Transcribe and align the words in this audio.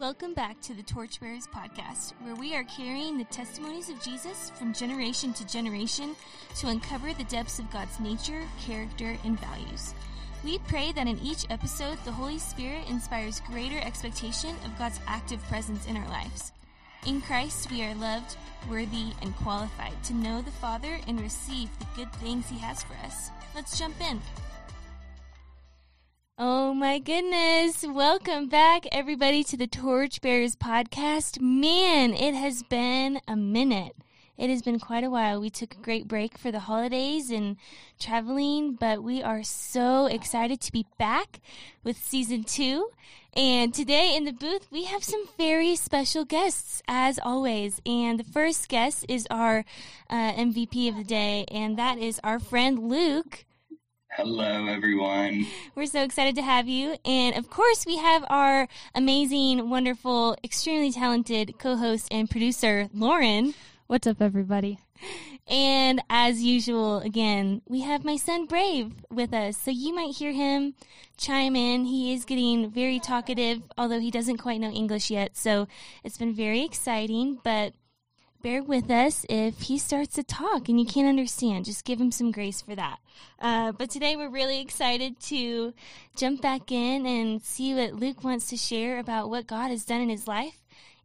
Welcome 0.00 0.32
back 0.32 0.60
to 0.60 0.74
the 0.74 0.82
Torchbearers 0.84 1.48
podcast, 1.48 2.12
where 2.22 2.36
we 2.36 2.54
are 2.54 2.62
carrying 2.62 3.18
the 3.18 3.24
testimonies 3.24 3.88
of 3.88 4.00
Jesus 4.00 4.50
from 4.50 4.72
generation 4.72 5.32
to 5.32 5.44
generation 5.44 6.14
to 6.58 6.68
uncover 6.68 7.12
the 7.12 7.24
depths 7.24 7.58
of 7.58 7.68
God's 7.72 7.98
nature, 7.98 8.42
character, 8.64 9.16
and 9.24 9.40
values. 9.40 9.94
We 10.44 10.58
pray 10.58 10.92
that 10.92 11.08
in 11.08 11.18
each 11.18 11.46
episode, 11.50 11.98
the 12.04 12.12
Holy 12.12 12.38
Spirit 12.38 12.88
inspires 12.88 13.42
greater 13.48 13.80
expectation 13.80 14.54
of 14.64 14.78
God's 14.78 15.00
active 15.08 15.42
presence 15.48 15.84
in 15.86 15.96
our 15.96 16.08
lives. 16.10 16.52
In 17.04 17.20
Christ, 17.20 17.68
we 17.68 17.82
are 17.82 17.94
loved, 17.96 18.36
worthy, 18.70 19.14
and 19.20 19.34
qualified 19.38 20.00
to 20.04 20.14
know 20.14 20.42
the 20.42 20.52
Father 20.52 21.00
and 21.08 21.20
receive 21.20 21.76
the 21.80 21.86
good 21.96 22.12
things 22.14 22.48
He 22.48 22.58
has 22.60 22.84
for 22.84 22.94
us. 23.04 23.30
Let's 23.52 23.76
jump 23.76 24.00
in. 24.00 24.20
Oh 26.40 26.72
my 26.72 27.00
goodness. 27.00 27.84
Welcome 27.84 28.46
back, 28.46 28.86
everybody, 28.92 29.42
to 29.42 29.56
the 29.56 29.66
Torchbearers 29.66 30.54
podcast. 30.54 31.40
Man, 31.40 32.14
it 32.14 32.32
has 32.32 32.62
been 32.62 33.20
a 33.26 33.34
minute. 33.34 33.96
It 34.36 34.48
has 34.48 34.62
been 34.62 34.78
quite 34.78 35.02
a 35.02 35.10
while. 35.10 35.40
We 35.40 35.50
took 35.50 35.74
a 35.74 35.82
great 35.82 36.06
break 36.06 36.38
for 36.38 36.52
the 36.52 36.60
holidays 36.60 37.32
and 37.32 37.56
traveling, 37.98 38.74
but 38.74 39.02
we 39.02 39.20
are 39.20 39.42
so 39.42 40.06
excited 40.06 40.60
to 40.60 40.70
be 40.70 40.86
back 40.96 41.40
with 41.82 41.96
season 41.96 42.44
two. 42.44 42.90
And 43.34 43.74
today 43.74 44.14
in 44.14 44.24
the 44.24 44.32
booth, 44.32 44.68
we 44.70 44.84
have 44.84 45.02
some 45.02 45.26
very 45.36 45.74
special 45.74 46.24
guests, 46.24 46.84
as 46.86 47.18
always. 47.20 47.80
And 47.84 48.16
the 48.16 48.22
first 48.22 48.68
guest 48.68 49.04
is 49.08 49.26
our 49.28 49.64
uh, 50.08 50.32
MVP 50.34 50.88
of 50.88 50.94
the 50.98 51.02
day, 51.02 51.46
and 51.50 51.76
that 51.78 51.98
is 51.98 52.20
our 52.22 52.38
friend 52.38 52.78
Luke. 52.88 53.44
Hello, 54.18 54.66
everyone. 54.66 55.46
We're 55.76 55.86
so 55.86 56.02
excited 56.02 56.34
to 56.34 56.42
have 56.42 56.66
you. 56.66 56.96
And 57.04 57.36
of 57.36 57.48
course, 57.48 57.86
we 57.86 57.98
have 57.98 58.24
our 58.28 58.66
amazing, 58.92 59.70
wonderful, 59.70 60.36
extremely 60.42 60.90
talented 60.90 61.54
co 61.56 61.76
host 61.76 62.08
and 62.10 62.28
producer, 62.28 62.88
Lauren. 62.92 63.54
What's 63.86 64.08
up, 64.08 64.20
everybody? 64.20 64.80
And 65.46 66.02
as 66.10 66.42
usual, 66.42 66.98
again, 66.98 67.62
we 67.68 67.82
have 67.82 68.04
my 68.04 68.16
son 68.16 68.46
Brave 68.46 68.92
with 69.08 69.32
us. 69.32 69.56
So 69.56 69.70
you 69.70 69.94
might 69.94 70.16
hear 70.16 70.32
him 70.32 70.74
chime 71.16 71.54
in. 71.54 71.84
He 71.84 72.12
is 72.12 72.24
getting 72.24 72.72
very 72.72 72.98
talkative, 72.98 73.62
although 73.78 74.00
he 74.00 74.10
doesn't 74.10 74.38
quite 74.38 74.60
know 74.60 74.72
English 74.72 75.12
yet. 75.12 75.36
So 75.36 75.68
it's 76.02 76.18
been 76.18 76.34
very 76.34 76.64
exciting. 76.64 77.38
But 77.44 77.72
bear 78.42 78.62
with 78.62 78.90
us 78.90 79.26
if 79.28 79.62
he 79.62 79.78
starts 79.78 80.14
to 80.14 80.22
talk 80.22 80.68
and 80.68 80.78
you 80.78 80.86
can't 80.86 81.08
understand. 81.08 81.64
Just 81.64 81.84
give 81.84 82.00
him 82.00 82.12
some 82.12 82.30
grace 82.30 82.60
for 82.60 82.74
that. 82.74 82.98
Uh, 83.40 83.72
but 83.72 83.90
today 83.90 84.16
we're 84.16 84.30
really 84.30 84.60
excited 84.60 85.18
to 85.20 85.74
jump 86.16 86.40
back 86.40 86.70
in 86.70 87.06
and 87.06 87.42
see 87.42 87.74
what 87.74 87.94
Luke 87.94 88.22
wants 88.22 88.48
to 88.48 88.56
share 88.56 88.98
about 88.98 89.30
what 89.30 89.46
God 89.46 89.70
has 89.70 89.84
done 89.84 90.00
in 90.00 90.08
his 90.08 90.28
life. 90.28 90.60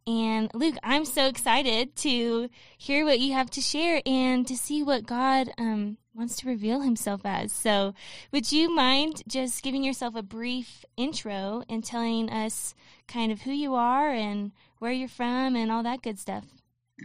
And 0.06 0.50
Luke, 0.52 0.76
I'm 0.82 1.06
so 1.06 1.26
excited 1.26 1.96
to 1.96 2.50
hear 2.76 3.04
what 3.04 3.20
you 3.20 3.32
have 3.32 3.50
to 3.50 3.62
share 3.62 4.02
and 4.04 4.46
to 4.46 4.56
see 4.56 4.82
what 4.82 5.06
God 5.06 5.50
um, 5.56 5.96
wants 6.14 6.36
to 6.36 6.48
reveal 6.48 6.82
himself 6.82 7.22
as. 7.24 7.52
So, 7.52 7.94
would 8.30 8.52
you 8.52 8.74
mind 8.74 9.22
just 9.26 9.62
giving 9.62 9.82
yourself 9.82 10.14
a 10.14 10.22
brief 10.22 10.84
intro 10.98 11.62
and 11.70 11.82
telling 11.82 12.28
us 12.28 12.74
kind 13.08 13.32
of 13.32 13.42
who 13.42 13.52
you 13.52 13.74
are 13.74 14.10
and 14.10 14.52
where 14.78 14.92
you're 14.92 15.08
from 15.08 15.56
and 15.56 15.72
all 15.72 15.82
that 15.82 16.02
good 16.02 16.18
stuff? 16.18 16.44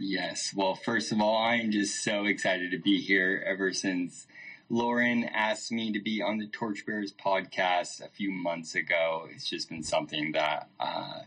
Yes. 0.02 0.54
Well, 0.56 0.74
first 0.74 1.12
of 1.12 1.20
all, 1.20 1.36
I'm 1.36 1.70
just 1.70 2.02
so 2.02 2.24
excited 2.24 2.70
to 2.70 2.78
be 2.78 3.02
here 3.02 3.44
ever 3.46 3.70
since 3.74 4.26
Lauren 4.70 5.24
asked 5.24 5.70
me 5.70 5.92
to 5.92 6.00
be 6.00 6.22
on 6.22 6.38
the 6.38 6.46
Torchbearers 6.46 7.12
podcast 7.12 8.02
a 8.02 8.08
few 8.08 8.30
months 8.30 8.74
ago. 8.74 9.28
It's 9.30 9.46
just 9.46 9.68
been 9.68 9.82
something 9.82 10.32
that 10.32 10.68
uh, 10.80 11.20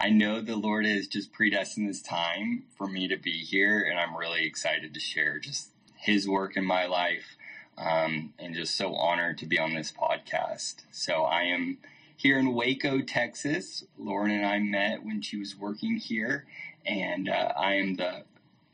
I 0.00 0.10
know 0.10 0.40
the 0.40 0.56
Lord 0.56 0.86
has 0.86 1.06
just 1.06 1.32
predestined 1.32 1.88
this 1.88 2.02
time 2.02 2.64
for 2.76 2.88
me 2.88 3.06
to 3.06 3.16
be 3.16 3.30
here, 3.30 3.86
and 3.88 3.96
I'm 3.96 4.16
really 4.16 4.44
excited 4.44 4.92
to 4.94 5.00
share 5.00 5.38
just 5.38 5.70
His 5.94 6.28
work 6.28 6.56
in 6.56 6.64
my 6.64 6.86
life 6.86 7.36
um, 7.78 8.32
and 8.40 8.56
just 8.56 8.74
so 8.74 8.96
honored 8.96 9.38
to 9.38 9.46
be 9.46 9.60
on 9.60 9.72
this 9.72 9.92
podcast. 9.92 10.82
So 10.90 11.22
I 11.22 11.42
am 11.42 11.78
here 12.16 12.40
in 12.40 12.54
Waco, 12.54 13.02
Texas. 13.02 13.84
Lauren 13.96 14.32
and 14.32 14.46
I 14.46 14.58
met 14.58 15.04
when 15.04 15.22
she 15.22 15.36
was 15.36 15.54
working 15.56 15.96
here 15.98 16.44
and 16.86 17.28
uh, 17.28 17.52
I 17.56 17.74
am 17.74 17.96
the 17.96 18.22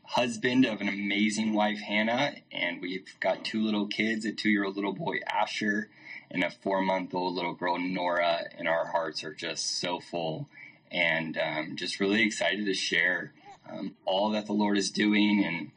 husband 0.03 0.65
of 0.65 0.81
an 0.81 0.89
amazing 0.89 1.53
wife, 1.53 1.79
Hannah, 1.79 2.35
and 2.51 2.81
we've 2.81 3.15
got 3.19 3.43
two 3.43 3.63
little 3.63 3.87
kids 3.87 4.25
a 4.25 4.31
two 4.31 4.49
year 4.49 4.65
old 4.65 4.75
little 4.75 4.93
boy, 4.93 5.17
Asher, 5.27 5.89
and 6.29 6.43
a 6.43 6.51
four 6.51 6.81
month 6.81 7.13
old 7.13 7.35
little 7.35 7.53
girl, 7.53 7.79
Nora, 7.79 8.45
and 8.57 8.67
our 8.67 8.85
hearts 8.87 9.23
are 9.23 9.33
just 9.33 9.79
so 9.79 9.99
full 9.99 10.47
and 10.91 11.37
um, 11.37 11.75
just 11.75 11.99
really 11.99 12.21
excited 12.21 12.65
to 12.65 12.73
share 12.73 13.33
um, 13.69 13.95
all 14.05 14.29
that 14.31 14.45
the 14.45 14.53
Lord 14.53 14.77
is 14.77 14.91
doing 14.91 15.43
and 15.43 15.71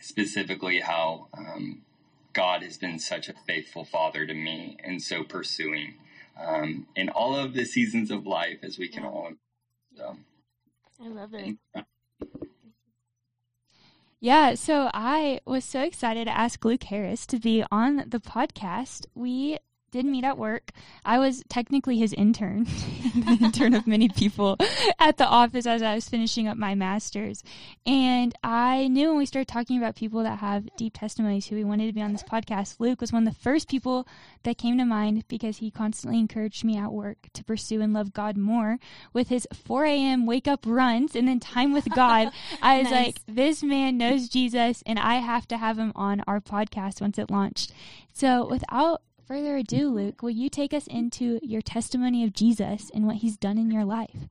specifically 0.00 0.80
how 0.80 1.28
um, 1.36 1.82
God 2.32 2.62
has 2.62 2.78
been 2.78 2.98
such 2.98 3.28
a 3.28 3.34
faithful 3.46 3.84
father 3.84 4.26
to 4.26 4.34
me 4.34 4.78
and 4.82 5.02
so 5.02 5.24
pursuing 5.24 5.94
um, 6.40 6.86
in 6.94 7.08
all 7.08 7.36
of 7.36 7.54
the 7.54 7.64
seasons 7.64 8.10
of 8.10 8.26
life 8.26 8.58
as 8.62 8.78
we 8.78 8.88
can 8.88 9.04
all. 9.04 9.32
So. 9.96 10.16
I 11.02 11.08
love 11.08 11.34
it. 11.34 11.56
Yeah, 14.18 14.54
so 14.54 14.90
I 14.94 15.40
was 15.46 15.64
so 15.64 15.82
excited 15.82 16.24
to 16.24 16.36
ask 16.36 16.64
Luke 16.64 16.84
Harris 16.84 17.26
to 17.26 17.38
be 17.38 17.64
on 17.70 18.04
the 18.08 18.18
podcast. 18.18 19.06
We 19.14 19.58
did 19.90 20.04
meet 20.04 20.24
at 20.24 20.38
work. 20.38 20.72
I 21.04 21.18
was 21.18 21.42
technically 21.48 21.98
his 21.98 22.12
intern, 22.12 22.64
the 23.14 23.38
intern 23.40 23.74
of 23.74 23.86
many 23.86 24.08
people 24.08 24.56
at 24.98 25.16
the 25.16 25.26
office 25.26 25.66
as 25.66 25.82
I 25.82 25.94
was 25.94 26.08
finishing 26.08 26.48
up 26.48 26.56
my 26.56 26.74
master's. 26.74 27.42
And 27.86 28.34
I 28.42 28.88
knew 28.88 29.08
when 29.08 29.18
we 29.18 29.26
started 29.26 29.48
talking 29.48 29.78
about 29.78 29.96
people 29.96 30.22
that 30.22 30.38
have 30.38 30.68
deep 30.76 30.94
testimonies 30.98 31.46
who 31.46 31.56
we 31.56 31.64
wanted 31.64 31.86
to 31.86 31.92
be 31.92 32.02
on 32.02 32.12
this 32.12 32.22
podcast, 32.22 32.76
Luke 32.78 33.00
was 33.00 33.12
one 33.12 33.26
of 33.26 33.34
the 33.34 33.40
first 33.40 33.68
people 33.68 34.06
that 34.42 34.58
came 34.58 34.78
to 34.78 34.84
mind 34.84 35.24
because 35.28 35.58
he 35.58 35.70
constantly 35.70 36.18
encouraged 36.18 36.64
me 36.64 36.76
at 36.76 36.92
work 36.92 37.28
to 37.32 37.44
pursue 37.44 37.80
and 37.80 37.92
love 37.92 38.12
God 38.12 38.36
more 38.36 38.78
with 39.12 39.28
his 39.28 39.46
4 39.52 39.84
a.m. 39.84 40.26
wake 40.26 40.48
up 40.48 40.64
runs 40.66 41.14
and 41.16 41.28
then 41.28 41.40
time 41.40 41.72
with 41.72 41.88
God. 41.94 42.30
I 42.62 42.78
was 42.78 42.90
nice. 42.90 43.06
like, 43.06 43.20
this 43.26 43.62
man 43.62 43.98
knows 43.98 44.28
Jesus 44.28 44.82
and 44.84 44.98
I 44.98 45.16
have 45.16 45.46
to 45.48 45.56
have 45.56 45.78
him 45.78 45.92
on 45.94 46.22
our 46.26 46.40
podcast 46.40 47.00
once 47.00 47.18
it 47.18 47.30
launched. 47.30 47.72
So 48.12 48.46
without 48.48 49.02
further 49.26 49.56
ado, 49.56 49.90
Luke, 49.90 50.22
will 50.22 50.30
you 50.30 50.48
take 50.48 50.72
us 50.72 50.86
into 50.86 51.38
your 51.42 51.62
testimony 51.62 52.24
of 52.24 52.32
Jesus 52.32 52.90
and 52.94 53.06
what 53.06 53.16
he's 53.16 53.36
done 53.36 53.58
in 53.58 53.70
your 53.70 53.84
life? 53.84 54.28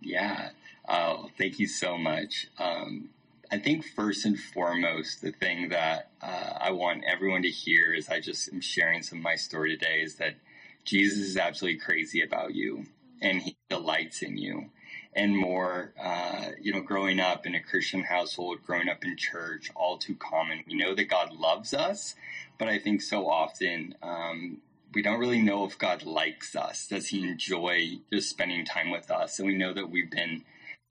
Yeah. 0.00 0.50
Oh, 0.88 1.28
thank 1.36 1.58
you 1.58 1.66
so 1.66 1.98
much. 1.98 2.48
Um, 2.58 3.10
I 3.52 3.58
think 3.58 3.84
first 3.84 4.24
and 4.24 4.38
foremost, 4.38 5.22
the 5.22 5.32
thing 5.32 5.68
that 5.68 6.10
uh, 6.22 6.54
I 6.60 6.70
want 6.70 7.04
everyone 7.04 7.42
to 7.42 7.50
hear 7.50 7.92
is 7.92 8.08
I 8.08 8.20
just 8.20 8.52
am 8.52 8.60
sharing 8.60 9.02
some 9.02 9.18
of 9.18 9.24
my 9.24 9.36
story 9.36 9.76
today 9.76 10.00
is 10.02 10.16
that 10.16 10.36
Jesus 10.84 11.18
is 11.18 11.36
absolutely 11.36 11.80
crazy 11.80 12.22
about 12.22 12.54
you 12.54 12.86
and 13.20 13.42
he 13.42 13.56
delights 13.68 14.22
in 14.22 14.38
you. 14.38 14.70
And 15.14 15.36
more, 15.36 15.92
uh, 16.00 16.50
you 16.60 16.72
know, 16.72 16.82
growing 16.82 17.18
up 17.18 17.44
in 17.46 17.54
a 17.54 17.60
Christian 17.62 18.04
household, 18.04 18.62
growing 18.64 18.88
up 18.88 19.04
in 19.04 19.16
church, 19.16 19.70
all 19.74 19.98
too 19.98 20.14
common. 20.14 20.62
We 20.66 20.74
know 20.74 20.94
that 20.94 21.08
God 21.08 21.32
loves 21.32 21.74
us, 21.74 22.14
but 22.58 22.68
I 22.68 22.78
think 22.78 23.02
so 23.02 23.28
often 23.28 23.96
um, 24.02 24.58
we 24.94 25.02
don't 25.02 25.18
really 25.18 25.42
know 25.42 25.64
if 25.64 25.78
God 25.78 26.04
likes 26.04 26.54
us. 26.54 26.86
Does 26.86 27.08
He 27.08 27.26
enjoy 27.26 27.98
just 28.12 28.30
spending 28.30 28.64
time 28.64 28.90
with 28.90 29.10
us? 29.10 29.38
And 29.38 29.48
we 29.48 29.56
know 29.56 29.72
that 29.74 29.90
we've 29.90 30.10
been 30.10 30.44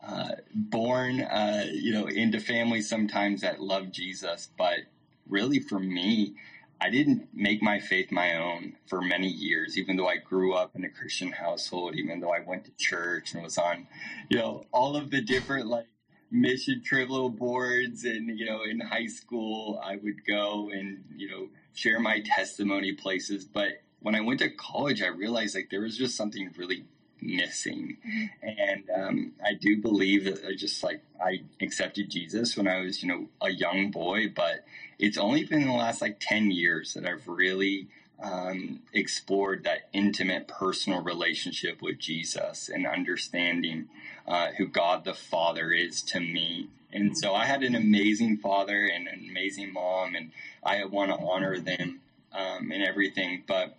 uh, 0.05 0.31
born, 0.53 1.21
uh, 1.21 1.65
you 1.71 1.91
know, 1.93 2.07
into 2.07 2.39
families 2.39 2.89
sometimes 2.89 3.41
that 3.41 3.61
love 3.61 3.91
Jesus, 3.91 4.49
but 4.57 4.79
really 5.27 5.59
for 5.59 5.79
me, 5.79 6.35
I 6.81 6.89
didn't 6.89 7.27
make 7.33 7.61
my 7.61 7.79
faith 7.79 8.11
my 8.11 8.37
own 8.37 8.75
for 8.87 9.01
many 9.01 9.27
years, 9.27 9.77
even 9.77 9.97
though 9.97 10.07
I 10.07 10.17
grew 10.17 10.53
up 10.53 10.75
in 10.75 10.85
a 10.85 10.89
Christian 10.89 11.31
household, 11.31 11.95
even 11.95 12.19
though 12.19 12.33
I 12.33 12.39
went 12.39 12.65
to 12.65 12.71
church 12.77 13.33
and 13.33 13.43
was 13.43 13.57
on, 13.57 13.87
you 14.29 14.37
know, 14.37 14.65
all 14.71 14.95
of 14.95 15.11
the 15.11 15.21
different 15.21 15.67
like 15.67 15.87
mission 16.31 16.81
trip 16.83 17.09
little 17.09 17.29
boards. 17.29 18.03
And 18.05 18.37
you 18.39 18.45
know 18.45 18.63
in 18.63 18.79
high 18.79 19.07
school 19.07 19.81
i 19.83 19.95
would 19.95 20.25
go 20.25 20.69
and 20.71 21.03
you 21.15 21.29
know 21.29 21.47
share 21.73 21.99
my 21.99 22.21
testimony 22.25 22.93
places. 22.93 23.45
But 23.45 23.81
when 24.01 24.15
i 24.15 24.21
went 24.21 24.39
to 24.39 24.49
college 24.49 25.01
i 25.01 25.07
realized 25.07 25.55
like 25.55 25.69
there 25.69 25.81
was 25.81 25.97
just 25.97 26.15
something 26.15 26.51
really 26.57 26.85
missing. 27.21 27.97
Mm-hmm. 28.07 28.47
and 28.47 28.89
um, 28.95 29.33
i 29.45 29.53
do 29.53 29.81
believe 29.81 30.23
that 30.25 30.45
I 30.45 30.55
just 30.55 30.83
like 30.83 31.01
i 31.21 31.41
accepted 31.61 32.09
jesus 32.09 32.55
when 32.55 32.67
i 32.67 32.79
was 32.79 33.03
you 33.03 33.09
know 33.09 33.27
a 33.41 33.49
young 33.49 33.91
boy 33.91 34.29
but 34.33 34.63
it's 34.99 35.17
only 35.17 35.45
been 35.45 35.61
in 35.61 35.67
the 35.67 35.73
last 35.73 36.01
like 36.01 36.17
10 36.19 36.51
years 36.51 36.93
that 36.93 37.05
i've 37.05 37.27
really 37.27 37.87
um, 38.21 38.81
explored 38.91 39.63
that 39.63 39.87
intimate 39.93 40.47
personal 40.47 41.01
relationship 41.01 41.81
with 41.81 41.97
jesus 41.97 42.69
and 42.69 42.85
understanding 42.85 43.87
uh, 44.29 44.51
who 44.57 44.67
God 44.67 45.03
the 45.03 45.13
Father 45.13 45.71
is 45.71 46.01
to 46.03 46.19
me. 46.19 46.69
And 46.93 47.17
so 47.17 47.33
I 47.33 47.45
had 47.45 47.63
an 47.63 47.75
amazing 47.75 48.37
father 48.37 48.85
and 48.85 49.07
an 49.07 49.25
amazing 49.29 49.73
mom, 49.73 50.15
and 50.15 50.31
I 50.63 50.85
want 50.85 51.11
to 51.11 51.17
honor 51.17 51.59
them 51.59 52.01
um, 52.31 52.71
and 52.71 52.83
everything. 52.83 53.43
But 53.47 53.77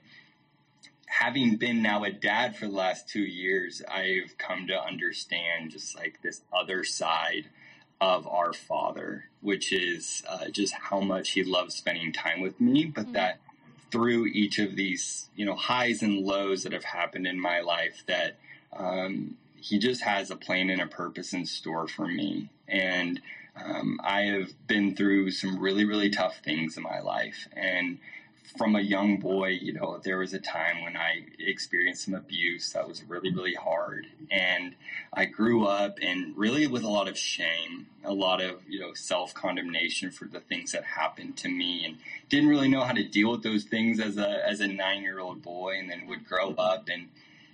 having 1.07 1.57
been 1.57 1.83
now 1.83 2.05
a 2.05 2.11
dad 2.11 2.57
for 2.57 2.67
the 2.67 2.75
last 2.75 3.09
two 3.09 3.23
years, 3.23 3.83
I've 3.89 4.37
come 4.39 4.67
to 4.69 4.81
understand 4.81 5.71
just 5.71 5.97
like 5.97 6.21
this 6.23 6.43
other 6.53 6.85
side 6.85 7.49
of 8.00 8.26
our 8.26 8.52
father, 8.52 9.26
which 9.41 9.73
is 9.73 10.23
uh, 10.29 10.49
just 10.49 10.73
how 10.73 11.00
much 11.00 11.31
he 11.32 11.44
loves 11.44 11.75
spending 11.75 12.12
time 12.12 12.41
with 12.41 12.61
me, 12.61 12.85
but 12.87 13.05
mm-hmm. 13.05 13.12
that 13.12 13.41
through 13.91 14.26
each 14.26 14.58
of 14.58 14.76
these, 14.76 15.29
you 15.35 15.44
know, 15.44 15.55
highs 15.55 16.02
and 16.02 16.25
lows 16.25 16.62
that 16.62 16.73
have 16.73 16.85
happened 16.85 17.26
in 17.26 17.41
my 17.41 17.61
life, 17.61 18.02
that 18.06 18.38
um, 18.73 19.37
he 19.56 19.79
just 19.79 20.02
has 20.02 20.31
a 20.31 20.37
plan 20.37 20.70
and 20.70 20.81
a 20.81 20.87
purpose 20.87 21.32
in 21.32 21.44
store 21.44 21.88
for 21.88 22.06
me. 22.06 22.49
And 22.69 23.20
um, 23.56 24.00
I 24.02 24.23
have 24.23 24.52
been 24.67 24.94
through 24.94 25.32
some 25.32 25.58
really, 25.58 25.85
really 25.85 26.11
tough 26.11 26.38
things 26.38 26.76
in 26.76 26.82
my 26.82 27.00
life. 27.00 27.49
And 27.52 27.99
from 28.56 28.75
a 28.75 28.81
young 28.81 29.19
boy, 29.19 29.49
you 29.49 29.73
know, 29.73 30.00
there 30.02 30.19
was 30.19 30.35
a 30.35 30.38
time 30.38 30.82
when 30.82 30.97
I 30.97 31.25
experienced 31.38 32.05
some 32.05 32.14
abuse 32.14 32.73
that 32.73 32.88
was 32.88 33.02
really, 33.05 33.32
really 33.32 33.55
hard. 33.55 34.06
And 34.31 34.75
I 35.12 35.26
grew 35.26 35.67
up 35.67 35.99
and 36.02 36.37
really 36.37 36.67
with 36.67 36.82
a 36.82 36.88
lot 36.88 37.08
of 37.08 37.17
shame, 37.17 37.87
a 38.05 38.12
lot 38.12 38.43
of, 38.43 38.61
you 38.69 38.81
know, 38.81 38.93
self 38.94 39.35
condemnation 39.35 40.11
for 40.11 40.26
the 40.26 40.41
things 40.41 40.73
that 40.73 40.85
happened 40.85 41.37
to 41.38 41.49
me 41.49 41.85
and 41.85 41.99
didn't 42.29 42.49
really 42.49 42.69
know 42.69 42.82
how 42.82 42.93
to 42.93 43.05
deal 43.05 43.31
with 43.31 43.43
those 43.43 43.64
things 43.64 44.00
as 44.00 44.17
a, 44.17 44.47
as 44.47 44.61
a 44.61 44.67
nine 44.67 45.02
year 45.02 45.20
old 45.20 45.43
boy 45.43 45.76
and 45.79 45.91
then 45.91 46.06
would 46.06 46.26
grow 46.26 46.50
up 46.55 46.88
and, 46.88 47.08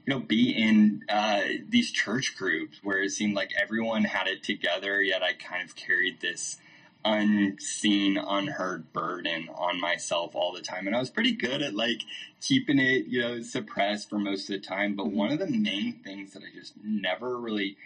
you 0.07 0.15
know, 0.15 0.21
be 0.21 0.51
in 0.51 1.05
uh, 1.09 1.43
these 1.69 1.91
church 1.91 2.37
groups 2.37 2.79
where 2.83 3.03
it 3.03 3.11
seemed 3.11 3.35
like 3.35 3.51
everyone 3.61 4.05
had 4.05 4.29
it 4.29 4.43
together, 4.43 5.03
yet 5.03 5.23
I 5.23 5.35
kind 5.35 5.63
of 5.69 5.77
carried 5.77 6.21
this 6.21 6.59
unseen, 7.07 8.19
unheard 8.19 8.93
burden 8.93 9.49
on 9.55 9.81
myself 9.81 10.35
all 10.35 10.53
the 10.53 10.61
time. 10.61 10.87
And 10.87 10.97
I 10.97 10.99
was 10.99 11.11
pretty 11.11 11.33
good 11.33 11.63
at 11.63 11.75
like 11.75 12.03
keeping 12.41 12.81
it, 12.81 13.07
you 13.07 13.23
know, 13.23 13.41
suppressed 13.43 14.11
for 14.11 14.19
most 14.19 14.51
of 14.51 14.61
the 14.61 14.67
time. 14.67 14.97
But 14.97 15.07
mm-hmm. 15.07 15.17
one 15.17 15.33
of 15.33 15.39
the 15.39 15.47
main 15.47 16.01
things 16.05 16.33
that 16.33 16.43
I 16.43 16.55
just 16.55 16.75
never 16.83 17.39
really 17.39 17.77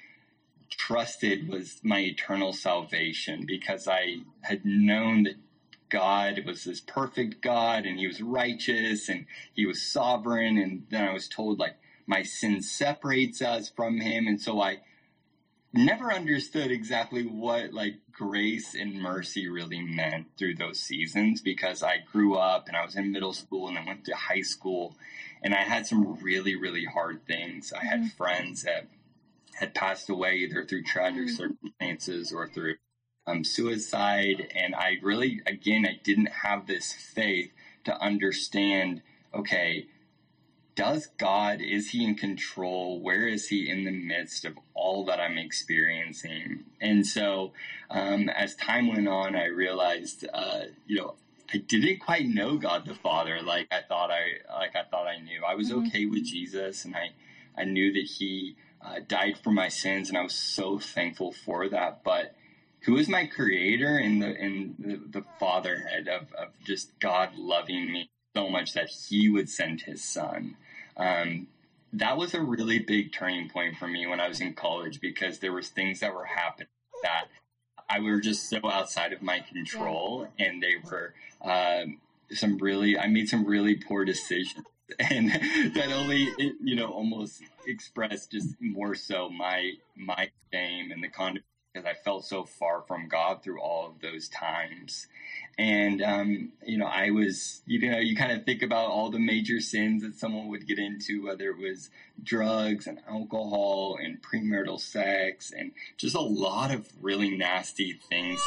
trusted 0.70 1.48
was 1.48 1.80
my 1.82 2.00
eternal 2.00 2.52
salvation 2.52 3.44
because 3.46 3.86
I 3.86 4.22
had 4.40 4.64
known 4.64 5.24
that 5.24 5.36
God 5.90 6.44
was 6.46 6.64
this 6.64 6.80
perfect 6.80 7.42
God 7.42 7.84
and 7.84 7.98
he 7.98 8.06
was 8.06 8.22
righteous 8.22 9.08
and 9.08 9.26
he 9.52 9.66
was 9.66 9.82
sovereign. 9.82 10.56
And 10.56 10.86
then 10.88 11.04
I 11.04 11.12
was 11.12 11.28
told 11.28 11.58
like 11.58 11.76
my 12.06 12.22
sin 12.22 12.62
separates 12.62 13.42
us 13.42 13.68
from 13.68 14.00
him. 14.00 14.26
And 14.26 14.40
so 14.40 14.62
I 14.62 14.78
never 15.72 16.12
understood 16.12 16.70
exactly 16.70 17.22
what 17.22 17.72
like 17.72 17.94
grace 18.12 18.74
and 18.74 19.00
mercy 19.00 19.48
really 19.48 19.80
meant 19.80 20.26
through 20.36 20.56
those 20.56 20.80
seasons 20.80 21.40
because 21.40 21.82
I 21.82 21.98
grew 22.12 22.36
up 22.36 22.68
and 22.68 22.76
I 22.76 22.84
was 22.84 22.96
in 22.96 23.12
middle 23.12 23.32
school 23.32 23.68
and 23.68 23.78
I 23.78 23.84
went 23.86 24.04
to 24.06 24.14
high 24.14 24.42
school 24.42 24.96
and 25.42 25.54
I 25.54 25.62
had 25.62 25.86
some 25.86 26.18
really, 26.22 26.56
really 26.56 26.84
hard 26.84 27.24
things. 27.26 27.72
I 27.72 27.84
had 27.84 28.00
mm-hmm. 28.00 28.16
friends 28.16 28.62
that 28.62 28.88
had 29.54 29.74
passed 29.74 30.10
away 30.10 30.36
either 30.36 30.64
through 30.64 30.82
tragic 30.84 31.26
mm-hmm. 31.26 31.36
circumstances 31.36 32.32
or 32.32 32.48
through 32.48 32.76
um, 33.26 33.44
suicide. 33.44 34.48
And 34.54 34.74
I 34.74 34.96
really, 35.02 35.40
again, 35.46 35.86
I 35.86 36.00
didn't 36.02 36.30
have 36.42 36.66
this 36.66 36.92
faith 36.92 37.52
to 37.84 37.96
understand, 37.98 39.02
okay, 39.34 39.86
does 40.80 41.08
God, 41.18 41.60
is 41.60 41.90
he 41.90 42.02
in 42.02 42.14
control? 42.14 43.02
Where 43.02 43.28
is 43.28 43.48
he 43.48 43.68
in 43.68 43.84
the 43.84 43.90
midst 43.90 44.46
of 44.46 44.58
all 44.72 45.04
that 45.04 45.20
I'm 45.20 45.36
experiencing? 45.36 46.64
And 46.80 47.06
so, 47.06 47.52
um, 47.90 48.30
as 48.30 48.56
time 48.56 48.88
went 48.88 49.06
on, 49.06 49.36
I 49.36 49.44
realized, 49.44 50.26
uh, 50.32 50.62
you 50.86 50.96
know, 50.96 51.16
I 51.52 51.58
didn't 51.58 51.98
quite 51.98 52.26
know 52.26 52.56
God 52.56 52.86
the 52.86 52.94
Father 52.94 53.42
like 53.42 53.68
I 53.70 53.82
thought 53.86 54.10
I 54.10 54.58
like 54.58 54.74
I 54.74 54.84
thought 54.90 55.06
I 55.06 55.18
knew. 55.18 55.42
I 55.46 55.54
was 55.54 55.70
mm-hmm. 55.70 55.86
okay 55.88 56.06
with 56.06 56.24
Jesus, 56.24 56.86
and 56.86 56.96
I 56.96 57.10
I 57.60 57.64
knew 57.64 57.92
that 57.92 58.06
He 58.18 58.56
uh, 58.80 59.00
died 59.06 59.36
for 59.36 59.50
my 59.50 59.68
sins, 59.68 60.08
and 60.08 60.16
I 60.16 60.22
was 60.22 60.34
so 60.34 60.78
thankful 60.78 61.32
for 61.32 61.68
that. 61.68 62.02
But 62.04 62.34
who 62.84 62.96
is 62.96 63.06
my 63.06 63.26
Creator 63.26 63.98
and 63.98 64.22
the 64.22 64.28
and 64.28 64.76
the, 64.78 65.20
the 65.20 65.26
fatherhead 65.38 66.08
of 66.08 66.32
of 66.32 66.48
just 66.64 66.98
God 67.00 67.36
loving 67.36 67.92
me 67.92 68.08
so 68.34 68.48
much 68.48 68.72
that 68.72 68.88
He 68.88 69.28
would 69.28 69.50
send 69.50 69.82
His 69.82 70.02
Son. 70.02 70.56
Um, 70.96 71.46
that 71.92 72.16
was 72.16 72.34
a 72.34 72.40
really 72.40 72.78
big 72.78 73.12
turning 73.12 73.48
point 73.48 73.76
for 73.76 73.88
me 73.88 74.06
when 74.06 74.20
I 74.20 74.28
was 74.28 74.40
in 74.40 74.54
college 74.54 75.00
because 75.00 75.38
there 75.38 75.52
was 75.52 75.68
things 75.68 76.00
that 76.00 76.14
were 76.14 76.24
happening 76.24 76.68
that 77.02 77.26
I 77.90 77.98
were 78.00 78.20
just 78.20 78.48
so 78.48 78.58
outside 78.64 79.12
of 79.12 79.20
my 79.20 79.40
control, 79.40 80.28
and 80.38 80.62
they 80.62 80.76
were 80.84 81.12
um, 81.42 81.98
some 82.30 82.58
really. 82.58 82.96
I 82.96 83.08
made 83.08 83.28
some 83.28 83.44
really 83.44 83.74
poor 83.74 84.04
decisions, 84.04 84.64
and 84.98 85.30
that 85.74 85.90
only 85.92 86.28
you 86.62 86.76
know 86.76 86.86
almost 86.86 87.42
expressed 87.66 88.30
just 88.30 88.54
more 88.60 88.94
so 88.94 89.28
my 89.28 89.72
my 89.96 90.30
shame 90.52 90.92
and 90.92 91.02
the 91.02 91.08
condemnation 91.08 91.44
because 91.74 91.86
I 91.88 91.94
felt 91.94 92.24
so 92.24 92.44
far 92.44 92.82
from 92.82 93.08
God 93.08 93.42
through 93.42 93.60
all 93.60 93.88
of 93.88 94.00
those 94.00 94.28
times. 94.28 95.08
And, 95.58 96.02
um, 96.02 96.52
you 96.66 96.78
know, 96.78 96.86
I 96.86 97.10
was, 97.10 97.60
you 97.66 97.90
know, 97.90 97.98
you 97.98 98.16
kind 98.16 98.32
of 98.32 98.44
think 98.44 98.62
about 98.62 98.90
all 98.90 99.10
the 99.10 99.18
major 99.18 99.60
sins 99.60 100.02
that 100.02 100.18
someone 100.18 100.48
would 100.48 100.66
get 100.66 100.78
into, 100.78 101.24
whether 101.24 101.50
it 101.50 101.58
was 101.58 101.90
drugs 102.22 102.86
and 102.86 102.98
alcohol 103.08 103.98
and 104.02 104.22
premarital 104.22 104.80
sex 104.80 105.52
and 105.56 105.72
just 105.98 106.14
a 106.14 106.20
lot 106.20 106.72
of 106.72 106.88
really 107.00 107.36
nasty 107.36 108.00
things. 108.08 108.40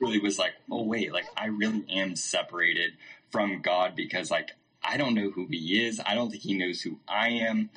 Really 0.00 0.20
was 0.20 0.38
like, 0.38 0.52
oh, 0.70 0.84
wait, 0.84 1.12
like 1.12 1.26
I 1.36 1.46
really 1.46 1.84
am 1.90 2.16
separated 2.16 2.92
from 3.30 3.60
God 3.60 3.96
because, 3.96 4.30
like, 4.30 4.52
I 4.82 4.96
don't 4.96 5.14
know 5.14 5.30
who 5.30 5.46
He 5.50 5.84
is. 5.86 6.00
I 6.06 6.14
don't 6.14 6.30
think 6.30 6.42
He 6.42 6.56
knows 6.56 6.80
who 6.80 7.00
I 7.08 7.28
am. 7.30 7.70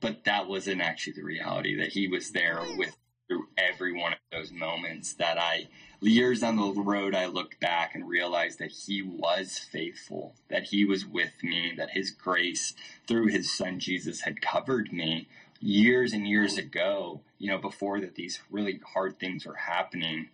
But 0.00 0.24
that 0.24 0.48
wasn't 0.48 0.80
actually 0.80 1.14
the 1.14 1.24
reality 1.24 1.76
that 1.76 1.88
He 1.88 2.08
was 2.08 2.30
there 2.32 2.60
with 2.76 2.96
through 3.28 3.46
every 3.56 3.92
one 3.92 4.12
of 4.12 4.18
those 4.32 4.50
moments 4.50 5.14
that 5.14 5.38
I, 5.38 5.68
years 6.00 6.40
down 6.40 6.56
the 6.56 6.72
road, 6.82 7.14
I 7.14 7.26
looked 7.26 7.60
back 7.60 7.94
and 7.94 8.08
realized 8.08 8.58
that 8.58 8.70
He 8.70 9.02
was 9.02 9.58
faithful, 9.58 10.34
that 10.48 10.64
He 10.64 10.84
was 10.84 11.06
with 11.06 11.42
me, 11.42 11.72
that 11.76 11.90
His 11.90 12.10
grace 12.10 12.74
through 13.06 13.26
His 13.28 13.52
Son 13.52 13.78
Jesus 13.78 14.22
had 14.22 14.40
covered 14.40 14.92
me 14.92 15.28
years 15.60 16.12
and 16.12 16.26
years 16.26 16.56
ago, 16.56 17.20
you 17.38 17.50
know, 17.50 17.58
before 17.58 18.00
that 18.00 18.14
these 18.14 18.40
really 18.50 18.80
hard 18.94 19.18
things 19.18 19.46
were 19.46 19.54
happening. 19.56 20.28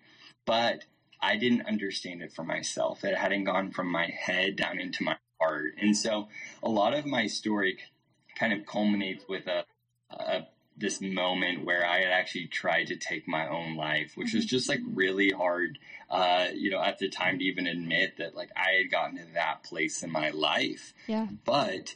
But 0.44 0.84
I 1.20 1.36
didn't 1.36 1.66
understand 1.66 2.22
it 2.22 2.32
for 2.32 2.44
myself. 2.44 3.04
It 3.04 3.16
hadn't 3.16 3.44
gone 3.44 3.70
from 3.70 3.90
my 3.90 4.06
head 4.06 4.56
down 4.56 4.78
into 4.78 5.02
my 5.02 5.16
heart. 5.40 5.74
And 5.80 5.96
so 5.96 6.28
a 6.62 6.68
lot 6.68 6.94
of 6.94 7.06
my 7.06 7.26
story 7.26 7.78
kind 8.38 8.52
of 8.52 8.66
culminates 8.66 9.24
with 9.28 9.46
a, 9.46 9.64
a 10.10 10.46
this 10.76 11.00
moment 11.00 11.64
where 11.64 11.86
I 11.86 12.00
had 12.00 12.10
actually 12.10 12.46
tried 12.46 12.88
to 12.88 12.96
take 12.96 13.28
my 13.28 13.48
own 13.48 13.76
life, 13.76 14.12
which 14.16 14.34
was 14.34 14.44
just 14.44 14.68
like 14.68 14.80
really 14.92 15.30
hard, 15.30 15.78
uh, 16.10 16.48
you 16.52 16.70
know, 16.70 16.80
at 16.80 16.98
the 16.98 17.08
time 17.08 17.38
to 17.38 17.44
even 17.44 17.66
admit 17.66 18.16
that 18.18 18.34
like 18.34 18.50
I 18.56 18.78
had 18.78 18.90
gotten 18.90 19.18
to 19.18 19.34
that 19.34 19.62
place 19.62 20.02
in 20.02 20.10
my 20.10 20.30
life. 20.30 20.92
Yeah. 21.06 21.28
But 21.44 21.94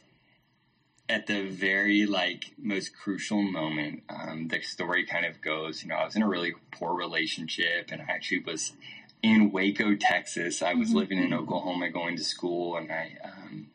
at 1.09 1.27
the 1.27 1.49
very 1.49 2.05
like 2.05 2.53
most 2.57 2.95
crucial 2.95 3.41
moment, 3.41 4.03
um, 4.09 4.47
the 4.47 4.61
story 4.61 5.05
kind 5.05 5.25
of 5.25 5.41
goes, 5.41 5.83
you 5.83 5.89
know, 5.89 5.95
I 5.95 6.05
was 6.05 6.15
in 6.15 6.21
a 6.21 6.27
really 6.27 6.53
poor 6.71 6.93
relationship 6.93 7.89
and 7.91 8.01
I 8.01 8.05
actually 8.09 8.43
was 8.43 8.73
in 9.21 9.51
Waco, 9.51 9.95
Texas. 9.95 10.61
I 10.61 10.75
was 10.75 10.89
mm-hmm. 10.89 10.97
living 10.99 11.23
in 11.23 11.33
Oklahoma 11.33 11.89
going 11.89 12.15
to 12.15 12.23
school 12.23 12.77
and 12.77 12.89
I, 12.91 13.17
um, 13.25 13.67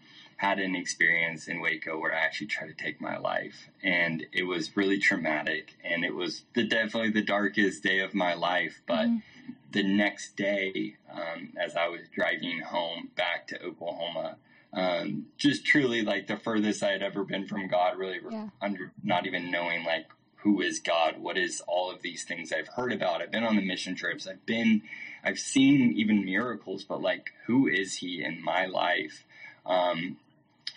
had 0.44 0.58
an 0.58 0.76
experience 0.76 1.48
in 1.48 1.58
Waco 1.60 1.98
where 1.98 2.14
I 2.14 2.18
actually 2.18 2.48
tried 2.48 2.66
to 2.66 2.74
take 2.74 3.00
my 3.00 3.16
life, 3.16 3.68
and 3.82 4.26
it 4.30 4.42
was 4.42 4.76
really 4.76 4.98
traumatic, 4.98 5.74
and 5.82 6.04
it 6.04 6.14
was 6.14 6.42
the, 6.54 6.64
definitely 6.64 7.10
the 7.10 7.22
darkest 7.22 7.82
day 7.82 8.00
of 8.00 8.14
my 8.14 8.34
life. 8.34 8.82
But 8.86 9.06
mm-hmm. 9.06 9.52
the 9.72 9.82
next 9.82 10.36
day, 10.36 10.96
um, 11.10 11.54
as 11.56 11.76
I 11.76 11.88
was 11.88 12.02
driving 12.14 12.60
home 12.60 13.08
back 13.16 13.48
to 13.48 13.62
Oklahoma, 13.64 14.36
um, 14.74 15.26
just 15.38 15.64
truly 15.64 16.02
like 16.02 16.26
the 16.26 16.36
furthest 16.36 16.82
I 16.82 16.90
had 16.90 17.02
ever 17.02 17.24
been 17.24 17.46
from 17.46 17.66
God, 17.68 17.96
really 17.96 18.20
yeah. 18.30 18.48
under 18.60 18.92
not 19.02 19.26
even 19.26 19.50
knowing 19.50 19.84
like 19.84 20.08
who 20.36 20.60
is 20.60 20.78
God, 20.78 21.22
what 21.22 21.38
is 21.38 21.62
all 21.66 21.90
of 21.90 22.02
these 22.02 22.24
things 22.24 22.52
I've 22.52 22.68
heard 22.68 22.92
about. 22.92 23.22
I've 23.22 23.32
been 23.32 23.44
on 23.44 23.56
the 23.56 23.64
mission 23.64 23.94
trips, 23.94 24.26
I've 24.26 24.44
been, 24.44 24.82
I've 25.24 25.38
seen 25.38 25.94
even 25.96 26.22
miracles, 26.26 26.84
but 26.84 27.00
like 27.00 27.32
who 27.46 27.66
is 27.66 27.96
He 27.96 28.22
in 28.22 28.44
my 28.44 28.66
life? 28.66 29.24
Um, 29.64 30.18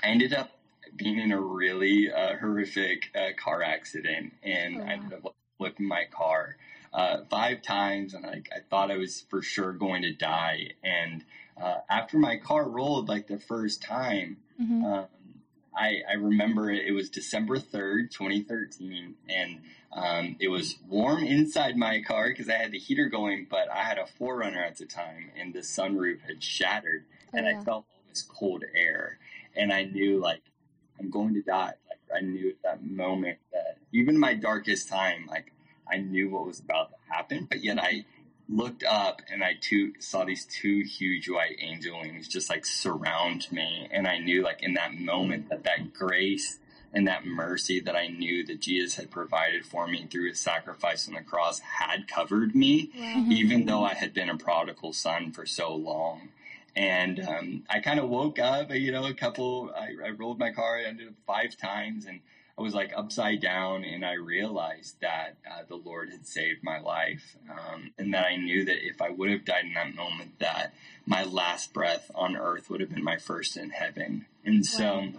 I 0.07 0.11
ended 0.11 0.33
up 0.33 0.51
being 0.95 1.19
in 1.19 1.33
a 1.33 1.41
really 1.41 2.09
uh, 2.09 2.37
horrific 2.37 3.11
uh, 3.13 3.33
car 3.37 3.61
accident, 3.61 4.31
and 4.41 4.77
oh, 4.77 4.85
I 4.85 4.91
ended 4.93 5.13
up 5.13 5.35
flipping 5.57 5.85
my 5.85 6.05
car 6.09 6.55
uh, 6.93 7.17
five 7.29 7.61
times, 7.61 8.13
and 8.13 8.25
I, 8.25 8.41
I, 8.55 8.59
thought 8.69 8.89
I 8.89 8.95
was 8.95 9.25
for 9.29 9.41
sure 9.41 9.73
going 9.73 10.03
to 10.03 10.13
die. 10.13 10.71
And 10.81 11.25
uh, 11.61 11.79
after 11.89 12.17
my 12.17 12.37
car 12.37 12.69
rolled, 12.69 13.09
like 13.09 13.27
the 13.27 13.37
first 13.37 13.81
time, 13.81 14.37
mm-hmm. 14.59 14.85
um, 14.85 15.07
I, 15.77 16.03
I, 16.09 16.13
remember 16.13 16.71
it, 16.71 16.87
it, 16.87 16.93
was 16.93 17.09
December 17.09 17.59
third, 17.59 18.09
twenty 18.09 18.43
thirteen, 18.43 19.15
and 19.27 19.59
um, 19.91 20.37
it 20.39 20.47
was 20.47 20.77
warm 20.87 21.21
inside 21.21 21.75
my 21.75 22.01
car 22.01 22.29
because 22.29 22.47
I 22.47 22.53
had 22.53 22.71
the 22.71 22.79
heater 22.79 23.09
going, 23.09 23.45
but 23.49 23.69
I 23.69 23.83
had 23.83 23.97
a 23.97 24.05
4Runner 24.19 24.65
at 24.65 24.77
the 24.77 24.85
time, 24.85 25.31
and 25.37 25.53
the 25.53 25.59
sunroof 25.59 26.21
had 26.21 26.41
shattered, 26.41 27.03
oh, 27.33 27.37
and 27.37 27.45
yeah. 27.45 27.59
I 27.59 27.63
felt 27.63 27.85
all 27.93 28.01
this 28.09 28.21
cold 28.21 28.63
air 28.73 29.17
and 29.57 29.73
I 29.73 29.83
knew 29.83 30.19
like 30.19 30.41
I'm 30.99 31.09
going 31.09 31.33
to 31.33 31.41
die. 31.41 31.73
Like 31.89 31.99
I 32.15 32.21
knew 32.21 32.49
at 32.49 32.63
that 32.63 32.85
moment 32.85 33.39
that 33.51 33.77
even 33.91 34.15
in 34.15 34.21
my 34.21 34.33
darkest 34.33 34.89
time, 34.89 35.27
like 35.29 35.51
I 35.91 35.97
knew 35.97 36.29
what 36.29 36.45
was 36.45 36.59
about 36.59 36.91
to 36.91 36.95
happen, 37.09 37.47
but 37.49 37.63
yet 37.63 37.79
I 37.79 38.05
looked 38.49 38.83
up 38.83 39.21
and 39.31 39.43
I 39.43 39.57
two, 39.59 39.93
saw 39.99 40.23
these 40.23 40.45
two 40.45 40.83
huge 40.83 41.29
white 41.29 41.57
angel 41.59 41.99
wings 41.99 42.27
just 42.27 42.49
like 42.49 42.65
surround 42.65 43.51
me. 43.51 43.87
And 43.91 44.07
I 44.07 44.19
knew 44.19 44.43
like 44.43 44.63
in 44.63 44.75
that 44.75 44.93
moment 44.93 45.49
that 45.49 45.63
that 45.63 45.93
grace 45.93 46.59
and 46.93 47.07
that 47.07 47.25
mercy 47.25 47.81
that 47.81 47.95
I 47.95 48.07
knew 48.07 48.45
that 48.45 48.61
Jesus 48.61 48.95
had 48.95 49.11
provided 49.11 49.65
for 49.65 49.87
me 49.87 50.07
through 50.09 50.29
his 50.29 50.39
sacrifice 50.39 51.07
on 51.07 51.15
the 51.15 51.21
cross 51.21 51.59
had 51.59 52.07
covered 52.07 52.55
me, 52.55 52.91
wow. 52.97 53.25
even 53.29 53.59
mm-hmm. 53.59 53.67
though 53.67 53.83
I 53.83 53.93
had 53.93 54.13
been 54.13 54.29
a 54.29 54.37
prodigal 54.37 54.93
son 54.93 55.31
for 55.31 55.45
so 55.45 55.75
long. 55.75 56.29
And 56.77 57.19
um, 57.27 57.63
I 57.67 57.79
kind 57.79 57.99
of 57.99 58.07
woke 58.07 58.37
up, 58.37 58.71
you 58.71 58.91
know, 58.91 59.07
a 59.07 59.13
couple, 59.13 59.71
I, 59.75 59.95
I 60.05 60.09
rolled 60.11 60.37
my 60.37 60.51
car, 60.51 60.77
I 60.77 60.83
ended 60.83 61.07
up 61.07 61.15
five 61.25 61.57
times 61.57 62.05
and 62.05 62.19
I 62.55 62.61
was 62.61 62.75
like 62.75 62.93
upside 62.95 63.41
down 63.41 63.83
and 63.83 64.05
I 64.05 64.13
realized 64.13 65.01
that 65.01 65.37
uh, 65.49 65.63
the 65.67 65.75
Lord 65.75 66.11
had 66.11 66.27
saved 66.27 66.63
my 66.63 66.79
life. 66.79 67.35
Um, 67.49 67.93
and 67.97 68.13
that 68.13 68.27
I 68.27 68.35
knew 68.35 68.63
that 68.65 68.85
if 68.85 69.01
I 69.01 69.09
would 69.09 69.31
have 69.31 69.43
died 69.43 69.65
in 69.65 69.73
that 69.73 69.95
moment, 69.95 70.37
that 70.37 70.75
my 71.07 71.23
last 71.23 71.73
breath 71.73 72.11
on 72.13 72.37
earth 72.37 72.69
would 72.69 72.79
have 72.79 72.93
been 72.93 73.03
my 73.03 73.17
first 73.17 73.57
in 73.57 73.71
heaven. 73.71 74.27
And 74.45 74.63
so, 74.63 75.13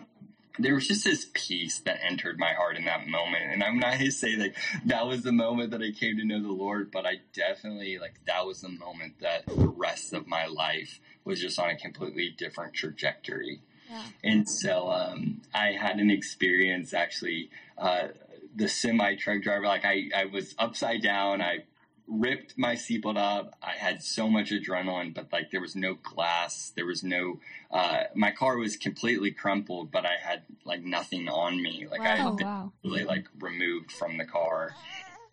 there 0.58 0.74
was 0.74 0.88
just 0.88 1.04
this 1.04 1.26
peace 1.34 1.80
that 1.80 2.00
entered 2.04 2.38
my 2.38 2.52
heart 2.52 2.76
in 2.76 2.84
that 2.86 3.06
moment. 3.06 3.44
And 3.52 3.62
I'm 3.62 3.78
not 3.78 3.94
going 3.94 4.06
to 4.06 4.10
say 4.10 4.36
like 4.36 4.56
that 4.86 5.06
was 5.06 5.22
the 5.22 5.32
moment 5.32 5.70
that 5.70 5.82
I 5.82 5.90
came 5.92 6.16
to 6.16 6.24
know 6.24 6.42
the 6.42 6.52
Lord, 6.52 6.90
but 6.90 7.06
I 7.06 7.20
definitely 7.32 7.98
like 7.98 8.14
that 8.26 8.46
was 8.46 8.60
the 8.60 8.68
moment 8.68 9.20
that 9.20 9.46
the 9.46 9.68
rest 9.68 10.12
of 10.12 10.26
my 10.26 10.46
life 10.46 11.00
was 11.24 11.40
just 11.40 11.58
on 11.58 11.70
a 11.70 11.76
completely 11.76 12.34
different 12.36 12.74
trajectory. 12.74 13.60
Yeah. 13.90 14.02
And 14.22 14.48
so 14.48 14.90
um, 14.90 15.42
I 15.54 15.72
had 15.72 15.98
an 15.98 16.10
experience 16.10 16.92
actually. 16.92 17.50
Uh, 17.76 18.08
the 18.56 18.68
semi 18.68 19.14
truck 19.14 19.42
driver, 19.42 19.66
like 19.66 19.84
I, 19.84 20.10
I 20.14 20.24
was 20.24 20.54
upside 20.58 21.02
down. 21.02 21.40
I 21.40 21.64
ripped 22.08 22.56
my 22.56 22.74
seatbelt 22.74 23.18
up. 23.18 23.54
I 23.62 23.72
had 23.72 24.02
so 24.02 24.28
much 24.28 24.50
adrenaline, 24.50 25.14
but 25.14 25.32
like 25.32 25.50
there 25.50 25.60
was 25.60 25.76
no 25.76 25.94
glass. 25.94 26.72
There 26.74 26.86
was 26.86 27.02
no, 27.02 27.38
uh, 27.70 28.04
my 28.14 28.30
car 28.30 28.56
was 28.56 28.76
completely 28.76 29.30
crumpled, 29.30 29.90
but 29.90 30.06
I 30.06 30.14
had 30.22 30.42
like 30.64 30.82
nothing 30.82 31.28
on 31.28 31.62
me. 31.62 31.86
Like 31.90 32.00
wow. 32.00 32.06
I 32.06 32.16
had 32.16 32.36
been 32.36 32.46
wow. 32.46 32.72
really 32.82 33.04
like 33.04 33.26
removed 33.40 33.92
from 33.92 34.16
the 34.16 34.24
car. 34.24 34.74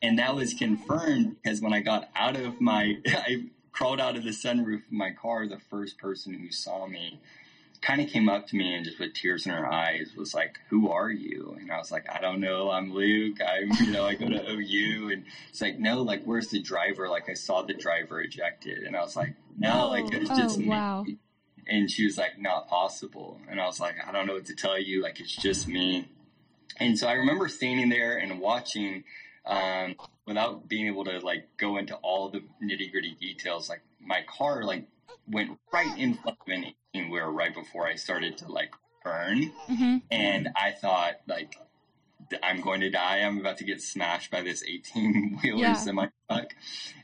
And 0.02 0.20
that 0.20 0.36
was 0.36 0.54
confirmed 0.54 1.38
because 1.42 1.62
when 1.62 1.74
I 1.74 1.80
got 1.80 2.10
out 2.16 2.36
of 2.36 2.60
my, 2.60 2.98
I 3.08 3.46
crawled 3.72 4.00
out 4.00 4.16
of 4.18 4.24
the 4.24 4.32
sunroof 4.32 4.86
of 4.86 4.92
my 4.92 5.12
car, 5.12 5.48
the 5.48 5.60
first 5.70 5.98
person 5.98 6.34
who 6.34 6.52
saw 6.52 6.86
me 6.88 7.20
kind 7.86 8.02
of 8.02 8.10
came 8.10 8.28
up 8.28 8.48
to 8.48 8.56
me 8.56 8.74
and 8.74 8.84
just 8.84 9.00
with 9.00 9.14
tears 9.14 9.46
in 9.46 9.52
her 9.52 9.72
eyes 9.72 10.12
was 10.18 10.34
like, 10.34 10.60
"Who 10.70 10.90
are 10.90 11.12
you?" 11.12 11.56
And 11.60 11.72
I 11.72 11.78
was 11.78 11.92
like, 11.92 12.10
"I 12.12 12.20
don't 12.20 12.40
know. 12.40 12.72
I'm 12.72 12.92
Luke. 12.92 13.38
I'm 13.46 13.70
you 13.86 13.92
know 13.92 14.06
I 14.06 14.16
go 14.16 14.28
to 14.28 14.50
OU." 14.50 15.12
And 15.12 15.26
it's 15.50 15.62
like, 15.62 15.78
"No, 15.78 16.02
like 16.02 16.24
where's 16.24 16.48
the 16.48 16.62
driver?" 16.62 17.08
Like 17.08 17.30
I 17.30 17.36
saw 17.36 17.62
the 17.62 17.76
driver 17.76 18.22
ejected, 18.22 18.80
and 18.80 18.96
I 18.98 19.02
was 19.02 19.16
like, 19.16 19.36
"No, 19.58 19.90
like 19.90 20.12
it's 20.14 20.32
oh, 20.32 20.38
just 20.38 20.60
wow. 20.64 21.04
me." 21.04 21.18
And 21.68 21.90
she 21.90 22.06
was 22.06 22.18
like, 22.18 22.40
"Not 22.40 22.68
possible." 22.68 23.40
And 23.48 23.62
I 23.62 23.68
was 23.68 23.80
like, 23.80 23.96
"I 24.06 24.12
don't 24.12 24.26
know 24.26 24.34
what 24.34 24.46
to 24.46 24.56
tell 24.56 24.80
you. 24.80 25.04
Like 25.04 25.20
it's 25.20 25.36
just 25.36 25.68
me." 25.68 26.10
And 26.80 26.98
so 26.98 27.08
I 27.08 27.14
remember 27.14 27.48
standing 27.48 27.90
there 27.90 28.18
and 28.18 28.40
watching. 28.40 29.04
Um, 29.48 29.96
without 30.26 30.68
being 30.68 30.88
able 30.88 31.06
to 31.06 31.20
like 31.20 31.56
go 31.58 31.78
into 31.78 31.94
all 31.98 32.30
the 32.30 32.42
nitty 32.64 32.92
gritty 32.92 33.16
details, 33.22 33.70
like 33.70 33.82
my 34.02 34.24
car 34.28 34.64
like 34.64 34.88
went 35.28 35.60
right 35.72 35.96
in 36.00 36.16
front 36.16 36.40
of 36.42 36.48
an 36.48 36.74
18 36.96 37.10
wheeler 37.10 37.32
right 37.32 37.54
before 37.54 37.88
I 37.88 37.96
started 37.96 38.38
to 38.40 38.52
like 38.52 38.74
burn. 39.04 39.52
Mm-hmm. 39.70 39.98
And 40.12 40.50
I 40.56 40.72
thought 40.72 41.16
like, 41.28 41.60
I'm 42.42 42.62
going 42.62 42.82
to 42.82 42.90
die. 42.90 43.20
I'm 43.20 43.40
about 43.40 43.58
to 43.58 43.64
get 43.64 43.82
smashed 43.82 44.32
by 44.32 44.42
this 44.42 44.64
18 44.64 45.40
wheeler 45.44 45.60
yeah. 45.60 45.74
semi 45.74 46.08
truck. 46.30 46.56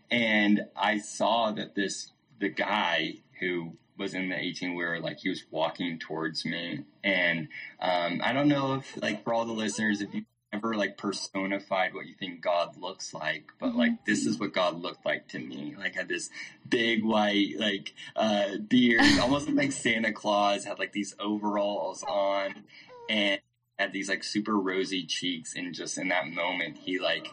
And 0.10 0.62
I 0.76 0.98
saw 0.98 1.52
that 1.52 1.76
this, 1.76 2.12
the 2.40 2.50
guy 2.50 3.16
who 3.40 3.78
was 3.98 4.14
in 4.14 4.30
the 4.30 4.38
18 4.38 4.76
wheeler, 4.76 5.00
like 5.00 5.20
he 5.20 5.30
was 5.30 5.44
walking 5.52 6.00
towards 6.00 6.46
me. 6.46 6.86
And 7.04 7.50
um, 7.80 8.22
I 8.24 8.34
don't 8.34 8.48
know 8.48 8.76
if, 8.76 9.02
like, 9.02 9.24
for 9.24 9.34
all 9.34 9.46
the 9.46 9.54
listeners, 9.54 10.02
if 10.02 10.14
you 10.14 10.26
ever 10.54 10.76
like 10.76 10.98
personified 10.98 11.94
what 11.94 12.08
you 12.08 12.14
think 12.14 12.42
God 12.42 12.78
looks 12.78 13.14
like, 13.14 13.52
but 13.60 13.70
mm-hmm. 13.70 13.78
like 13.80 14.06
this 14.06 14.26
is 14.26 14.40
what 14.40 14.54
God 14.54 14.82
looked 14.82 15.06
like 15.06 15.28
to 15.30 15.40
me. 15.40 15.76
Like 15.78 15.96
had 15.96 16.08
this 16.08 16.30
big 16.68 17.04
white 17.04 17.54
like 17.58 17.94
uh 18.16 18.58
beard, 18.58 19.02
almost 19.22 19.50
like 19.50 19.72
Santa 19.72 20.12
Claus, 20.12 20.66
had 20.66 20.80
like 20.80 20.92
these 20.92 21.16
overalls 21.20 22.04
on 22.04 22.64
and 23.10 23.40
had 23.80 23.94
these 23.94 24.10
like 24.10 24.24
super 24.24 24.58
rosy 24.58 25.06
cheeks 25.06 25.56
and 25.56 25.74
just 25.74 25.98
in 25.98 26.10
that 26.10 26.28
moment 26.28 26.78
he 26.78 27.00
like 27.00 27.32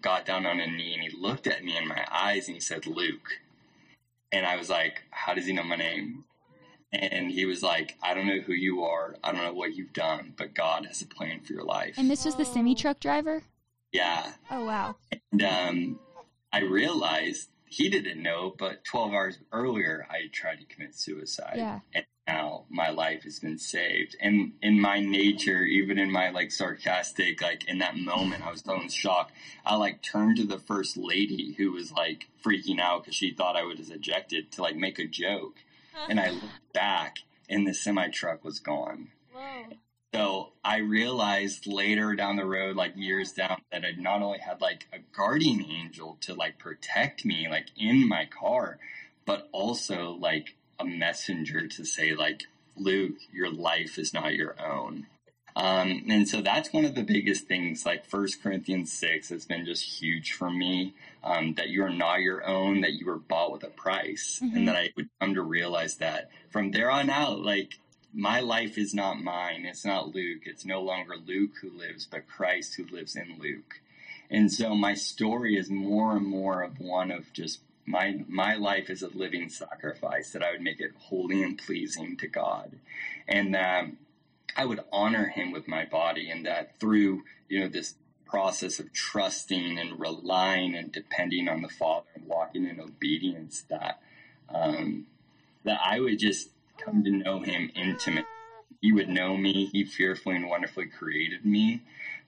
got 0.00 0.26
down 0.26 0.44
on 0.44 0.60
a 0.60 0.66
knee 0.66 0.94
and 0.94 1.02
he 1.02 1.10
looked 1.16 1.46
at 1.46 1.64
me 1.64 1.76
in 1.76 1.88
my 1.88 2.06
eyes 2.10 2.48
and 2.48 2.54
he 2.54 2.60
said 2.60 2.86
Luke. 2.86 3.40
And 4.32 4.44
I 4.44 4.56
was 4.56 4.68
like, 4.68 5.02
How 5.10 5.34
does 5.34 5.46
he 5.46 5.52
know 5.52 5.62
my 5.62 5.76
name? 5.76 6.24
And 6.94 7.30
he 7.30 7.44
was 7.44 7.62
like, 7.62 7.96
I 8.02 8.14
don't 8.14 8.26
know 8.26 8.40
who 8.40 8.52
you 8.52 8.84
are. 8.84 9.16
I 9.22 9.32
don't 9.32 9.42
know 9.42 9.52
what 9.52 9.74
you've 9.74 9.92
done, 9.92 10.34
but 10.36 10.54
God 10.54 10.86
has 10.86 11.02
a 11.02 11.06
plan 11.06 11.40
for 11.40 11.52
your 11.52 11.64
life. 11.64 11.94
And 11.96 12.10
this 12.10 12.24
was 12.24 12.36
the 12.36 12.44
semi 12.44 12.74
truck 12.74 13.00
driver? 13.00 13.42
Yeah. 13.92 14.32
Oh, 14.50 14.64
wow. 14.64 14.96
And 15.32 15.42
um, 15.42 16.00
I 16.52 16.60
realized 16.60 17.48
he 17.66 17.88
didn't 17.88 18.22
know, 18.22 18.54
but 18.56 18.84
12 18.84 19.12
hours 19.12 19.38
earlier, 19.52 20.06
I 20.10 20.28
tried 20.32 20.60
to 20.60 20.66
commit 20.66 20.94
suicide. 20.94 21.54
Yeah. 21.56 21.80
And 21.94 22.04
now 22.26 22.64
my 22.70 22.90
life 22.90 23.24
has 23.24 23.38
been 23.38 23.58
saved. 23.58 24.16
And 24.20 24.52
in 24.62 24.80
my 24.80 25.00
nature, 25.00 25.62
even 25.62 25.98
in 25.98 26.10
my 26.10 26.30
like 26.30 26.50
sarcastic, 26.50 27.42
like 27.42 27.68
in 27.68 27.78
that 27.78 27.96
moment, 27.96 28.46
I 28.46 28.50
was 28.50 28.62
so 28.64 28.80
in 28.80 28.88
shock. 28.88 29.32
I 29.64 29.76
like 29.76 30.02
turned 30.02 30.36
to 30.38 30.44
the 30.44 30.58
first 30.58 30.96
lady 30.96 31.54
who 31.58 31.72
was 31.72 31.92
like 31.92 32.28
freaking 32.44 32.80
out 32.80 33.02
because 33.02 33.14
she 33.14 33.32
thought 33.32 33.56
I 33.56 33.64
was 33.64 33.90
ejected 33.90 34.52
to 34.52 34.62
like 34.62 34.76
make 34.76 34.98
a 34.98 35.06
joke 35.06 35.56
and 36.08 36.20
I 36.20 36.30
looked 36.30 36.72
back 36.72 37.18
and 37.48 37.66
the 37.66 37.74
semi 37.74 38.08
truck 38.08 38.44
was 38.44 38.58
gone. 38.58 39.08
Whoa. 39.32 39.76
So 40.14 40.52
I 40.64 40.78
realized 40.78 41.66
later 41.66 42.14
down 42.14 42.36
the 42.36 42.44
road, 42.44 42.76
like 42.76 42.92
years 42.96 43.32
down, 43.32 43.60
that 43.72 43.84
I 43.84 44.00
not 44.00 44.22
only 44.22 44.38
had 44.38 44.60
like 44.60 44.86
a 44.92 44.98
guardian 45.14 45.64
angel 45.64 46.18
to 46.22 46.34
like 46.34 46.58
protect 46.58 47.24
me, 47.24 47.48
like 47.50 47.66
in 47.76 48.08
my 48.08 48.26
car, 48.26 48.78
but 49.26 49.48
also 49.50 50.12
like 50.12 50.54
a 50.78 50.84
messenger 50.84 51.66
to 51.66 51.84
say 51.84 52.14
like, 52.14 52.44
Luke, 52.76 53.16
your 53.32 53.50
life 53.50 53.98
is 53.98 54.14
not 54.14 54.34
your 54.34 54.54
own. 54.64 55.06
Um, 55.56 56.04
and 56.08 56.28
so 56.28 56.40
that's 56.40 56.72
one 56.72 56.84
of 56.84 56.94
the 56.94 57.04
biggest 57.04 57.46
things, 57.46 57.86
like 57.86 58.06
First 58.06 58.42
Corinthians 58.42 58.92
6 58.92 59.28
has 59.28 59.44
been 59.44 59.64
just 59.64 59.84
huge 59.84 60.32
for 60.32 60.50
me, 60.50 60.94
um, 61.22 61.54
that 61.54 61.68
you 61.68 61.84
are 61.84 61.90
not 61.90 62.20
your 62.22 62.44
own, 62.44 62.80
that 62.80 62.94
you 62.94 63.06
were 63.06 63.18
bought 63.18 63.52
with 63.52 63.62
a 63.62 63.68
price. 63.68 64.40
Mm-hmm. 64.42 64.56
And 64.56 64.68
that 64.68 64.76
I 64.76 64.90
would 64.96 65.08
come 65.20 65.34
to 65.34 65.42
realize 65.42 65.96
that 65.96 66.30
from 66.50 66.72
there 66.72 66.90
on 66.90 67.08
out, 67.08 67.40
like 67.40 67.78
my 68.12 68.40
life 68.40 68.78
is 68.78 68.94
not 68.94 69.22
mine. 69.22 69.64
It's 69.64 69.84
not 69.84 70.14
Luke. 70.14 70.42
It's 70.44 70.64
no 70.64 70.80
longer 70.80 71.14
Luke 71.16 71.52
who 71.60 71.70
lives, 71.70 72.06
but 72.10 72.28
Christ 72.28 72.74
who 72.74 72.86
lives 72.86 73.16
in 73.16 73.36
Luke. 73.40 73.80
And 74.30 74.50
so 74.50 74.74
my 74.74 74.94
story 74.94 75.56
is 75.56 75.70
more 75.70 76.16
and 76.16 76.26
more 76.26 76.62
of 76.62 76.80
one 76.80 77.10
of 77.10 77.32
just 77.32 77.60
my 77.86 78.24
my 78.28 78.54
life 78.54 78.88
is 78.88 79.02
a 79.02 79.08
living 79.08 79.50
sacrifice 79.50 80.30
that 80.30 80.42
I 80.42 80.52
would 80.52 80.62
make 80.62 80.80
it 80.80 80.92
holy 80.98 81.42
and 81.42 81.58
pleasing 81.58 82.16
to 82.16 82.26
God, 82.26 82.72
and 83.28 83.54
that 83.54 83.88
I 84.56 84.64
would 84.64 84.80
honor 84.92 85.26
him 85.26 85.52
with 85.52 85.68
my 85.68 85.84
body 85.84 86.30
and 86.30 86.46
that 86.46 86.78
through, 86.78 87.24
you 87.48 87.60
know, 87.60 87.68
this 87.68 87.94
process 88.26 88.78
of 88.78 88.92
trusting 88.92 89.78
and 89.78 89.98
relying 89.98 90.74
and 90.74 90.92
depending 90.92 91.48
on 91.48 91.62
the 91.62 91.68
Father 91.68 92.06
and 92.14 92.26
walking 92.26 92.66
in 92.66 92.80
obedience 92.80 93.64
that, 93.70 94.00
um, 94.48 95.06
that 95.64 95.80
I 95.84 96.00
would 96.00 96.18
just 96.18 96.50
come 96.78 97.04
to 97.04 97.10
know 97.10 97.40
him 97.40 97.70
intimately. 97.74 98.24
He 98.80 98.92
would 98.92 99.08
know 99.08 99.36
me. 99.36 99.66
He 99.72 99.84
fearfully 99.84 100.36
and 100.36 100.48
wonderfully 100.48 100.86
created 100.86 101.44
me. 101.44 101.82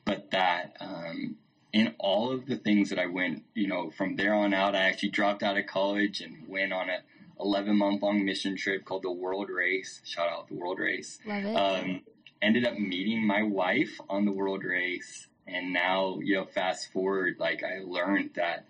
But 0.05 0.31
that, 0.31 0.77
um, 0.81 1.37
in 1.73 1.95
all 1.99 2.33
of 2.33 2.47
the 2.47 2.57
things 2.57 2.91
that 2.91 2.99
I 2.99 3.07
went, 3.07 3.43
you 3.55 3.67
know, 3.67 3.91
from 3.91 4.17
there 4.17 4.33
on 4.33 4.55
out, 4.55 4.75
I 4.75 4.85
actually 4.85 5.11
dropped 5.11 5.43
out 5.43 5.59
of 5.59 5.67
college 5.67 6.21
and 6.21 6.49
went 6.49 6.73
on 6.73 6.89
a 6.89 7.01
11 7.39 7.77
month 7.77 8.03
long 8.03 8.25
mission 8.25 8.57
trip 8.57 8.85
called 8.85 9.03
the 9.03 9.13
World 9.13 9.51
Race. 9.51 10.01
Shout 10.05 10.29
out 10.29 10.49
the 10.49 10.55
World 10.55 10.79
Race. 10.79 11.19
Love 11.27 11.45
it. 11.45 11.55
Um, 11.55 12.01
ended 12.43 12.67
up 12.67 12.79
meeting 12.79 13.27
my 13.27 13.43
wife 13.43 14.01
on 14.09 14.25
the 14.25 14.33
world 14.33 14.65
race. 14.65 15.29
And 15.47 15.73
now, 15.73 16.19
you 16.23 16.35
know, 16.35 16.45
fast 16.45 16.93
forward, 16.93 17.37
like 17.39 17.63
I 17.63 17.79
learned 17.85 18.31
that 18.35 18.67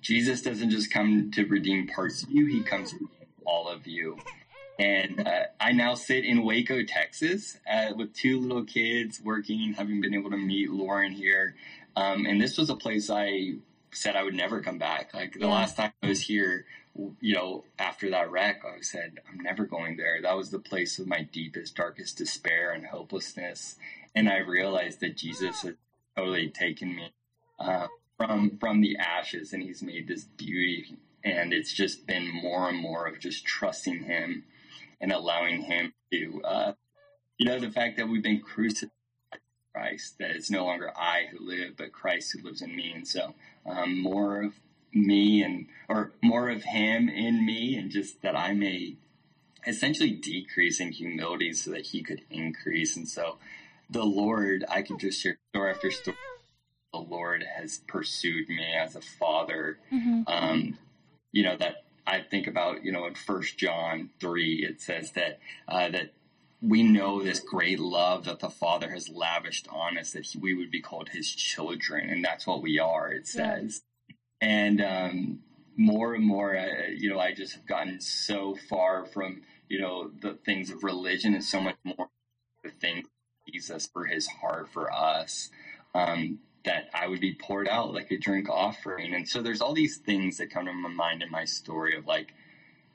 Jesus 0.00 0.42
doesn't 0.42 0.70
just 0.70 0.92
come 0.92 1.30
to 1.32 1.44
redeem 1.44 1.86
parts 1.88 2.22
of 2.22 2.30
you, 2.30 2.46
he 2.46 2.62
comes 2.62 2.90
to 2.90 2.96
redeem 2.96 3.28
all 3.44 3.68
of 3.68 3.86
you. 3.86 4.16
And 4.78 5.26
uh, 5.26 5.44
I 5.60 5.72
now 5.72 5.94
sit 5.94 6.24
in 6.24 6.44
Waco, 6.44 6.84
Texas, 6.84 7.58
uh, 7.70 7.94
with 7.96 8.14
two 8.14 8.38
little 8.40 8.64
kids 8.64 9.20
working, 9.20 9.72
having 9.72 10.00
been 10.00 10.14
able 10.14 10.30
to 10.30 10.36
meet 10.36 10.70
Lauren 10.70 11.10
here. 11.10 11.56
Um, 11.96 12.26
and 12.26 12.40
this 12.40 12.56
was 12.56 12.70
a 12.70 12.76
place 12.76 13.10
I 13.10 13.54
said 13.90 14.14
I 14.14 14.22
would 14.22 14.34
never 14.34 14.60
come 14.60 14.78
back. 14.78 15.12
Like 15.14 15.32
the 15.32 15.40
Yeah. 15.40 15.46
last 15.48 15.76
time 15.76 15.90
I 16.02 16.06
was 16.08 16.20
here, 16.20 16.64
you 17.20 17.34
know, 17.34 17.64
after 17.78 18.10
that 18.10 18.30
wreck, 18.30 18.62
I 18.64 18.80
said, 18.80 19.18
I'm 19.28 19.38
never 19.38 19.64
going 19.64 19.96
there. 19.96 20.20
That 20.22 20.36
was 20.36 20.50
the 20.50 20.58
place 20.58 20.98
of 20.98 21.06
my 21.06 21.22
deepest, 21.22 21.76
darkest 21.76 22.18
despair 22.18 22.72
and 22.72 22.86
hopelessness. 22.86 23.76
And 24.14 24.28
I 24.28 24.38
realized 24.38 25.00
that 25.00 25.16
Jesus 25.16 25.62
has 25.62 25.74
totally 26.16 26.48
taken 26.50 26.96
me 26.96 27.12
uh, 27.58 27.86
from 28.16 28.58
from 28.58 28.80
the 28.80 28.96
ashes, 28.96 29.52
and 29.52 29.62
He's 29.62 29.82
made 29.82 30.08
this 30.08 30.24
beauty. 30.24 30.98
And 31.24 31.52
it's 31.52 31.72
just 31.72 32.06
been 32.06 32.28
more 32.28 32.68
and 32.68 32.78
more 32.78 33.06
of 33.06 33.18
just 33.20 33.44
trusting 33.44 34.04
Him 34.04 34.44
and 35.00 35.12
allowing 35.12 35.62
Him 35.62 35.92
to, 36.12 36.42
uh, 36.44 36.72
you 37.36 37.46
know, 37.46 37.58
the 37.58 37.70
fact 37.70 37.96
that 37.96 38.08
we've 38.08 38.22
been 38.22 38.40
crucified 38.40 38.90
Christ, 39.78 40.18
that 40.18 40.30
it's 40.30 40.50
no 40.50 40.64
longer 40.64 40.90
I 40.96 41.26
who 41.30 41.46
live, 41.46 41.76
but 41.76 41.92
Christ 41.92 42.32
who 42.32 42.44
lives 42.44 42.62
in 42.62 42.74
me. 42.74 42.92
And 42.92 43.06
so, 43.06 43.34
um, 43.64 44.00
more 44.00 44.42
of 44.42 44.54
me 44.92 45.42
and 45.42 45.66
or 45.88 46.12
more 46.22 46.48
of 46.48 46.62
him 46.62 47.08
in 47.08 47.44
me 47.44 47.76
and 47.76 47.90
just 47.90 48.22
that 48.22 48.36
I 48.36 48.52
may 48.52 48.96
essentially 49.66 50.10
decrease 50.10 50.80
in 50.80 50.92
humility 50.92 51.52
so 51.52 51.70
that 51.72 51.86
he 51.86 52.02
could 52.02 52.22
increase. 52.30 52.96
And 52.96 53.08
so 53.08 53.38
the 53.90 54.04
Lord 54.04 54.64
I 54.68 54.82
could 54.82 54.98
just 54.98 55.20
share 55.20 55.38
story 55.54 55.70
after 55.70 55.90
story. 55.90 56.16
The 56.92 57.00
Lord 57.00 57.44
has 57.56 57.78
pursued 57.86 58.48
me 58.48 58.74
as 58.74 58.96
a 58.96 59.00
father. 59.00 59.78
Mm-hmm. 59.92 60.22
um, 60.26 60.78
you 61.32 61.42
know 61.42 61.56
that 61.58 61.84
I 62.06 62.20
think 62.20 62.46
about 62.46 62.84
you 62.84 62.92
know 62.92 63.06
in 63.06 63.14
First 63.14 63.58
John 63.58 64.10
three 64.20 64.64
it 64.64 64.80
says 64.80 65.12
that 65.12 65.40
uh, 65.68 65.90
that 65.90 66.12
we 66.60 66.82
know 66.82 67.22
this 67.22 67.40
great 67.40 67.78
love 67.78 68.24
that 68.24 68.40
the 68.40 68.48
Father 68.48 68.90
has 68.90 69.08
lavished 69.08 69.68
on 69.68 69.96
us 69.96 70.12
that 70.12 70.24
he, 70.24 70.38
we 70.38 70.54
would 70.54 70.70
be 70.70 70.80
called 70.80 71.10
His 71.10 71.32
children. 71.32 72.08
And 72.10 72.24
that's 72.24 72.46
what 72.46 72.62
we 72.62 72.78
are 72.78 73.12
it 73.12 73.28
says 73.28 73.82
and 74.40 74.80
um, 74.82 75.38
more 75.76 76.14
and 76.14 76.24
more 76.24 76.56
uh, 76.56 76.88
you 76.96 77.10
know 77.10 77.20
I 77.20 77.32
just 77.32 77.54
have 77.54 77.66
gotten 77.66 78.00
so 78.00 78.56
far 78.68 79.06
from 79.06 79.42
you 79.68 79.80
know 79.80 80.10
the 80.20 80.34
things 80.44 80.70
of 80.70 80.84
religion 80.84 81.34
and 81.34 81.44
so 81.44 81.60
much 81.60 81.76
more 81.84 82.08
the 82.62 82.70
things 82.70 83.06
Jesus 83.52 83.88
for 83.92 84.04
His 84.04 84.26
heart 84.26 84.68
for 84.72 84.92
us 84.92 85.50
um, 85.94 86.38
that 86.64 86.90
I 86.94 87.08
would 87.08 87.20
be 87.20 87.34
poured 87.34 87.68
out 87.68 87.94
like 87.94 88.10
a 88.10 88.18
drink 88.18 88.48
offering. 88.48 89.14
And 89.14 89.28
so 89.28 89.42
there's 89.42 89.60
all 89.60 89.74
these 89.74 89.98
things 89.98 90.38
that 90.38 90.50
come 90.50 90.66
to 90.66 90.72
my 90.72 90.88
mind 90.88 91.22
in 91.22 91.30
my 91.30 91.44
story 91.44 91.96
of 91.96 92.06
like, 92.06 92.34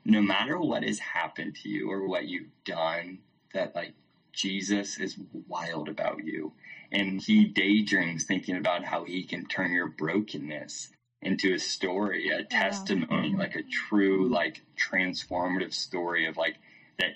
no 0.05 0.21
matter 0.21 0.59
what 0.59 0.83
has 0.83 0.99
happened 0.99 1.55
to 1.63 1.69
you 1.69 1.91
or 1.91 2.07
what 2.07 2.25
you've 2.27 2.51
done, 2.65 3.19
that 3.53 3.75
like 3.75 3.93
Jesus 4.33 4.99
is 4.99 5.17
wild 5.47 5.89
about 5.89 6.23
you. 6.23 6.53
And 6.91 7.21
he 7.21 7.45
daydreams 7.45 8.25
thinking 8.25 8.57
about 8.57 8.85
how 8.85 9.05
he 9.05 9.23
can 9.23 9.45
turn 9.45 9.71
your 9.73 9.87
brokenness 9.87 10.89
into 11.25 11.53
a 11.53 11.59
story, 11.59 12.29
a 12.29 12.43
testimony, 12.43 13.35
like 13.35 13.55
a 13.55 13.63
true, 13.63 14.27
like 14.29 14.61
transformative 14.77 15.73
story 15.73 16.25
of 16.27 16.37
like 16.37 16.57
that 16.99 17.11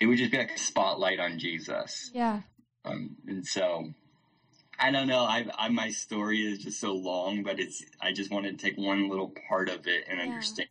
it 0.00 0.06
would 0.06 0.18
just 0.18 0.32
be 0.32 0.38
like 0.38 0.50
a 0.52 0.58
spotlight 0.58 1.20
on 1.20 1.38
Jesus. 1.38 2.10
Yeah. 2.12 2.40
Um, 2.84 3.16
and 3.26 3.46
so 3.46 3.92
I 4.78 4.90
don't 4.90 5.06
know. 5.06 5.20
I, 5.20 5.46
I 5.56 5.68
my 5.68 5.90
story 5.90 6.40
is 6.40 6.58
just 6.58 6.80
so 6.80 6.92
long, 6.94 7.42
but 7.42 7.60
it's 7.60 7.84
I 8.00 8.12
just 8.12 8.30
wanted 8.30 8.58
to 8.58 8.64
take 8.66 8.76
one 8.76 9.08
little 9.08 9.32
part 9.48 9.68
of 9.68 9.86
it 9.86 10.04
and 10.08 10.18
Yeah. 10.18 10.24
understand. 10.24 10.68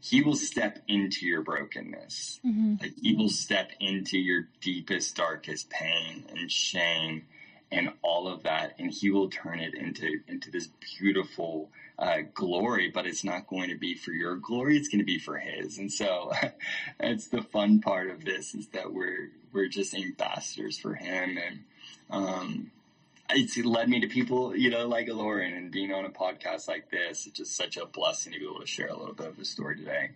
He 0.00 0.22
will 0.22 0.36
step 0.36 0.78
into 0.86 1.26
your 1.26 1.42
brokenness. 1.42 2.40
Mm-hmm. 2.46 2.74
Like 2.80 2.92
he 3.02 3.14
will 3.14 3.28
step 3.28 3.72
into 3.80 4.18
your 4.18 4.48
deepest, 4.60 5.16
darkest 5.16 5.68
pain 5.70 6.26
and 6.28 6.50
shame 6.50 7.24
and 7.72 7.90
all 8.02 8.28
of 8.28 8.44
that, 8.44 8.74
and 8.78 8.90
he 8.90 9.10
will 9.10 9.28
turn 9.28 9.60
it 9.60 9.74
into 9.74 10.20
into 10.28 10.50
this 10.50 10.68
beautiful 10.98 11.70
uh, 11.98 12.18
glory. 12.34 12.90
But 12.90 13.06
it's 13.06 13.24
not 13.24 13.46
going 13.46 13.70
to 13.70 13.76
be 13.76 13.94
for 13.94 14.12
your 14.12 14.36
glory; 14.36 14.76
it's 14.76 14.88
going 14.88 15.00
to 15.00 15.04
be 15.04 15.18
for 15.18 15.36
his. 15.36 15.78
And 15.78 15.92
so, 15.92 16.32
that's 17.00 17.28
the 17.28 17.42
fun 17.42 17.80
part 17.80 18.10
of 18.10 18.24
this 18.24 18.54
is 18.54 18.68
that 18.68 18.92
we're 18.92 19.30
we're 19.52 19.68
just 19.68 19.94
ambassadors 19.94 20.78
for 20.78 20.94
him, 20.94 21.38
and 21.38 21.60
um, 22.10 22.70
it's 23.30 23.56
led 23.58 23.88
me 23.88 24.00
to 24.00 24.06
people, 24.06 24.56
you 24.56 24.70
know, 24.70 24.86
like 24.86 25.08
Lauren, 25.08 25.52
and 25.52 25.70
being 25.70 25.92
on 25.92 26.04
a 26.04 26.10
podcast 26.10 26.68
like 26.68 26.90
this. 26.90 27.26
It's 27.26 27.38
just 27.38 27.56
such 27.56 27.76
a 27.76 27.86
blessing 27.86 28.32
to 28.32 28.38
be 28.38 28.44
able 28.44 28.60
to 28.60 28.66
share 28.66 28.88
a 28.88 28.96
little 28.96 29.14
bit 29.14 29.26
of 29.26 29.36
the 29.36 29.44
story 29.44 29.76
today. 29.76 30.10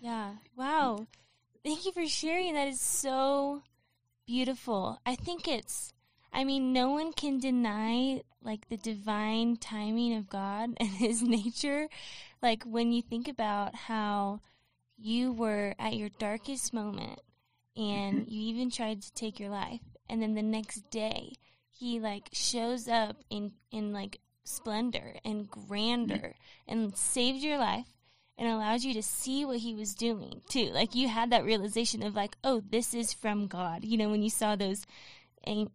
Yeah. 0.00 0.32
Wow. 0.56 1.06
Thank 1.64 1.84
you 1.84 1.92
for 1.92 2.06
sharing. 2.06 2.54
That 2.54 2.68
is 2.68 2.80
so 2.80 3.62
beautiful. 4.26 5.00
I 5.04 5.16
think 5.16 5.48
it's, 5.48 5.92
I 6.32 6.44
mean, 6.44 6.72
no 6.72 6.90
one 6.90 7.12
can 7.12 7.38
deny 7.38 8.22
like 8.42 8.68
the 8.68 8.76
divine 8.76 9.56
timing 9.56 10.14
of 10.14 10.28
God 10.28 10.70
and 10.78 10.88
his 10.88 11.22
nature. 11.22 11.88
Like 12.42 12.64
when 12.64 12.92
you 12.92 13.02
think 13.02 13.28
about 13.28 13.74
how 13.74 14.40
you 14.96 15.32
were 15.32 15.74
at 15.78 15.94
your 15.94 16.08
darkest 16.18 16.72
moment 16.72 17.20
and 17.76 18.20
mm-hmm. 18.20 18.30
you 18.30 18.42
even 18.42 18.70
tried 18.70 19.02
to 19.02 19.12
take 19.12 19.38
your 19.38 19.50
life 19.50 19.80
and 20.08 20.20
then 20.20 20.34
the 20.34 20.42
next 20.42 20.90
day 20.90 21.32
he 21.70 22.00
like 22.00 22.28
shows 22.32 22.88
up 22.88 23.16
in 23.30 23.52
in 23.70 23.92
like 23.92 24.18
splendor 24.44 25.14
and 25.24 25.48
mm-hmm. 25.48 25.66
grandeur 25.66 26.34
and 26.66 26.96
saved 26.96 27.42
your 27.42 27.58
life 27.58 27.86
and 28.36 28.48
allows 28.48 28.84
you 28.84 28.94
to 28.94 29.02
see 29.02 29.44
what 29.44 29.58
he 29.58 29.74
was 29.74 29.94
doing 29.94 30.40
too. 30.48 30.70
Like 30.72 30.94
you 30.94 31.08
had 31.08 31.30
that 31.30 31.44
realization 31.44 32.02
of 32.02 32.14
like, 32.14 32.36
oh, 32.44 32.62
this 32.70 32.94
is 32.94 33.12
from 33.12 33.48
God. 33.48 33.84
You 33.84 33.98
know, 33.98 34.08
when 34.08 34.22
you 34.22 34.30
saw 34.30 34.54
those 34.54 34.86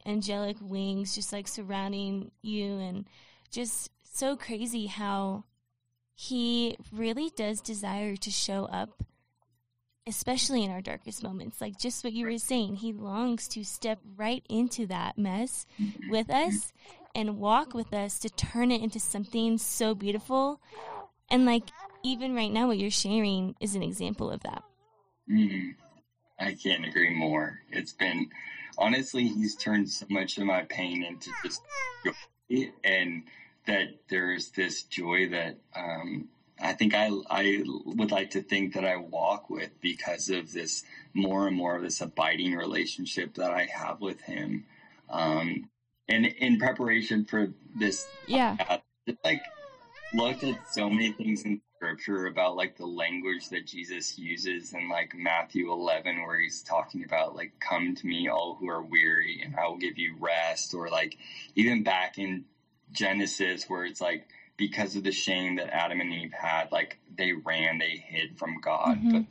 angelic 0.05 0.57
wings 0.61 1.15
just 1.15 1.33
like 1.33 1.47
surrounding 1.47 2.31
you 2.41 2.77
and 2.79 3.05
just 3.51 3.89
so 4.03 4.35
crazy 4.35 4.87
how 4.87 5.43
he 6.15 6.77
really 6.91 7.31
does 7.35 7.61
desire 7.61 8.15
to 8.15 8.29
show 8.29 8.65
up 8.65 9.03
especially 10.05 10.63
in 10.63 10.71
our 10.71 10.81
darkest 10.81 11.23
moments. 11.23 11.61
Like 11.61 11.77
just 11.77 12.03
what 12.03 12.13
you 12.13 12.25
were 12.25 12.37
saying 12.37 12.77
he 12.77 12.93
longs 12.93 13.47
to 13.49 13.63
step 13.63 13.99
right 14.15 14.43
into 14.49 14.85
that 14.87 15.17
mess 15.17 15.65
with 16.09 16.29
us 16.29 16.73
and 17.15 17.37
walk 17.37 17.73
with 17.73 17.93
us 17.93 18.19
to 18.19 18.29
turn 18.29 18.71
it 18.71 18.81
into 18.81 18.99
something 18.99 19.57
so 19.57 19.95
beautiful. 19.95 20.59
And 21.29 21.45
like 21.45 21.69
even 22.03 22.35
right 22.35 22.51
now 22.51 22.67
what 22.67 22.77
you're 22.77 22.91
sharing 22.91 23.55
is 23.59 23.75
an 23.75 23.83
example 23.83 24.29
of 24.29 24.41
that. 24.41 24.63
Mm, 25.29 25.75
I 26.39 26.53
can't 26.53 26.85
agree 26.85 27.15
more. 27.15 27.59
It's 27.71 27.93
been 27.93 28.29
honestly, 28.77 29.27
he's 29.27 29.55
turned 29.55 29.89
so 29.89 30.05
much 30.09 30.37
of 30.37 30.45
my 30.45 30.63
pain 30.63 31.03
into 31.03 31.31
just 31.43 31.61
joy, 32.49 32.71
and 32.83 33.23
that 33.65 33.87
there's 34.09 34.49
this 34.51 34.83
joy 34.83 35.29
that 35.29 35.57
um, 35.75 36.27
I 36.61 36.73
think 36.73 36.93
I 36.93 37.09
I 37.29 37.63
would 37.85 38.11
like 38.11 38.31
to 38.31 38.41
think 38.41 38.73
that 38.73 38.85
I 38.85 38.97
walk 38.97 39.49
with 39.49 39.69
because 39.81 40.29
of 40.29 40.51
this 40.51 40.83
more 41.13 41.47
and 41.47 41.55
more 41.55 41.75
of 41.75 41.81
this 41.83 42.01
abiding 42.01 42.53
relationship 42.55 43.35
that 43.35 43.51
I 43.51 43.65
have 43.65 44.01
with 44.01 44.21
him. 44.21 44.65
Um, 45.09 45.69
and 46.09 46.25
in 46.25 46.57
preparation 46.57 47.25
for 47.25 47.49
this 47.75 48.05
Yeah. 48.27 48.57
uh, 48.67 48.77
just 49.07 49.19
like 49.23 49.41
looked 50.13 50.43
at 50.43 50.55
so 50.71 50.89
many 50.89 51.11
things 51.11 51.43
in 51.43 51.61
scripture 51.83 52.27
about 52.27 52.55
like 52.55 52.77
the 52.77 52.85
language 52.85 53.49
that 53.49 53.67
Jesus 53.67 54.17
uses 54.17 54.73
in 54.73 54.89
like 54.89 55.13
Matthew 55.15 55.71
11 55.71 56.23
where 56.23 56.39
he's 56.39 56.61
talking 56.63 57.03
about 57.03 57.35
like 57.35 57.53
come 57.59 57.93
to 57.95 58.07
me 58.07 58.29
all 58.29 58.55
who 58.59 58.69
are 58.69 58.81
weary 58.81 59.41
and 59.43 59.55
I 59.57 59.67
will 59.67 59.77
give 59.77 59.97
you 59.97 60.15
rest 60.19 60.73
or 60.73 60.89
like 60.89 61.17
even 61.55 61.83
back 61.83 62.17
in 62.17 62.45
Genesis 62.93 63.65
where 63.67 63.85
it's 63.85 64.01
like 64.01 64.27
because 64.57 64.95
of 64.95 65.03
the 65.03 65.11
shame 65.11 65.57
that 65.57 65.73
Adam 65.75 65.99
and 65.99 66.13
Eve 66.13 66.33
had 66.33 66.71
like 66.71 66.99
they 67.17 67.33
ran 67.33 67.79
they 67.79 67.97
hid 68.07 68.37
from 68.37 68.59
God 68.61 68.99
Mhm. 69.03 69.11
but 69.11 69.23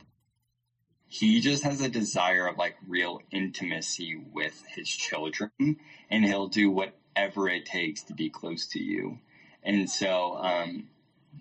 he 1.07 1.41
just 1.41 1.63
has 1.63 1.81
a 1.81 1.89
desire 1.89 2.47
of 2.47 2.57
like 2.57 2.75
real 2.87 3.21
intimacy 3.31 4.15
with 4.15 4.63
his 4.75 4.89
children 4.89 5.49
and 6.09 6.25
he'll 6.25 6.47
do 6.47 6.69
whatever 6.71 7.49
it 7.49 7.65
takes 7.65 8.03
to 8.03 8.13
be 8.13 8.29
close 8.29 8.67
to 8.67 8.79
you 8.83 9.19
and 9.63 9.89
so 9.89 10.35
um, 10.37 10.85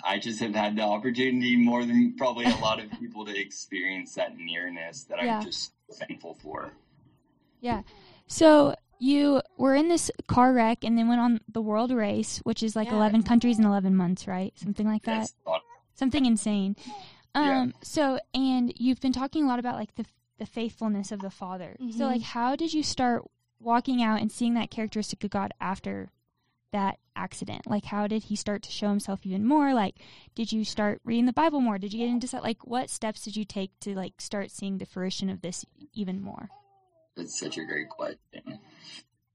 I 0.04 0.18
just 0.18 0.40
have 0.40 0.54
had 0.54 0.76
the 0.76 0.82
opportunity 0.82 1.56
more 1.56 1.84
than 1.84 2.14
probably 2.16 2.46
a 2.46 2.56
lot 2.56 2.80
of 2.80 2.90
people 3.00 3.24
to 3.26 3.38
experience 3.38 4.14
that 4.14 4.36
nearness 4.36 5.04
that 5.04 5.22
Yeah. 5.22 5.38
I'm 5.38 5.44
just 5.44 5.72
thankful 5.92 6.34
for. 6.42 6.72
Yeah. 7.60 7.82
So 8.26 8.74
you 8.98 9.42
were 9.58 9.74
in 9.74 9.88
this 9.88 10.10
car 10.26 10.52
wreck 10.52 10.84
and 10.84 10.96
then 10.96 11.08
went 11.08 11.20
on 11.20 11.40
the 11.48 11.60
world 11.62 11.90
race, 11.92 12.38
which 12.44 12.62
is 12.62 12.74
like 12.76 12.88
Yeah. 12.88 12.94
11 12.96 13.22
countries 13.24 13.58
in 13.58 13.64
11 13.64 13.94
months, 13.96 14.26
right? 14.26 14.52
Something 14.56 14.86
like 14.86 15.02
that. 15.04 15.30
That's 15.46 15.62
Something 15.94 16.26
insane. 16.26 16.76
Yeah. 17.34 17.60
Um 17.62 17.72
so 17.82 18.18
and 18.34 18.74
you've 18.76 19.00
been 19.00 19.12
talking 19.14 19.44
a 19.44 19.46
lot 19.48 19.58
about 19.58 19.76
like 19.76 19.94
the 19.94 20.04
the 20.38 20.44
faithfulness 20.44 21.10
of 21.12 21.20
the 21.20 21.30
Father. 21.30 21.76
So 21.78 22.00
Mhm. 22.04 22.10
like 22.12 22.20
how 22.22 22.56
did 22.56 22.74
you 22.74 22.82
start 22.82 23.22
walking 23.58 24.02
out 24.02 24.20
and 24.20 24.30
seeing 24.30 24.52
that 24.54 24.70
characteristic 24.70 25.24
of 25.24 25.30
God 25.30 25.52
after 25.58 26.10
that 26.72 26.98
accident? 27.14 27.66
Like 27.66 27.84
how 27.84 28.06
did 28.06 28.24
he 28.24 28.36
start 28.36 28.62
to 28.62 28.70
show 28.72 28.88
himself 28.88 29.20
even 29.24 29.46
more? 29.46 29.72
Like 29.74 29.96
did 30.34 30.52
you 30.52 30.64
start 30.64 31.00
reading 31.04 31.26
the 31.26 31.32
Bible 31.32 31.60
more? 31.60 31.78
Did 31.78 31.92
you 31.92 32.00
get 32.00 32.08
into 32.10 32.26
that 32.28 32.42
like 32.42 32.66
what 32.66 32.90
steps 32.90 33.22
did 33.22 33.36
you 33.36 33.44
take 33.44 33.70
to 33.80 33.94
like 33.94 34.14
start 34.20 34.50
seeing 34.50 34.78
the 34.78 34.86
fruition 34.86 35.30
of 35.30 35.42
this 35.42 35.64
even 35.94 36.20
more? 36.20 36.48
That's 37.16 37.38
such 37.38 37.58
a 37.58 37.64
great 37.64 37.88
question. 37.90 38.58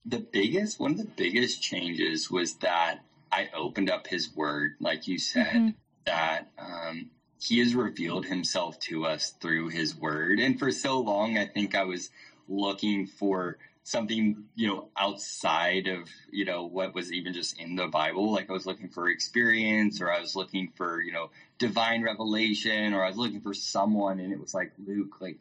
The 0.06 0.20
biggest, 0.20 0.80
one 0.80 0.92
of 0.92 0.98
the 0.98 1.06
biggest 1.06 1.62
changes 1.62 2.32
was 2.32 2.56
that 2.56 3.00
I 3.32 3.50
opened 3.54 3.90
up 3.90 4.08
His 4.08 4.34
Word, 4.36 4.76
like 4.80 5.08
you 5.08 5.20
said, 5.20 5.48
Mhm. 5.54 5.76
that 6.06 6.50
um, 6.58 7.12
He 7.40 7.60
has 7.60 7.76
revealed 7.76 8.26
Himself 8.26 8.80
to 8.82 9.06
us 9.06 9.32
through 9.42 9.68
His 9.68 9.96
Word. 9.96 10.40
And 10.40 10.58
for 10.58 10.72
so 10.72 11.00
long, 11.02 11.38
I 11.38 11.46
think 11.46 11.76
I 11.76 11.84
was 11.84 12.10
looking 12.48 13.06
for 13.06 13.58
something, 13.88 14.44
you 14.54 14.68
know, 14.68 14.90
outside 14.98 15.88
of, 15.88 16.10
you 16.30 16.44
know, 16.44 16.66
what 16.66 16.94
was 16.94 17.14
even 17.14 17.32
just 17.32 17.58
in 17.58 17.78
the 17.78 17.88
Bible. 17.88 18.34
Like 18.34 18.50
I 18.50 18.54
was 18.54 18.66
looking 18.66 18.90
for 18.90 19.08
experience 19.08 20.02
or 20.02 20.12
I 20.12 20.20
was 20.20 20.36
looking 20.36 20.74
for, 20.76 21.02
you 21.02 21.14
know, 21.14 21.30
divine 21.58 22.04
revelation 22.04 22.94
or 22.94 23.02
I 23.02 23.08
was 23.08 23.16
looking 23.16 23.40
for 23.40 23.54
someone. 23.54 24.20
And 24.20 24.34
it 24.34 24.42
was 24.42 24.54
like, 24.54 24.74
Luke, 24.86 25.22
like, 25.22 25.40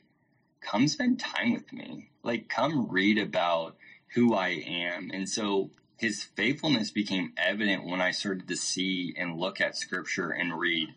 come 0.60 0.86
spend 0.86 1.18
time 1.18 1.54
with 1.54 1.72
me. 1.72 2.10
Like, 2.22 2.48
come 2.48 2.86
read 2.88 3.18
about 3.18 3.74
who 4.14 4.32
I 4.32 4.50
am. 4.50 5.10
And 5.12 5.28
so 5.28 5.70
his 5.96 6.22
faithfulness 6.22 6.92
became 6.92 7.32
evident 7.36 7.84
when 7.84 8.00
I 8.00 8.12
started 8.12 8.46
to 8.46 8.56
see 8.56 9.12
and 9.18 9.40
look 9.40 9.60
at 9.60 9.76
scripture 9.76 10.30
and 10.30 10.56
read, 10.56 10.94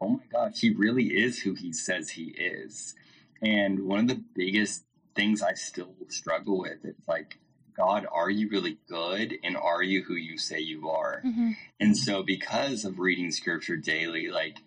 oh 0.00 0.08
my 0.08 0.24
gosh, 0.32 0.58
he 0.58 0.70
really 0.70 1.04
is 1.04 1.42
who 1.42 1.54
he 1.54 1.72
says 1.72 2.10
he 2.10 2.34
is. 2.36 2.96
And 3.40 3.86
one 3.86 4.00
of 4.00 4.08
the 4.08 4.24
biggest 4.34 4.82
things 5.18 5.42
I 5.42 5.54
still 5.54 5.94
struggle 6.08 6.60
with 6.60 6.84
It's 6.84 7.08
like, 7.08 7.38
God, 7.76 8.06
are 8.12 8.30
you 8.30 8.48
really 8.48 8.78
good? 8.88 9.34
And 9.42 9.56
are 9.56 9.82
you 9.82 10.04
who 10.04 10.14
you 10.14 10.38
say 10.38 10.60
you 10.60 10.88
are? 10.90 11.22
Mhm. 11.24 11.56
And 11.80 11.96
so, 11.96 12.22
because 12.22 12.84
of 12.84 13.00
reading 13.00 13.32
scripture 13.32 13.76
daily, 13.76 14.28
like 14.28 14.58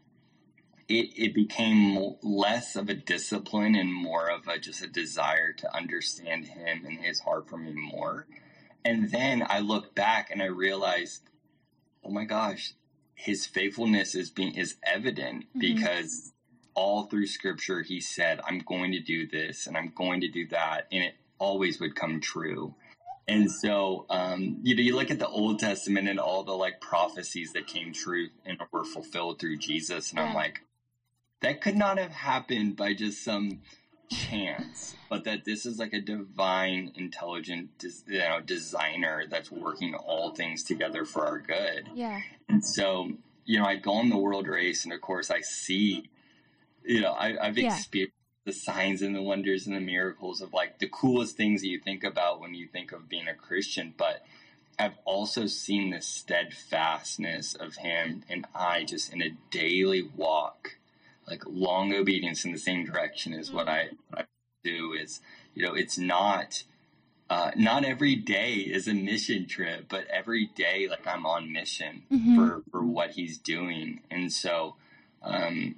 it, 0.90 1.14
it 1.16 1.34
became 1.34 2.16
less 2.22 2.76
of 2.76 2.90
a 2.90 2.94
discipline 2.94 3.76
and 3.76 3.94
more 3.94 4.30
of 4.30 4.50
a 4.50 4.60
just 4.60 4.84
a 4.84 4.88
desire 4.88 5.54
to 5.54 5.74
understand 5.74 6.48
him 6.48 6.86
and 6.86 7.00
his 7.00 7.22
heart 7.22 7.48
for 7.50 7.58
me 7.58 7.72
more. 7.72 8.28
And 8.84 9.10
then 9.10 9.46
I 9.48 9.60
look 9.60 9.96
back 9.96 10.32
and 10.32 10.42
I 10.42 10.48
realized, 10.48 11.22
oh 12.04 12.10
my 12.12 12.26
gosh, 12.26 12.74
his 13.16 13.46
faithfulness 13.46 14.16
is 14.16 14.30
being 14.30 14.56
is 14.56 14.76
evident 14.84 15.46
Mhm. 15.56 15.60
because 15.60 16.34
all 16.74 17.04
through 17.04 17.28
scripture 17.28 17.82
he 17.82 18.00
said, 18.00 18.40
I'm 18.46 18.60
going 18.60 18.92
to 18.92 19.00
do 19.00 19.28
this 19.28 19.68
and 19.68 19.78
I'm 19.78 19.92
going 19.96 20.22
to 20.22 20.28
do 20.28 20.48
that, 20.48 20.88
and 20.92 21.04
it 21.04 21.16
always 21.40 21.80
would 21.80 21.96
come 21.96 22.22
true. 22.22 22.76
And 23.28 23.52
so, 23.52 24.06
um, 24.10 24.60
you 24.64 24.76
know, 24.76 24.82
you 24.82 24.96
look 24.96 25.12
at 25.12 25.20
the 25.20 25.28
Old 25.28 25.60
Testament 25.60 26.10
and 26.10 26.20
all 26.20 26.44
the 26.44 26.54
like 26.54 26.82
prophecies 26.82 27.54
that 27.54 27.68
came 27.68 27.94
true 27.94 28.28
and 28.46 28.58
were 28.72 28.84
fulfilled 28.84 29.40
through 29.40 29.58
Jesus, 29.58 30.12
and 30.12 30.20
I'm 30.20 30.34
like, 30.34 30.62
that 31.42 31.62
could 31.62 31.76
not 31.76 31.98
have 31.98 32.12
happened 32.12 32.76
by 32.76 32.94
just 32.94 33.24
some 33.24 33.62
chance, 34.10 34.96
but 35.10 35.24
that 35.24 35.46
this 35.46 35.66
is 35.66 35.80
like 35.80 35.94
a 35.94 36.02
divine, 36.02 36.92
intelligent, 36.96 37.70
you 38.08 38.20
know, 38.20 38.40
designer 38.42 39.24
that's 39.30 39.52
working 39.52 39.96
all 39.96 40.32
things 40.32 40.64
together 40.64 41.06
for 41.06 41.26
our 41.26 41.40
good. 41.40 41.90
Yeah. 41.94 42.20
And 42.50 42.64
so, 42.64 43.12
you 43.46 43.60
know, 43.60 43.66
I 43.66 43.78
go 43.78 43.94
on 43.94 44.10
the 44.10 44.18
world 44.18 44.48
race, 44.48 44.84
and 44.84 44.94
of 44.94 45.02
course, 45.02 45.32
I 45.32 45.42
see, 45.42 46.10
you 46.84 47.02
know, 47.02 47.12
I, 47.14 47.48
I've 47.48 47.58
Yeah. 47.58 47.76
experienced 47.76 48.14
the 48.46 48.52
signs 48.52 49.02
and 49.02 49.16
the 49.16 49.22
wonders 49.22 49.68
and 49.68 49.76
the 49.76 49.80
miracles 49.82 50.42
of 50.42 50.54
like 50.54 50.80
the 50.80 50.88
coolest 50.88 51.38
things 51.38 51.62
that 51.62 51.68
you 51.68 51.80
think 51.80 52.04
about 52.04 52.40
when 52.42 52.54
you 52.56 52.68
think 52.68 52.92
of 52.92 53.08
being 53.08 53.28
a 53.28 53.36
Christian. 53.36 53.94
But 53.98 54.24
I've 54.80 54.98
also 55.06 55.46
seen 55.46 55.92
the 55.92 56.02
steadfastness 56.02 57.54
of 57.56 57.76
Him, 57.76 58.24
and 58.30 58.46
I 58.56 58.84
just 58.84 59.14
in 59.14 59.22
a 59.22 59.30
daily 59.52 60.02
walk, 60.16 60.78
like 61.28 61.44
long 61.46 61.94
obedience 61.94 62.46
in 62.46 62.52
the 62.52 62.58
same 62.58 62.86
direction 62.86 63.34
is 63.34 63.52
what 63.54 63.68
I, 63.68 63.90
what 64.10 64.22
I 64.22 64.24
do. 64.64 64.94
Is 64.94 65.20
you 65.54 65.64
know, 65.66 65.74
it's 65.74 65.98
not. 65.98 66.64
Uh, 67.30 67.50
not 67.56 67.86
every 67.86 68.14
day 68.14 68.56
is 68.56 68.90
a 68.90 68.94
mission 68.94 69.46
trip, 69.48 69.86
but 69.88 70.06
every 70.08 70.48
day, 70.48 70.86
like 70.90 71.08
I'm 71.08 71.26
on 71.26 71.50
mission 71.54 72.04
Mhm. 72.12 72.36
for 72.36 72.64
for 72.72 72.84
what 72.84 73.12
he's 73.12 73.38
doing. 73.38 74.02
And 74.12 74.34
so, 74.34 74.76
um, 75.24 75.76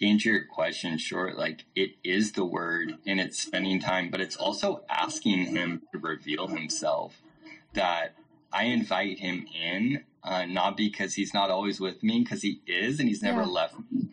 to 0.00 0.06
answer 0.06 0.30
your 0.30 0.44
question 0.44 0.98
short, 0.98 1.36
like 1.36 1.64
it 1.74 1.92
is 2.04 2.32
the 2.32 2.44
word 2.44 2.94
and 3.06 3.20
it's 3.20 3.40
spending 3.40 3.80
time, 3.80 4.10
but 4.10 4.20
it's 4.20 4.36
also 4.36 4.82
asking 4.88 5.46
him 5.46 5.80
to 5.92 5.98
reveal 5.98 6.48
himself. 6.48 7.20
That 7.74 8.14
I 8.52 8.64
invite 8.64 9.18
him 9.18 9.46
in, 9.54 10.02
uh, 10.22 10.44
not 10.46 10.76
because 10.76 11.14
he's 11.14 11.34
not 11.34 11.50
always 11.50 11.80
with 11.80 12.02
me, 12.02 12.20
because 12.20 12.42
he 12.42 12.60
is 12.66 12.98
and 12.98 13.08
he's 13.08 13.22
never 13.22 13.42
Yeah. 13.42 13.48
left 13.48 13.74
me, 13.90 14.08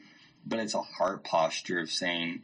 but 0.46 0.60
it's 0.60 0.74
a 0.74 0.82
heart 0.82 1.24
posture 1.24 1.80
of 1.80 1.90
saying, 1.90 2.42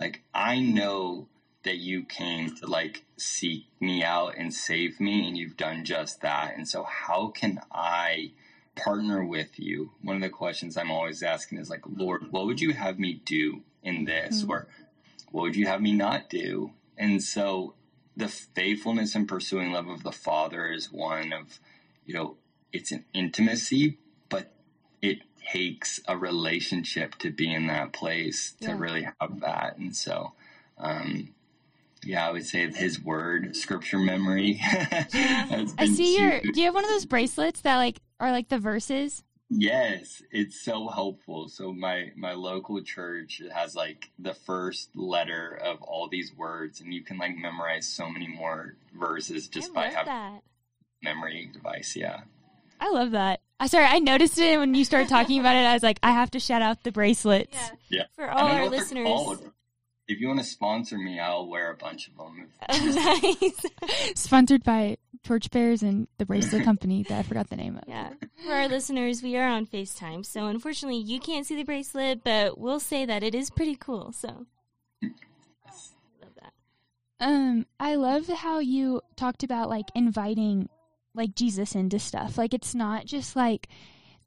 like, 0.00 0.22
I 0.34 0.58
know 0.60 1.28
that 1.64 1.76
you 1.78 2.02
came 2.04 2.50
to 2.56 2.66
like 2.66 3.04
seek 3.18 3.66
me 3.80 4.02
out 4.02 4.34
and 4.36 4.54
save 4.54 5.00
me 5.00 5.26
and 5.26 5.36
you've 5.36 5.56
done 5.56 5.84
just 5.84 6.20
that 6.20 6.54
and 6.56 6.66
so 6.68 6.84
how 6.84 7.28
can 7.28 7.58
i 7.72 8.30
partner 8.84 9.24
with 9.24 9.58
you 9.58 9.90
one 10.02 10.16
of 10.16 10.22
the 10.22 10.28
questions 10.30 10.76
i'm 10.76 10.90
always 10.90 11.22
asking 11.22 11.58
is 11.58 11.70
like 11.70 11.82
lord 11.96 12.30
what 12.30 12.46
would 12.46 12.60
you 12.60 12.72
have 12.72 12.98
me 12.98 13.20
do 13.24 13.62
in 13.82 14.04
this 14.04 14.42
Mhm. 14.44 14.48
or 14.50 14.68
what 15.30 15.42
would 15.42 15.56
you 15.56 15.66
have 15.66 15.80
me 15.82 15.92
not 15.92 16.28
do 16.30 16.72
and 16.96 17.22
so 17.22 17.74
the 18.16 18.28
faithfulness 18.28 19.14
and 19.14 19.28
pursuing 19.28 19.72
love 19.72 19.88
of 19.88 20.02
the 20.02 20.12
father 20.12 20.70
is 20.72 20.90
one 20.92 21.32
of 21.32 21.60
you 22.06 22.14
know 22.14 22.36
it's 22.72 22.92
an 22.92 23.04
intimacy 23.14 23.98
but 24.28 24.52
it 25.02 25.18
takes 25.52 26.00
a 26.08 26.16
relationship 26.16 27.14
to 27.16 27.30
be 27.30 27.52
in 27.52 27.66
that 27.68 27.92
place 27.92 28.52
to 28.60 28.68
Yeah. 28.68 28.78
really 28.78 29.08
have 29.20 29.40
that 29.40 29.76
and 29.78 29.94
so 29.96 30.32
um 30.78 31.34
yeah, 32.04 32.26
I 32.26 32.30
would 32.30 32.46
say 32.46 32.70
his 32.70 33.00
word, 33.00 33.56
scripture 33.56 33.98
memory. 33.98 34.54
has 34.54 35.74
I 35.78 35.84
been 35.84 35.94
see 35.94 36.18
your. 36.18 36.38
huge. 36.38 36.54
Do 36.54 36.60
you 36.60 36.66
have 36.66 36.74
one 36.74 36.84
of 36.84 36.90
those 36.90 37.06
bracelets 37.06 37.60
that 37.62 37.76
like 37.76 38.00
are 38.20 38.30
like 38.30 38.48
the 38.48 38.58
verses? 38.58 39.24
Yes, 39.50 40.22
it's 40.30 40.60
so 40.60 40.88
helpful. 40.88 41.48
So 41.48 41.72
my 41.72 42.12
my 42.16 42.32
local 42.34 42.82
church 42.82 43.40
has 43.52 43.74
like 43.74 44.10
the 44.18 44.34
first 44.34 44.90
letter 44.94 45.58
of 45.64 45.80
all 45.82 46.08
these 46.08 46.32
words, 46.36 46.80
and 46.80 46.92
you 46.92 47.02
can 47.02 47.18
like 47.18 47.36
memorize 47.36 47.86
so 47.86 48.08
many 48.10 48.28
more 48.28 48.76
verses 48.94 49.48
just 49.48 49.72
by 49.72 49.86
having 49.86 50.06
that. 50.06 50.42
memory 51.02 51.50
device. 51.52 51.96
Yeah. 51.96 52.20
I 52.80 52.90
love 52.90 53.12
that. 53.12 53.40
I 53.58 53.66
sorry, 53.66 53.86
I 53.86 53.98
noticed 53.98 54.38
it 54.38 54.58
when 54.58 54.74
you 54.74 54.84
started 54.84 55.08
talking 55.08 55.40
about 55.40 55.56
it. 55.56 55.64
I 55.66 55.72
was 55.74 55.82
like, 55.82 55.98
I 56.02 56.12
have 56.12 56.30
to 56.32 56.40
shout 56.40 56.62
out 56.62 56.84
the 56.84 56.92
bracelets. 56.92 57.56
Yeah. 57.56 57.70
Yeah. 57.88 58.04
For 58.14 58.30
all 58.30 58.46
our 58.46 58.68
listeners. 58.68 59.08
Called. 60.08 60.16
If 60.16 60.20
you 60.20 60.28
want 60.28 60.40
to 60.40 60.44
sponsor 60.44 60.98
me, 60.98 61.18
I'll 61.18 61.46
wear 61.46 61.70
a 61.70 61.76
bunch 61.76 62.08
of 62.08 62.16
them. 62.16 62.48
nice. 62.94 63.66
Sponsored 64.14 64.64
by 64.64 64.96
Torchbearers 65.24 65.82
and 65.82 66.08
the 66.18 66.26
bracelet 66.26 66.64
company 66.64 67.04
that 67.08 67.18
I 67.18 67.22
forgot 67.22 67.50
the 67.50 67.56
name 67.56 67.76
of. 67.76 67.84
Yeah. 67.86 68.10
For 68.44 68.52
our 68.52 68.68
listeners, 68.68 69.22
we 69.22 69.36
are 69.36 69.48
on 69.48 69.66
FaceTime. 69.66 70.24
So 70.24 70.46
unfortunately, 70.46 70.98
you 70.98 71.20
can't 71.20 71.46
see 71.46 71.56
the 71.56 71.64
bracelet, 71.64 72.24
but 72.24 72.58
we'll 72.58 72.80
say 72.80 73.04
that 73.04 73.22
it 73.22 73.34
is 73.34 73.50
pretty 73.50 73.76
cool. 73.76 74.12
So 74.12 74.46
I 75.02 75.08
love 76.22 76.34
that. 76.40 76.52
Um, 77.20 77.66
I 77.78 77.96
love 77.96 78.28
how 78.28 78.58
you 78.58 79.02
talked 79.16 79.42
about 79.42 79.68
like 79.68 79.86
inviting 79.94 80.68
like 81.14 81.34
Jesus 81.34 81.74
into 81.74 81.98
stuff. 81.98 82.38
Like 82.38 82.54
it's 82.54 82.74
not 82.74 83.04
just 83.06 83.36
like 83.36 83.68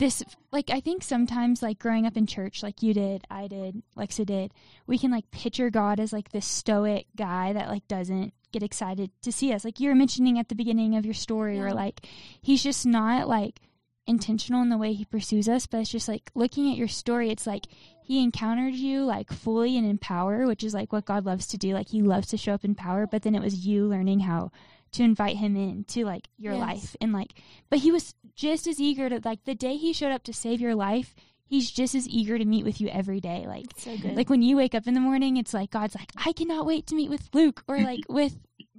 this 0.02 0.24
like 0.52 0.70
I 0.72 0.80
think 0.80 1.04
sometimes 1.04 1.62
like 1.62 1.78
growing 1.80 2.06
up 2.08 2.18
in 2.18 2.26
church 2.26 2.64
like 2.64 2.82
you 2.82 2.94
did, 2.94 3.24
I 3.30 3.48
did, 3.48 3.84
Lexa 3.96 4.26
did, 4.26 4.52
we 4.88 4.98
can 4.98 5.12
like 5.12 5.30
picture 5.32 5.70
God 5.70 6.00
as 6.00 6.12
like 6.12 6.32
this 6.32 6.46
stoic 6.46 7.06
guy 7.16 7.54
that 7.54 7.70
like 7.70 7.88
doesn't 7.88 8.34
get 8.52 8.64
excited 8.64 9.12
to 9.22 9.32
see 9.32 9.54
us. 9.54 9.64
Like 9.64 9.80
you 9.80 9.90
were 9.90 9.96
mentioning 9.96 10.40
at 10.40 10.50
the 10.50 10.56
beginning 10.56 10.96
of 10.98 11.06
your 11.06 11.14
story 11.14 11.58
Yeah. 11.58 11.64
or 11.66 11.74
like 11.74 12.06
he's 12.42 12.64
just 12.64 12.86
not 12.86 13.28
like 13.30 13.62
intentional 14.08 14.64
in 14.64 14.70
the 14.70 14.78
way 14.78 14.94
he 14.94 15.06
pursues 15.06 15.48
us, 15.48 15.68
but 15.68 15.80
it's 15.82 15.90
just 15.92 16.08
like 16.08 16.32
looking 16.34 16.72
at 16.72 16.78
your 16.78 16.88
story, 16.88 17.30
it's 17.30 17.46
like 17.46 17.68
he 18.04 18.24
encountered 18.24 18.74
you 18.74 19.06
like 19.06 19.32
fully 19.32 19.78
and 19.78 19.88
in 19.88 20.00
power, 20.00 20.48
which 20.48 20.64
is 20.64 20.74
like 20.74 20.92
what 20.92 21.06
God 21.06 21.26
loves 21.26 21.46
to 21.48 21.58
do. 21.58 21.74
Like 21.76 21.90
he 21.90 22.02
loves 22.02 22.28
to 22.30 22.38
show 22.38 22.54
up 22.56 22.66
in 22.66 22.74
power, 22.74 23.06
but 23.06 23.22
then 23.22 23.36
it 23.36 23.42
was 23.42 23.68
you 23.68 23.86
learning 23.86 24.22
how 24.22 24.52
to 24.94 25.04
invite 25.04 25.38
him 25.38 25.56
in 25.56 25.84
to 25.86 26.04
like 26.06 26.28
your 26.38 26.54
Yes. 26.54 26.62
life 26.62 26.96
and 27.02 27.14
like 27.14 27.34
but 27.70 27.80
he 27.80 27.92
was 27.92 28.14
just 28.36 28.68
as 28.68 28.80
eager 28.80 29.10
to 29.10 29.22
like 29.24 29.44
the 29.46 29.56
day 29.56 29.78
he 29.78 29.94
showed 29.94 30.12
up 30.12 30.24
to 30.24 30.34
save 30.34 30.60
your 30.62 30.76
life, 30.76 31.16
he's 31.46 31.70
just 31.72 31.96
as 31.96 32.08
eager 32.10 32.38
to 32.38 32.46
meet 32.46 32.64
with 32.66 32.80
you 32.82 32.88
every 32.90 33.20
day. 33.20 33.46
Like 33.48 33.68
so 33.78 33.98
good. 33.98 34.16
like 34.16 34.30
when 34.30 34.42
you 34.42 34.56
wake 34.58 34.74
up 34.76 34.88
in 34.88 34.94
the 34.94 35.00
morning, 35.00 35.38
it's 35.38 35.54
like 35.54 35.72
God's 35.72 35.96
like, 35.96 36.12
I 36.18 36.34
cannot 36.34 36.66
wait 36.66 36.88
to 36.88 36.96
meet 36.96 37.10
with 37.10 37.30
Luke 37.34 37.64
or 37.68 37.78
like 37.92 38.02
with 38.10 38.38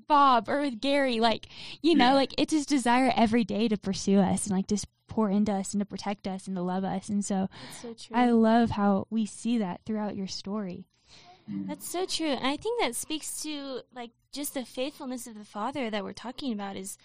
Bob 0.09 0.48
or 0.48 0.61
with 0.61 0.81
Gary. 0.81 1.20
Like, 1.20 1.46
you 1.83 1.94
know, 1.94 2.09
Yeah. 2.09 2.14
like 2.14 2.35
it's 2.38 2.53
his 2.53 2.66
desire 2.66 3.12
every 3.16 3.44
day 3.44 3.68
to 3.68 3.77
pursue 3.77 4.18
us 4.18 4.46
and 4.46 4.57
like 4.57 4.66
just 4.66 4.87
pour 5.09 5.31
into 5.31 5.53
us 5.53 5.75
and 5.75 5.81
to 5.81 5.85
protect 5.87 6.27
us 6.27 6.46
and 6.46 6.57
to 6.57 6.62
love 6.62 6.85
us. 6.85 7.09
And 7.11 7.25
so 7.25 7.48
so 7.83 7.92
true. 7.94 8.16
I 8.16 8.31
love 8.31 8.70
how 8.70 9.07
we 9.11 9.27
see 9.27 9.59
that 9.59 9.81
throughout 9.87 10.16
your 10.16 10.27
story. 10.27 10.87
That's 11.48 11.88
so 11.88 12.07
true. 12.07 12.28
And 12.28 12.46
I 12.46 12.57
think 12.57 12.81
that 12.81 12.94
speaks 12.94 13.42
to 13.42 13.81
like 13.94 14.11
just 14.33 14.55
the 14.55 14.64
faithfulness 14.64 15.26
of 15.26 15.37
the 15.37 15.44
father 15.44 15.90
that 15.90 16.05
we're 16.05 16.12
talking 16.12 16.52
about 16.52 16.76
is 16.76 16.98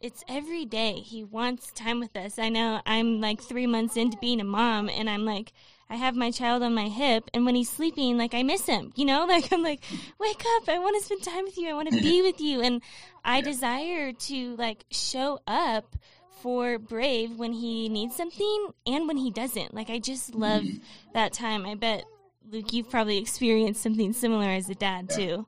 it's 0.00 0.24
every 0.28 0.64
day 0.64 0.94
he 1.00 1.24
wants 1.24 1.72
time 1.72 1.98
with 1.98 2.16
us. 2.16 2.38
I 2.38 2.48
know 2.48 2.80
I'm 2.86 3.20
like 3.20 3.40
3 3.40 3.66
months 3.66 3.96
into 3.96 4.16
being 4.18 4.40
a 4.40 4.44
mom 4.44 4.88
and 4.88 5.10
I'm 5.10 5.24
like 5.24 5.52
I 5.90 5.96
have 5.96 6.14
my 6.14 6.30
child 6.30 6.62
on 6.62 6.74
my 6.74 6.88
hip 6.88 7.30
and 7.32 7.46
when 7.46 7.54
he's 7.54 7.70
sleeping 7.70 8.18
like 8.18 8.34
I 8.34 8.42
miss 8.42 8.66
him, 8.66 8.92
you 8.94 9.04
know? 9.04 9.26
Like 9.28 9.52
I'm 9.52 9.62
like 9.62 9.82
wake 10.18 10.44
up, 10.56 10.68
I 10.68 10.78
want 10.78 10.96
to 10.98 11.04
spend 11.04 11.22
time 11.22 11.44
with 11.44 11.58
you. 11.58 11.68
I 11.70 11.74
want 11.74 11.90
to 11.90 12.00
be 12.00 12.22
with 12.22 12.40
you 12.40 12.60
and 12.60 12.82
I 13.24 13.40
desire 13.40 14.12
to 14.12 14.56
like 14.56 14.84
show 14.90 15.40
up 15.46 15.96
for 16.42 16.78
Brave 16.78 17.36
when 17.36 17.52
he 17.52 17.88
needs 17.88 18.14
something 18.14 18.68
and 18.86 19.08
when 19.08 19.16
he 19.16 19.30
doesn't. 19.30 19.74
Like 19.74 19.90
I 19.90 19.98
just 19.98 20.34
love 20.34 20.62
mm. 20.62 20.80
that 21.14 21.32
time. 21.32 21.66
I 21.66 21.74
bet 21.74 22.04
Luke, 22.50 22.72
you've 22.72 22.90
probably 22.90 23.18
experienced 23.18 23.82
something 23.82 24.12
similar 24.12 24.48
as 24.48 24.68
a 24.70 24.74
dad 24.74 25.08
yeah. 25.10 25.16
too. 25.16 25.46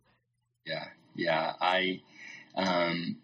Yeah, 0.66 0.84
yeah. 1.14 1.52
I, 1.60 2.02
um, 2.54 3.16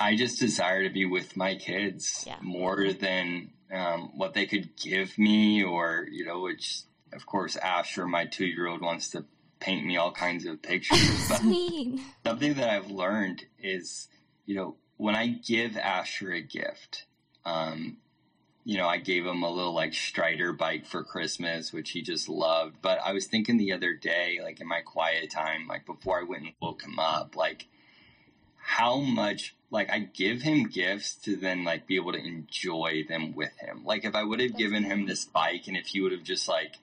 I 0.00 0.16
just 0.16 0.38
desire 0.40 0.84
to 0.84 0.90
be 0.90 1.04
with 1.04 1.36
my 1.36 1.56
kids 1.56 2.24
yeah. 2.26 2.36
more 2.40 2.92
than 2.92 3.50
um, 3.72 4.12
what 4.16 4.34
they 4.34 4.46
could 4.46 4.76
give 4.76 5.18
me, 5.18 5.62
or 5.62 6.06
you 6.10 6.24
know, 6.24 6.40
which 6.40 6.82
of 7.12 7.26
course 7.26 7.56
Asher, 7.56 8.06
my 8.06 8.24
two-year-old, 8.24 8.80
wants 8.80 9.10
to 9.10 9.24
paint 9.60 9.84
me 9.84 9.96
all 9.96 10.12
kinds 10.12 10.46
of 10.46 10.62
pictures. 10.62 10.98
Sweet. 11.38 12.00
something 12.24 12.54
that 12.54 12.70
I've 12.70 12.90
learned 12.90 13.44
is, 13.58 14.08
you 14.46 14.54
know, 14.54 14.76
when 14.96 15.14
I 15.14 15.26
give 15.26 15.76
Asher 15.76 16.32
a 16.32 16.40
gift, 16.40 17.04
um, 17.44 17.98
you 18.68 18.76
know, 18.76 18.86
I 18.86 18.98
gave 18.98 19.24
him 19.24 19.42
a 19.42 19.50
little 19.50 19.72
like 19.72 19.94
Strider 19.94 20.52
bike 20.52 20.84
for 20.84 21.02
Christmas, 21.02 21.72
which 21.72 21.92
he 21.92 22.02
just 22.02 22.28
loved. 22.28 22.82
But 22.82 22.98
I 23.02 23.14
was 23.14 23.26
thinking 23.26 23.56
the 23.56 23.72
other 23.72 23.94
day, 23.94 24.40
like 24.42 24.60
in 24.60 24.68
my 24.68 24.82
quiet 24.82 25.30
time, 25.30 25.66
like 25.66 25.86
before 25.86 26.20
I 26.20 26.24
went 26.24 26.42
and 26.42 26.52
woke 26.60 26.82
him 26.82 26.98
up, 26.98 27.34
like 27.34 27.66
how 28.58 28.98
much 28.98 29.56
like 29.70 29.88
I 29.88 30.00
give 30.00 30.42
him 30.42 30.68
gifts 30.68 31.14
to 31.22 31.34
then 31.34 31.64
like 31.64 31.86
be 31.86 31.96
able 31.96 32.12
to 32.12 32.22
enjoy 32.22 33.06
them 33.08 33.34
with 33.34 33.56
him. 33.56 33.86
Like 33.86 34.04
if 34.04 34.14
I 34.14 34.22
would 34.22 34.40
have 34.40 34.54
given 34.54 34.84
him 34.84 35.06
this 35.06 35.24
bike 35.24 35.66
and 35.66 35.74
if 35.74 35.86
he 35.86 36.02
would 36.02 36.12
have 36.12 36.22
just 36.22 36.46
like 36.46 36.74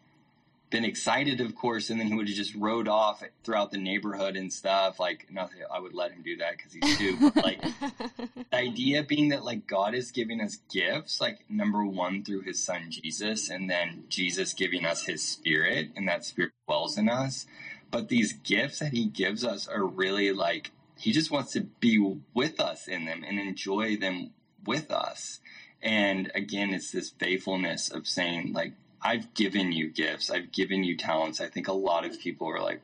been 0.69 0.85
excited, 0.85 1.41
of 1.41 1.55
course, 1.55 1.89
and 1.89 1.99
then 1.99 2.07
he 2.07 2.15
would 2.15 2.27
have 2.27 2.35
just 2.35 2.55
rode 2.55 2.87
off 2.87 3.23
throughout 3.43 3.71
the 3.71 3.77
neighborhood 3.77 4.35
and 4.35 4.51
stuff. 4.51 4.99
Like, 4.99 5.27
nothing, 5.31 5.59
I 5.71 5.79
would 5.79 5.93
let 5.93 6.11
him 6.11 6.23
do 6.23 6.37
that 6.37 6.57
because 6.57 6.73
he's. 6.73 7.19
But 7.19 7.35
like, 7.43 7.61
the 8.35 8.45
idea 8.53 9.03
being 9.03 9.29
that 9.29 9.43
like 9.43 9.67
God 9.67 9.93
is 9.93 10.11
giving 10.11 10.41
us 10.41 10.57
gifts, 10.71 11.21
like 11.21 11.45
number 11.49 11.85
one 11.85 12.23
through 12.23 12.41
His 12.41 12.63
Son 12.63 12.87
Jesus, 12.89 13.49
and 13.49 13.69
then 13.69 14.05
Jesus 14.09 14.53
giving 14.53 14.85
us 14.85 15.05
His 15.05 15.23
Spirit, 15.23 15.91
and 15.95 16.07
that 16.07 16.25
Spirit 16.25 16.51
dwells 16.67 16.97
in 16.97 17.09
us. 17.09 17.45
But 17.91 18.09
these 18.09 18.33
gifts 18.33 18.79
that 18.79 18.91
He 18.91 19.05
gives 19.05 19.45
us 19.45 19.67
are 19.67 19.85
really 19.85 20.31
like 20.31 20.71
He 20.97 21.11
just 21.11 21.31
wants 21.31 21.53
to 21.53 21.61
be 21.61 22.17
with 22.33 22.59
us 22.59 22.87
in 22.87 23.05
them 23.05 23.23
and 23.25 23.39
enjoy 23.39 23.97
them 23.97 24.31
with 24.65 24.91
us. 24.91 25.39
And 25.81 26.31
again, 26.33 26.73
it's 26.73 26.91
this 26.91 27.11
faithfulness 27.11 27.89
of 27.89 28.07
saying 28.07 28.53
like 28.53 28.73
I've 29.05 29.35
given 29.35 29.71
you 29.71 29.91
gifts. 29.91 30.31
I've 30.31 30.51
given 30.51 30.83
you 30.83 30.97
talents. 30.97 31.39
I 31.39 31.47
think 31.47 31.67
a 31.67 31.73
lot 31.73 32.05
of 32.05 32.19
people 32.19 32.49
are 32.49 32.59
like, 32.59 32.81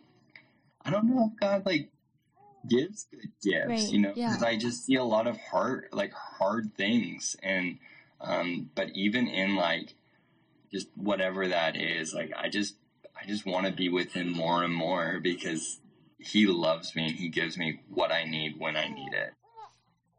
I 0.86 0.92
don't 0.92 1.10
know 1.10 1.32
if 1.34 1.40
God 1.40 1.66
like 1.66 1.90
gives 2.70 3.08
good 3.10 3.32
gifts, 3.42 3.68
right. 3.68 3.92
you 3.92 4.00
know, 4.00 4.14
because 4.14 4.42
yeah. 4.42 4.48
I 4.48 4.56
just 4.56 4.86
see 4.86 4.96
a 4.96 5.04
lot 5.04 5.26
of 5.26 5.38
hard, 5.38 5.88
like 5.92 6.14
hard 6.14 6.76
things. 6.78 7.36
And, 7.42 7.80
um, 8.22 8.70
but 8.76 8.92
even 8.94 9.28
in 9.28 9.56
like 9.56 9.96
just 10.72 10.90
whatever 10.96 11.48
that 11.48 11.76
is, 11.76 12.14
like 12.14 12.32
I 12.38 12.50
just, 12.50 12.76
I 13.20 13.26
just 13.26 13.48
want 13.48 13.66
to 13.66 13.72
be 13.72 13.90
with 13.90 14.14
him 14.14 14.32
more 14.32 14.64
and 14.64 14.76
more 14.76 15.20
because 15.20 15.80
he 16.20 16.46
loves 16.46 16.96
me 16.96 17.08
and 17.08 17.16
he 17.16 17.30
gives 17.30 17.58
me 17.58 17.82
what 17.90 18.12
I 18.12 18.26
need 18.26 18.60
when 18.60 18.78
I 18.78 18.90
need 18.90 19.14
it. 19.14 19.34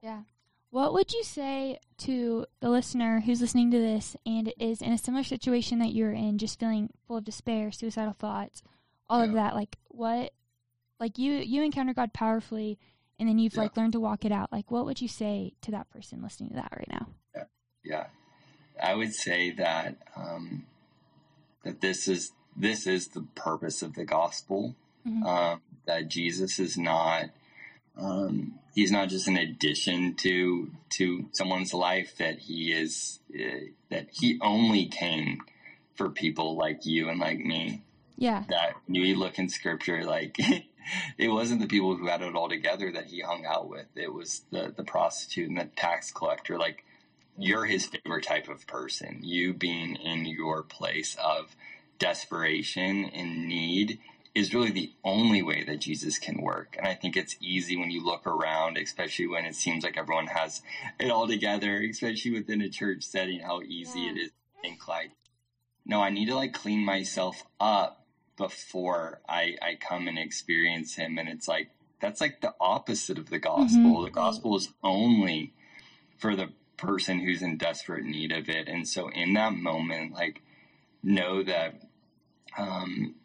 Yeah. 0.02 0.22
What 0.72 0.94
would 0.94 1.12
you 1.12 1.22
say 1.22 1.78
to 1.98 2.46
the 2.60 2.70
listener 2.70 3.20
who's 3.20 3.42
listening 3.42 3.70
to 3.72 3.78
this 3.78 4.16
and 4.24 4.54
is 4.58 4.80
in 4.80 4.90
a 4.90 4.96
similar 4.96 5.22
situation 5.22 5.80
that 5.80 5.92
you're 5.92 6.12
in, 6.12 6.38
just 6.38 6.58
feeling 6.58 6.88
full 7.06 7.18
of 7.18 7.24
despair, 7.24 7.70
suicidal 7.70 8.14
thoughts, 8.14 8.62
all 9.06 9.18
yeah. 9.18 9.26
of 9.26 9.34
that? 9.34 9.54
Like 9.54 9.76
what 9.88 10.32
like 10.98 11.18
you 11.18 11.34
you 11.34 11.62
encounter 11.62 11.92
God 11.92 12.14
powerfully 12.14 12.78
and 13.20 13.28
then 13.28 13.38
you've 13.38 13.52
yeah. 13.52 13.60
like 13.60 13.76
learned 13.76 13.92
to 13.92 14.00
walk 14.00 14.24
it 14.24 14.32
out. 14.32 14.50
Like 14.50 14.70
what 14.70 14.86
would 14.86 15.02
you 15.02 15.08
say 15.08 15.52
to 15.60 15.72
that 15.72 15.90
person 15.90 16.22
listening 16.22 16.48
to 16.48 16.56
that 16.56 16.72
right 16.74 16.88
now? 16.90 17.06
Yeah. 17.36 17.44
Yeah. 17.84 18.06
I 18.82 18.94
would 18.94 19.12
say 19.12 19.50
that 19.50 19.98
um 20.16 20.64
that 21.64 21.82
this 21.82 22.08
is 22.08 22.32
this 22.56 22.86
is 22.86 23.08
the 23.08 23.26
purpose 23.34 23.82
of 23.82 23.92
the 23.92 24.06
gospel. 24.06 24.74
Mm-hmm. 25.06 25.26
Um, 25.26 25.60
that 25.84 26.08
Jesus 26.08 26.58
is 26.58 26.78
not 26.78 27.24
um, 27.96 28.58
he's 28.74 28.90
not 28.90 29.08
just 29.08 29.28
an 29.28 29.36
addition 29.36 30.14
to 30.16 30.70
to 30.90 31.28
someone's 31.32 31.74
life. 31.74 32.16
That 32.18 32.38
he 32.38 32.72
is 32.72 33.20
uh, 33.34 33.66
that 33.90 34.08
he 34.12 34.38
only 34.40 34.86
came 34.86 35.40
for 35.94 36.10
people 36.10 36.56
like 36.56 36.86
you 36.86 37.08
and 37.08 37.20
like 37.20 37.38
me. 37.38 37.82
Yeah. 38.16 38.44
That 38.48 38.74
you 38.88 39.16
look 39.16 39.38
in 39.38 39.48
scripture, 39.48 40.04
like 40.04 40.36
it 41.18 41.28
wasn't 41.28 41.60
the 41.60 41.66
people 41.66 41.96
who 41.96 42.06
had 42.06 42.22
it 42.22 42.34
all 42.34 42.48
together 42.48 42.90
that 42.92 43.06
he 43.06 43.20
hung 43.20 43.44
out 43.44 43.68
with. 43.68 43.86
It 43.94 44.12
was 44.12 44.42
the 44.50 44.72
the 44.74 44.84
prostitute 44.84 45.48
and 45.48 45.58
the 45.58 45.68
tax 45.76 46.10
collector. 46.10 46.58
Like 46.58 46.84
you're 47.38 47.64
his 47.64 47.86
favorite 47.86 48.24
type 48.24 48.48
of 48.48 48.66
person. 48.66 49.20
You 49.22 49.52
being 49.54 49.96
in 49.96 50.24
your 50.26 50.62
place 50.62 51.16
of 51.22 51.54
desperation 51.98 53.04
and 53.04 53.46
need 53.48 54.00
is 54.34 54.54
really 54.54 54.70
the 54.70 54.92
only 55.04 55.42
way 55.42 55.62
that 55.64 55.80
Jesus 55.80 56.18
can 56.18 56.40
work. 56.40 56.74
And 56.78 56.86
I 56.86 56.94
think 56.94 57.16
it's 57.16 57.36
easy 57.40 57.76
when 57.76 57.90
you 57.90 58.04
look 58.04 58.26
around, 58.26 58.78
especially 58.78 59.26
when 59.26 59.44
it 59.44 59.54
seems 59.54 59.84
like 59.84 59.98
everyone 59.98 60.28
has 60.28 60.62
it 60.98 61.10
all 61.10 61.28
together, 61.28 61.82
especially 61.82 62.32
within 62.32 62.62
a 62.62 62.68
church 62.70 63.02
setting, 63.02 63.40
how 63.40 63.60
easy 63.60 64.00
yeah. 64.00 64.12
it 64.12 64.16
is 64.16 64.28
to 64.28 64.62
think 64.62 64.88
like, 64.88 65.10
no, 65.84 66.00
I 66.00 66.10
need 66.10 66.26
to 66.26 66.34
like 66.34 66.54
clean 66.54 66.84
myself 66.84 67.44
up 67.60 68.06
before 68.38 69.20
I, 69.28 69.56
I 69.60 69.76
come 69.78 70.08
and 70.08 70.18
experience 70.18 70.94
him. 70.94 71.18
And 71.18 71.28
it's 71.28 71.46
like, 71.46 71.68
that's 72.00 72.20
like 72.20 72.40
the 72.40 72.54
opposite 72.58 73.18
of 73.18 73.28
the 73.28 73.38
gospel. 73.38 73.80
Mm-hmm. 73.80 74.04
The 74.04 74.10
gospel 74.10 74.56
is 74.56 74.72
only 74.82 75.52
for 76.16 76.34
the 76.34 76.48
person 76.78 77.20
who's 77.20 77.42
in 77.42 77.58
desperate 77.58 78.04
need 78.04 78.32
of 78.32 78.48
it. 78.48 78.66
And 78.66 78.88
so 78.88 79.08
in 79.08 79.34
that 79.34 79.52
moment, 79.52 80.14
like, 80.14 80.40
know 81.02 81.42
that, 81.42 81.82
um, 82.56 83.16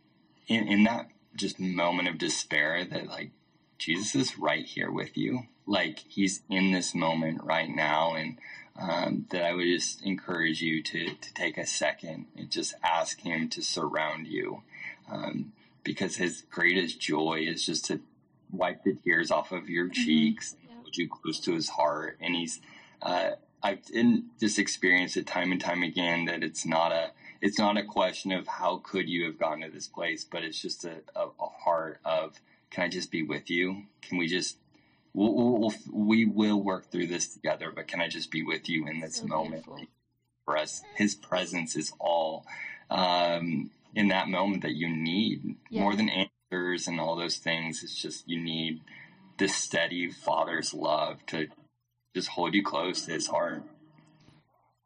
in, 0.47 0.67
in 0.67 0.83
that 0.85 1.09
just 1.35 1.59
moment 1.59 2.07
of 2.07 2.17
despair 2.17 2.85
that 2.85 3.07
like 3.07 3.31
Jesus 3.77 4.15
is 4.15 4.37
right 4.37 4.65
here 4.65 4.91
with 4.91 5.17
you. 5.17 5.43
Like 5.65 5.99
he's 5.99 6.41
in 6.49 6.71
this 6.71 6.95
moment 6.95 7.43
right 7.43 7.69
now. 7.69 8.15
And 8.15 8.37
um, 8.79 9.25
that 9.31 9.43
I 9.43 9.53
would 9.53 9.65
just 9.65 10.03
encourage 10.03 10.61
you 10.61 10.83
to, 10.83 11.15
to 11.15 11.33
take 11.33 11.57
a 11.57 11.65
second 11.65 12.27
and 12.35 12.49
just 12.49 12.75
ask 12.83 13.19
him 13.21 13.49
to 13.49 13.61
surround 13.61 14.27
you. 14.27 14.63
Um, 15.09 15.53
because 15.83 16.17
his 16.17 16.43
greatest 16.51 16.99
joy 16.99 17.45
is 17.47 17.65
just 17.65 17.85
to 17.85 18.01
wipe 18.51 18.83
the 18.83 18.93
tears 18.93 19.31
off 19.31 19.51
of 19.51 19.69
your 19.69 19.85
mm-hmm. 19.85 20.03
cheeks 20.03 20.55
mm-hmm. 20.55 20.75
hold 20.75 20.97
you 20.97 21.07
close 21.07 21.39
to 21.41 21.53
his 21.53 21.69
heart. 21.69 22.17
And 22.21 22.35
he's, 22.35 22.59
uh, 23.01 23.31
I've 23.63 23.79
just 24.39 24.59
experienced 24.59 25.17
it 25.17 25.27
time 25.27 25.51
and 25.51 25.61
time 25.61 25.83
again 25.83 26.25
that 26.25 26.43
it's 26.43 26.65
not 26.65 26.91
a, 26.91 27.11
it's 27.41 27.59
not 27.59 27.77
a 27.77 27.83
question 27.83 28.31
of 28.31 28.47
how 28.47 28.77
could 28.83 29.09
you 29.09 29.25
have 29.25 29.37
gotten 29.37 29.61
to 29.61 29.69
this 29.69 29.87
place, 29.87 30.23
but 30.23 30.43
it's 30.43 30.61
just 30.61 30.85
a, 30.85 31.01
a, 31.15 31.27
a 31.39 31.47
heart 31.63 31.99
of 32.05 32.39
can 32.69 32.83
I 32.83 32.89
just 32.89 33.11
be 33.11 33.23
with 33.23 33.49
you? 33.49 33.83
Can 34.01 34.17
we 34.17 34.27
just 34.27 34.57
we'll, 35.13 35.59
we'll, 35.59 35.73
we 35.91 36.25
will 36.25 36.61
work 36.61 36.91
through 36.91 37.07
this 37.07 37.27
together, 37.27 37.71
but 37.73 37.87
can 37.87 38.01
I 38.01 38.07
just 38.07 38.31
be 38.31 38.43
with 38.43 38.69
you 38.69 38.87
in 38.87 38.99
this 38.99 39.17
so 39.17 39.25
moment? 39.25 39.65
Beautiful. 39.65 39.87
For 40.45 40.57
us, 40.57 40.81
His 40.95 41.15
presence 41.15 41.75
is 41.75 41.91
all 41.99 42.45
um, 42.89 43.71
in 43.95 44.09
that 44.09 44.29
moment 44.29 44.61
that 44.61 44.75
you 44.75 44.87
need 44.87 45.55
yeah. 45.69 45.81
more 45.81 45.95
than 45.95 46.09
answers 46.09 46.87
and 46.87 46.99
all 46.99 47.15
those 47.15 47.37
things. 47.37 47.83
It's 47.83 47.99
just 47.99 48.27
you 48.29 48.39
need 48.39 48.81
this 49.37 49.55
steady 49.55 50.09
Father's 50.09 50.73
love 50.73 51.25
to 51.27 51.47
just 52.15 52.29
hold 52.29 52.53
you 52.53 52.63
close 52.63 53.05
to 53.05 53.11
His 53.11 53.27
heart. 53.27 53.63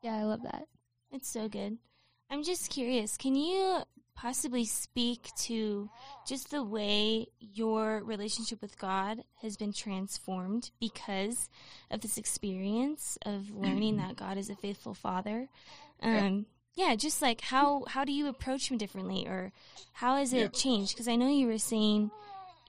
Yeah, 0.02 0.16
I 0.16 0.24
love 0.24 0.42
that. 0.44 0.64
It's 1.12 1.30
so 1.30 1.48
good. 1.48 1.78
I'm 2.32 2.44
just 2.44 2.70
curious, 2.70 3.18
can 3.18 3.36
you 3.36 3.82
possibly 4.16 4.64
speak 4.64 5.30
to 5.36 5.90
just 6.26 6.50
the 6.50 6.64
way 6.64 7.28
your 7.40 8.02
relationship 8.06 8.62
with 8.62 8.80
God 8.80 9.26
has 9.42 9.58
been 9.58 9.74
transformed 9.74 10.72
because 10.80 11.50
of 11.90 12.00
this 12.00 12.18
experience 12.18 13.18
of 13.26 13.52
learning 13.56 13.98
that 13.98 14.16
God 14.16 14.38
is 14.38 14.50
a 14.50 14.56
faithful 14.56 14.94
father? 14.94 15.50
Um, 16.02 16.46
yeah. 16.74 16.88
yeah, 16.88 16.96
just 16.96 17.22
like 17.22 17.42
how 17.42 17.84
how 17.88 18.06
do 18.06 18.14
you 18.14 18.28
approach 18.28 18.72
him 18.72 18.78
differently 18.78 19.28
or 19.28 19.52
how 19.92 20.16
has 20.16 20.32
it 20.32 20.40
yeah. 20.40 20.48
changed? 20.48 20.94
Because 20.94 21.10
I 21.10 21.18
know 21.18 21.28
you 21.28 21.48
were 21.48 21.58
saying 21.58 22.12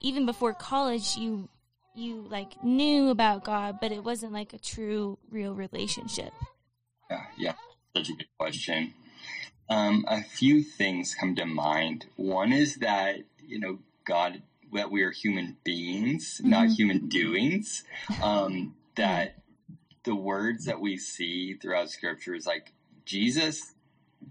even 0.01 0.25
before 0.25 0.53
college 0.53 1.15
you 1.15 1.47
you 1.95 2.25
like 2.29 2.61
knew 2.65 3.09
about 3.09 3.45
God, 3.45 3.77
but 3.79 3.93
it 3.93 4.03
wasn't 4.03 4.33
like 4.33 4.51
a 4.51 4.59
true 4.59 5.17
real 5.31 5.53
relationship. 5.53 6.33
Yeah, 7.09 7.23
yeah. 7.37 7.53
Such 7.95 8.09
a 8.09 8.13
good 8.13 8.27
question. 8.37 8.93
Um, 9.73 10.05
a 10.07 10.21
few 10.21 10.61
things 10.61 11.15
come 11.15 11.35
to 11.35 11.47
mind. 11.47 12.05
One 12.15 12.53
is 12.53 12.75
that, 12.75 13.21
you 13.43 13.59
know, 13.59 13.79
God, 14.05 14.43
that 14.71 14.91
we 14.91 15.01
are 15.01 15.09
human 15.09 15.57
beings, 15.63 16.37
mm-hmm. 16.37 16.49
not 16.51 16.67
human 16.69 17.07
doings. 17.07 17.83
Um, 18.21 18.75
that 18.95 19.39
the 20.03 20.13
words 20.13 20.65
that 20.65 20.79
we 20.79 20.97
see 20.97 21.55
throughout 21.55 21.89
scripture 21.89 22.35
is 22.35 22.45
like 22.45 22.71
Jesus 23.03 23.73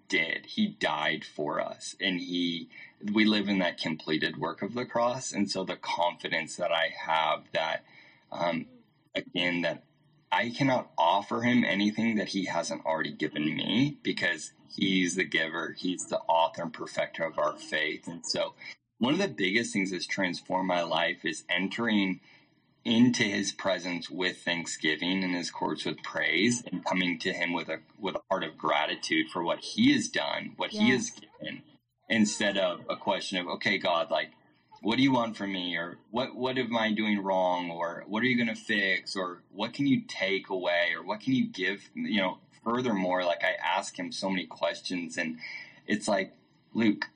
did. 0.08 0.46
He 0.46 0.68
died 0.68 1.24
for 1.24 1.60
us 1.60 1.96
and 2.00 2.20
he, 2.20 2.68
we 3.12 3.24
live 3.24 3.48
in 3.48 3.58
that 3.58 3.78
completed 3.78 4.36
work 4.36 4.62
of 4.62 4.74
the 4.74 4.84
cross. 4.84 5.32
And 5.32 5.50
so 5.50 5.64
the 5.64 5.74
confidence 5.76 6.54
that 6.54 6.70
I 6.70 6.90
have 7.06 7.42
that, 7.52 7.84
um, 8.30 8.66
again, 9.16 9.62
that 9.62 9.82
I 10.32 10.50
cannot 10.50 10.90
offer 10.96 11.42
him 11.42 11.62
anything 11.64 12.16
that 12.16 12.28
he 12.28 12.46
hasn't 12.46 12.86
already 12.86 13.12
given 13.12 13.44
me 13.44 13.98
because 14.02 14.52
he's 14.74 15.14
the 15.14 15.24
giver, 15.24 15.76
he's 15.78 16.06
the 16.06 16.20
author 16.20 16.62
and 16.62 16.72
perfecter 16.72 17.24
of 17.24 17.38
our 17.38 17.56
faith. 17.58 18.08
And 18.08 18.24
so, 18.26 18.54
one 18.98 19.14
of 19.14 19.20
the 19.20 19.28
biggest 19.28 19.74
things 19.74 19.90
that's 19.90 20.06
transformed 20.06 20.68
my 20.68 20.82
life 20.82 21.24
is 21.24 21.44
entering 21.50 22.20
into 22.84 23.24
his 23.24 23.52
presence 23.52 24.10
with 24.10 24.38
thanksgiving 24.38 25.22
and 25.22 25.34
his 25.34 25.50
courts 25.50 25.84
with 25.84 26.02
praise 26.02 26.64
and 26.72 26.84
coming 26.84 27.18
to 27.18 27.32
him 27.32 27.52
with 27.52 27.68
a 27.68 27.78
with 28.00 28.16
a 28.16 28.22
heart 28.30 28.44
of 28.44 28.58
gratitude 28.58 29.28
for 29.30 29.42
what 29.42 29.60
he 29.60 29.92
has 29.92 30.08
done, 30.08 30.52
what 30.56 30.70
he 30.70 30.90
has 30.90 31.10
given, 31.10 31.62
instead 32.08 32.58
of 32.58 32.80
a 32.88 32.96
question 32.96 33.38
of, 33.38 33.46
okay, 33.48 33.78
God, 33.78 34.10
like 34.10 34.30
what 34.82 34.96
do 34.96 35.02
you 35.02 35.12
want 35.12 35.36
from 35.36 35.52
me? 35.52 35.76
Or 35.76 35.98
what 36.10 36.34
what 36.34 36.58
am 36.58 36.76
i 36.76 36.92
doing 36.92 37.22
wrong? 37.22 37.70
Or 37.70 38.04
what 38.06 38.22
are 38.22 38.26
you 38.26 38.36
going 38.36 38.54
to 38.54 38.60
fix? 38.60 39.16
Or 39.16 39.42
what 39.52 39.72
can 39.72 39.86
you 39.86 40.02
take 40.06 40.50
away? 40.50 40.90
Or 40.96 41.02
what 41.02 41.20
can 41.20 41.34
you 41.34 41.46
give 41.46 41.88
you 41.94 42.20
know? 42.20 42.38
Furthermore 42.64 43.24
like 43.24 43.42
i 43.42 43.54
ask 43.60 43.98
him 43.98 44.12
so 44.12 44.30
many 44.30 44.46
questions 44.46 45.16
and 45.18 45.38
it's 45.88 46.06
like 46.06 46.32
luke 46.74 47.06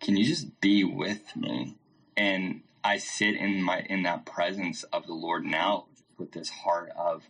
can 0.00 0.16
you 0.16 0.24
just 0.24 0.60
be 0.60 0.82
with 0.82 1.36
me? 1.36 1.76
And 2.16 2.62
i 2.82 2.98
sit 2.98 3.34
in 3.34 3.62
my 3.62 3.80
in 3.88 4.02
that 4.04 4.24
presence 4.24 4.82
of 4.84 5.06
the 5.06 5.14
lord 5.14 5.44
now 5.44 5.86
with 6.18 6.32
this 6.32 6.48
heart 6.48 6.90
of 6.96 7.24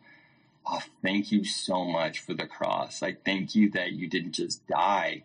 oh 0.66 0.82
thank 1.02 1.30
you 1.32 1.44
so 1.44 1.84
much 1.84 2.20
for 2.20 2.34
the 2.34 2.46
cross. 2.46 3.02
Like 3.02 3.24
thank 3.24 3.54
you 3.54 3.70
that 3.72 3.92
you 3.92 4.08
didn't 4.08 4.32
just 4.32 4.66
die 4.66 5.24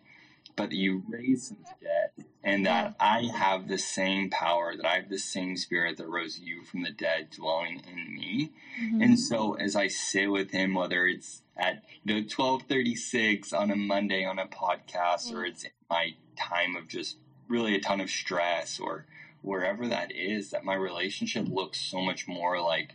but 0.56 0.72
you 0.72 1.02
raised 1.08 1.48
from 1.48 1.64
the 1.64 1.86
dead, 1.86 2.26
and 2.44 2.66
that 2.66 2.94
I 3.00 3.30
have 3.34 3.68
the 3.68 3.78
same 3.78 4.30
power, 4.30 4.76
that 4.76 4.86
I 4.86 4.96
have 4.96 5.08
the 5.08 5.18
same 5.18 5.56
spirit 5.56 5.96
that 5.96 6.08
rose 6.08 6.38
you 6.38 6.62
from 6.64 6.82
the 6.82 6.90
dead 6.90 7.30
dwelling 7.30 7.82
in 7.86 8.14
me. 8.14 8.52
Mm-hmm. 8.80 9.02
And 9.02 9.20
so 9.20 9.54
as 9.54 9.76
I 9.76 9.88
sit 9.88 10.30
with 10.30 10.50
him, 10.50 10.74
whether 10.74 11.06
it's 11.06 11.42
at 11.56 11.82
you 12.04 12.14
know 12.14 12.28
twelve 12.28 12.62
thirty 12.62 12.94
six 12.94 13.52
on 13.52 13.70
a 13.70 13.76
Monday 13.76 14.24
on 14.24 14.38
a 14.38 14.46
podcast, 14.46 15.28
mm-hmm. 15.28 15.36
or 15.36 15.44
it's 15.44 15.64
my 15.90 16.14
time 16.36 16.76
of 16.76 16.88
just 16.88 17.16
really 17.48 17.74
a 17.74 17.80
ton 17.80 18.00
of 18.00 18.10
stress, 18.10 18.80
or 18.80 19.06
wherever 19.42 19.88
that 19.88 20.12
is, 20.12 20.50
that 20.50 20.64
my 20.64 20.74
relationship 20.74 21.46
looks 21.48 21.80
so 21.80 22.00
much 22.00 22.26
more 22.28 22.60
like 22.60 22.92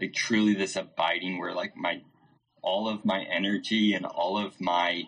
like 0.00 0.14
truly 0.14 0.54
this 0.54 0.76
abiding 0.76 1.38
where 1.38 1.54
like 1.54 1.76
my 1.76 2.00
all 2.62 2.88
of 2.88 3.04
my 3.04 3.22
energy 3.24 3.94
and 3.94 4.06
all 4.06 4.38
of 4.38 4.60
my 4.60 5.02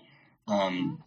um 0.48 1.02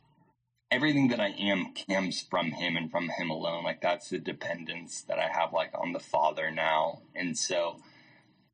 everything 0.71 1.09
that 1.09 1.19
I 1.19 1.29
am 1.29 1.73
comes 1.89 2.21
from 2.21 2.51
him 2.51 2.75
and 2.75 2.91
from 2.91 3.09
him 3.09 3.29
alone. 3.29 3.63
Like 3.63 3.81
that's 3.81 4.09
the 4.09 4.19
dependence 4.19 5.01
that 5.03 5.19
I 5.19 5.27
have 5.27 5.53
like 5.53 5.71
on 5.73 5.93
the 5.93 5.99
Father 5.99 6.51
now. 6.51 7.01
And 7.15 7.37
so 7.37 7.77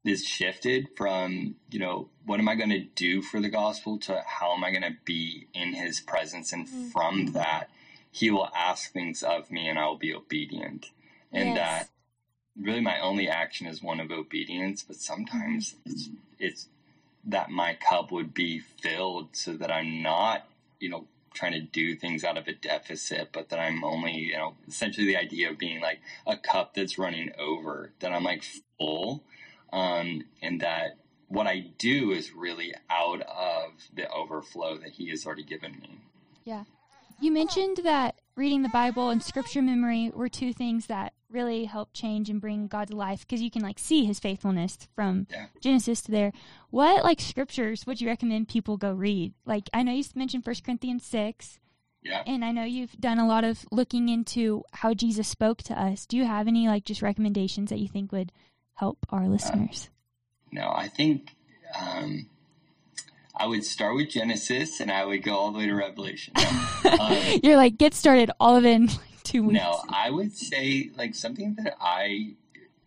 this 0.04 0.26
shifted 0.26 0.90
from, 0.96 1.56
you 1.70 1.80
know, 1.80 2.10
what 2.26 2.40
am 2.40 2.50
I 2.50 2.56
going 2.56 2.70
to 2.70 2.86
do 2.96 3.22
for 3.22 3.40
the 3.40 3.50
gospel 3.50 4.00
to 4.00 4.24
how 4.26 4.54
am 4.54 4.64
I 4.64 4.72
going 4.72 4.84
to 4.84 4.98
be 5.06 5.48
in 5.54 5.74
his 5.74 6.00
presence? 6.00 6.54
And 6.54 6.68
mm-hmm. 6.68 6.90
from 6.90 7.34
that, 7.34 7.70
he 8.12 8.30
will 8.30 8.50
ask 8.56 8.92
things 8.92 9.24
of 9.24 9.52
me 9.52 9.68
and 9.68 9.80
I 9.80 9.86
will 9.86 9.98
be 9.98 10.14
obedient. 10.14 10.88
And 11.32 11.50
yes. 11.50 11.58
that 11.58 11.90
really 12.60 12.82
my 12.82 13.00
only 13.00 13.30
action 13.30 13.68
is 13.68 13.82
one 13.82 14.00
of 14.00 14.12
obedience, 14.12 14.84
but 14.84 14.98
sometimes 14.98 15.76
mm-hmm. 15.88 15.92
it's, 15.92 16.10
it's 16.40 16.68
that 17.26 17.50
my 17.50 17.76
cup 17.76 18.12
would 18.12 18.34
be 18.34 18.60
filled 18.60 19.30
so 19.34 19.54
that 19.54 19.72
I'm 19.72 20.02
not, 20.02 20.48
you 20.80 20.90
know, 20.90 21.06
trying 21.34 21.54
to 21.54 21.62
do 21.62 21.96
things 21.96 22.24
out 22.24 22.38
of 22.38 22.48
a 22.48 22.54
deficit, 22.54 23.30
but 23.32 23.50
that 23.50 23.60
I'm 23.60 23.84
only, 23.84 24.14
you 24.14 24.34
know, 24.34 24.56
essentially 24.68 25.08
the 25.08 25.18
idea 25.18 25.50
of 25.50 25.58
being 25.58 25.82
like 25.82 26.00
a 26.28 26.38
cup 26.38 26.74
that's 26.74 26.98
running 26.98 27.32
over, 27.40 27.92
that 28.00 28.12
I'm 28.12 28.24
like 28.24 28.44
full, 28.78 29.24
um, 29.72 30.24
and 30.42 30.62
that 30.62 30.98
what 31.28 31.48
I 31.48 31.72
do 31.78 32.12
is 32.12 32.34
really 32.34 32.74
out 32.90 33.22
of 33.22 33.72
the 33.96 34.10
overflow 34.10 34.78
that 34.78 34.90
He 34.92 35.10
has 35.10 35.26
already 35.26 35.44
given 35.44 35.72
me. 35.80 36.00
Yeah. 36.44 36.66
You 37.22 37.32
mentioned 37.32 37.78
that 37.84 38.16
reading 38.36 38.64
the 38.64 38.70
Bible 38.70 39.10
and 39.10 39.24
scripture 39.24 39.62
memory 39.62 40.12
were 40.14 40.28
two 40.28 40.54
things 40.54 40.88
that 40.88 41.14
really 41.32 41.66
help 41.66 41.90
change 41.94 42.30
and 42.30 42.42
bring 42.42 42.68
God 42.68 42.90
to 42.90 42.96
life 42.96 43.22
because 43.22 43.42
you 43.42 43.52
can 43.52 43.62
like 43.62 43.80
see 43.80 44.06
his 44.06 44.20
faithfulness 44.20 44.88
from 44.96 45.28
yeah. 45.30 45.48
Genesis 45.62 46.02
to 46.04 46.12
there. 46.12 46.32
What 46.70 47.04
like 47.04 47.20
scriptures 47.20 47.86
would 47.86 48.02
you 48.02 48.08
recommend 48.08 48.50
people 48.50 48.78
go 48.78 48.92
read? 48.92 49.34
Like 49.46 49.70
I 49.74 49.84
know 49.84 49.94
you 49.94 50.04
mentioned 50.16 50.46
First 50.46 50.64
Corinthians 50.64 51.06
6. 51.06 51.60
Yeah. 52.04 52.24
And 52.26 52.44
I 52.44 52.52
know 52.52 52.64
you've 52.64 52.94
done 53.00 53.20
a 53.20 53.28
lot 53.28 53.44
of 53.44 53.66
looking 53.72 54.10
into 54.10 54.64
how 54.72 54.94
Jesus 54.96 55.28
spoke 55.28 55.62
to 55.64 55.80
us. 55.80 56.08
Do 56.08 56.18
you 56.18 56.26
have 56.26 56.48
any 56.48 56.68
like 56.68 56.84
just 56.84 57.04
recommendations 57.04 57.70
that 57.70 57.78
you 57.78 57.88
think 57.88 58.12
would 58.12 58.32
help 58.74 59.06
our 59.10 59.28
listeners? 59.28 59.90
Uh, 59.92 60.62
no, 60.62 60.74
I 60.76 60.88
think 60.88 61.36
um, 61.80 62.26
I 63.36 63.46
would 63.46 63.64
start 63.64 63.96
with 63.96 64.10
Genesis 64.10 64.80
and 64.80 64.92
I 64.92 65.06
would 65.06 65.24
go 65.24 65.36
all 65.36 65.52
the 65.52 65.60
way 65.60 65.68
to 65.68 65.76
Revelation. 65.76 66.34
um, 67.00 67.18
You're 67.44 67.56
like, 67.56 67.78
get 67.78 67.94
started 67.94 68.32
all 68.40 68.56
of 68.56 68.66
it 68.66 68.72
in 68.72 68.90
two 69.32 69.44
weeks. 69.44 69.60
No, 69.60 69.82
I 69.90 70.10
would 70.10 70.36
say 70.36 70.92
like 70.98 71.16
something 71.16 71.56
that 71.64 71.76
I 71.80 72.36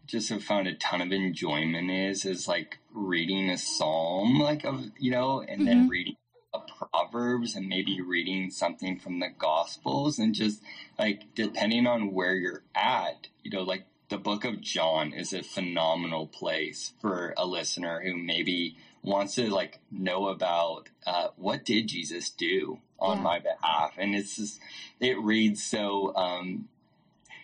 just 0.07 0.29
have 0.29 0.45
found 0.45 0.69
a 0.69 0.75
ton 0.75 1.01
of 1.01 1.13
enjoyment 1.13 1.91
is 1.91 2.25
is 2.25 2.47
like 2.47 2.79
reading 2.93 3.51
a 3.51 3.59
psalm, 3.59 4.39
like 4.39 4.65
of 4.65 4.91
you 4.99 5.11
know, 5.11 5.41
and 5.41 5.61
mm-hmm. 5.61 5.65
then 5.65 5.89
reading 5.89 6.17
a 6.53 6.61
proverbs 6.61 7.57
and 7.57 7.69
maybe 7.69 8.01
reading 8.01 8.51
something 8.51 8.99
from 8.99 9.19
the 9.19 9.29
gospels 9.29 10.19
and 10.19 10.35
just 10.35 10.63
like 10.99 11.23
depending 11.35 11.87
on 11.87 12.13
where 12.13 12.37
you're 12.37 12.63
at, 12.75 13.27
you 13.43 13.51
know, 13.51 13.63
like 13.63 13.87
the 14.09 14.19
book 14.19 14.45
of 14.45 14.61
John 14.61 15.13
is 15.13 15.33
a 15.33 15.43
phenomenal 15.43 16.29
place 16.29 16.93
for 17.01 17.35
a 17.37 17.47
listener 17.47 18.01
who 18.01 18.17
maybe 18.17 18.77
wants 19.03 19.35
to 19.35 19.51
like 19.51 19.81
know 19.91 20.29
about 20.29 20.89
uh, 21.07 21.29
what 21.37 21.65
did 21.65 21.89
Jesus 21.89 22.31
do 22.31 22.79
on 22.99 23.19
yeah. 23.19 23.23
my 23.23 23.39
behalf, 23.39 23.95
and 23.99 24.15
it's 24.15 24.37
just 24.37 24.61
it 25.01 25.19
reads 25.19 25.63
so. 25.63 26.15
Um, 26.15 26.69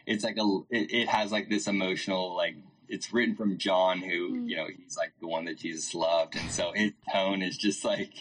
it's 0.07 0.25
like 0.25 0.37
a 0.39 0.59
it, 0.71 0.93
it, 0.93 1.09
has 1.09 1.31
like 1.31 1.49
this 1.49 1.69
emotional 1.69 2.35
like 2.37 2.57
it's 2.89 3.13
written 3.13 3.37
from 3.37 3.59
John, 3.59 4.01
who 4.01 4.33
mm. 4.33 4.49
you 4.49 4.57
know 4.57 4.67
he's 4.67 4.97
like 4.97 5.13
the 5.21 5.29
one 5.29 5.45
that 5.45 5.59
Jesus 5.59 5.95
loved, 5.95 6.37
and 6.37 6.51
so 6.51 6.73
his 6.75 6.93
tone 7.13 7.43
is 7.43 7.57
just 7.57 7.85
like 7.85 8.13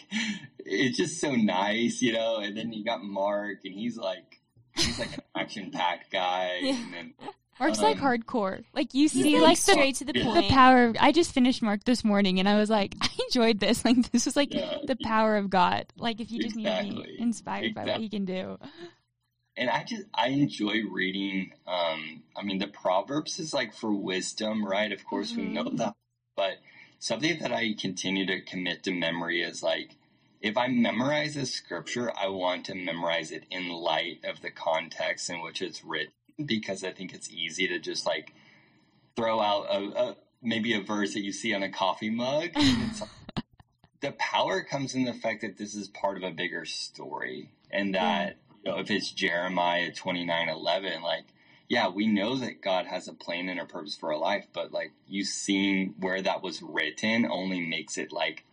it's 0.58 0.96
just 0.96 1.20
so 1.20 1.34
nice, 1.34 2.00
you 2.00 2.12
know. 2.12 2.36
And 2.36 2.56
then 2.56 2.72
you 2.72 2.84
got 2.84 3.02
Mark, 3.02 3.58
and 3.64 3.74
he's 3.74 3.96
like 3.96 4.40
he's 4.76 4.98
like 4.98 5.14
an 5.14 5.22
action 5.36 5.70
packed 5.70 6.12
guy, 6.12 6.58
yeah. 6.62 6.74
and 6.74 6.94
then 6.94 7.14
Mark's 7.60 7.78
um, 7.78 7.84
like 7.84 7.98
hardcore. 7.98 8.64
Like 8.72 8.94
you 8.94 9.06
see, 9.06 9.38
like, 9.38 9.58
straight 9.58 9.96
to 9.96 10.06
the 10.06 10.14
point. 10.14 10.48
The 10.48 10.48
power. 10.48 10.86
Of, 10.86 10.96
I 10.98 11.12
just 11.12 11.32
finished 11.32 11.60
Mark 11.60 11.84
this 11.84 12.02
morning, 12.02 12.40
and 12.40 12.48
I 12.48 12.56
was 12.56 12.70
like, 12.70 12.96
I 13.02 13.08
enjoyed 13.26 13.60
this. 13.60 13.84
Like 13.84 14.10
this 14.10 14.24
was 14.24 14.34
like 14.34 14.54
yeah. 14.54 14.78
the 14.86 14.96
power 14.96 15.36
of 15.36 15.50
God. 15.50 15.86
Like 15.96 16.20
if 16.20 16.32
you 16.32 16.42
just 16.42 16.56
exactly. 16.56 16.90
need 16.90 17.02
to 17.02 17.08
be 17.08 17.20
inspired 17.20 17.66
exactly. 17.66 17.84
by 17.84 17.92
what 17.92 18.00
He 18.00 18.08
can 18.08 18.24
do. 18.24 18.58
And 19.56 19.68
I 19.68 19.84
just 19.84 20.04
I 20.14 20.28
enjoy 20.28 20.84
reading. 20.90 21.52
Um, 21.66 22.22
I 22.34 22.42
mean, 22.42 22.58
the 22.58 22.66
Proverbs 22.66 23.38
is 23.38 23.52
like 23.52 23.74
for 23.74 23.92
wisdom, 23.92 24.64
right? 24.64 24.90
Of 24.90 25.04
course, 25.04 25.32
mm-hmm. 25.32 25.40
we 25.40 25.48
know 25.48 25.64
mm-hmm. 25.64 25.76
that, 25.76 25.94
but 26.36 26.54
something 26.98 27.38
that 27.40 27.52
I 27.52 27.74
continue 27.78 28.26
to 28.26 28.40
commit 28.40 28.84
to 28.84 28.90
memory 28.90 29.42
is 29.42 29.62
like 29.62 29.96
if 30.40 30.56
I 30.56 30.68
memorize 30.68 31.36
a 31.36 31.44
scripture, 31.44 32.10
I 32.16 32.28
want 32.28 32.64
to 32.66 32.74
memorize 32.74 33.30
it 33.30 33.44
in 33.50 33.68
light 33.68 34.20
of 34.24 34.40
the 34.40 34.50
context 34.50 35.28
in 35.28 35.42
which 35.42 35.60
it's 35.60 35.84
written 35.84 36.12
because 36.44 36.84
I 36.84 36.92
think 36.92 37.12
it's 37.14 37.30
easy 37.30 37.68
to 37.68 37.78
just 37.78 38.06
like 38.06 38.34
throw 39.16 39.40
out 39.40 39.66
a, 39.70 39.78
a 39.78 40.16
maybe 40.42 40.74
a 40.74 40.80
verse 40.80 41.14
that 41.14 41.20
you 41.20 41.32
see 41.32 41.54
on 41.54 41.62
a 41.62 41.70
coffee 41.70 42.10
mug. 42.10 42.50
the 44.00 44.12
power 44.12 44.62
comes 44.62 44.94
in 44.94 45.04
the 45.04 45.12
fact 45.12 45.42
that 45.42 45.58
this 45.58 45.74
is 45.74 45.88
part 45.88 46.16
of 46.16 46.22
a 46.22 46.30
bigger 46.30 46.64
story, 46.64 47.50
and 47.70 47.94
that 47.94 48.36
you 48.64 48.70
know, 48.70 48.78
if 48.78 48.90
it's 48.90 49.10
Jeremiah 49.10 49.92
twenty 49.92 50.24
nine 50.24 50.48
eleven, 50.48 51.02
like 51.02 51.24
yeah, 51.68 51.88
we 51.88 52.08
know 52.08 52.36
that 52.36 52.62
God 52.62 52.86
has 52.86 53.06
a 53.06 53.12
plan 53.12 53.48
and 53.48 53.60
a 53.60 53.64
purpose 53.64 53.94
for 53.94 54.12
our 54.12 54.18
life, 54.18 54.46
but 54.52 54.72
like 54.72 54.92
you 55.06 55.24
seeing 55.24 55.94
where 55.98 56.20
that 56.20 56.42
was 56.42 56.62
written 56.62 57.26
only 57.30 57.60
makes 57.60 57.96
it 57.96 58.12
like 58.12 58.44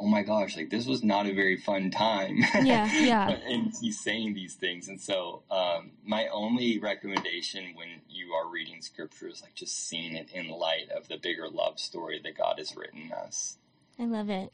oh 0.00 0.06
my 0.06 0.22
gosh, 0.22 0.56
like 0.56 0.70
this 0.70 0.86
was 0.86 1.02
not 1.02 1.26
a 1.26 1.34
very 1.34 1.56
fun 1.56 1.90
time. 1.90 2.38
Yeah, 2.62 2.90
yeah. 3.00 3.28
and 3.46 3.72
he's 3.80 4.00
saying 4.00 4.34
these 4.34 4.54
things. 4.54 4.88
And 4.88 5.00
so, 5.00 5.42
um, 5.50 5.90
my 6.04 6.28
only 6.28 6.78
recommendation 6.78 7.74
when 7.74 7.88
you 8.08 8.32
are 8.32 8.48
reading 8.48 8.80
scripture 8.80 9.28
is 9.28 9.42
like 9.42 9.54
just 9.54 9.88
seeing 9.88 10.14
it 10.14 10.28
in 10.32 10.48
light 10.48 10.90
of 10.96 11.08
the 11.08 11.16
bigger 11.16 11.48
love 11.48 11.78
story 11.78 12.20
that 12.22 12.36
God 12.36 12.54
has 12.58 12.76
written 12.76 13.12
us. 13.12 13.58
I 13.98 14.04
love 14.04 14.30
it. 14.30 14.52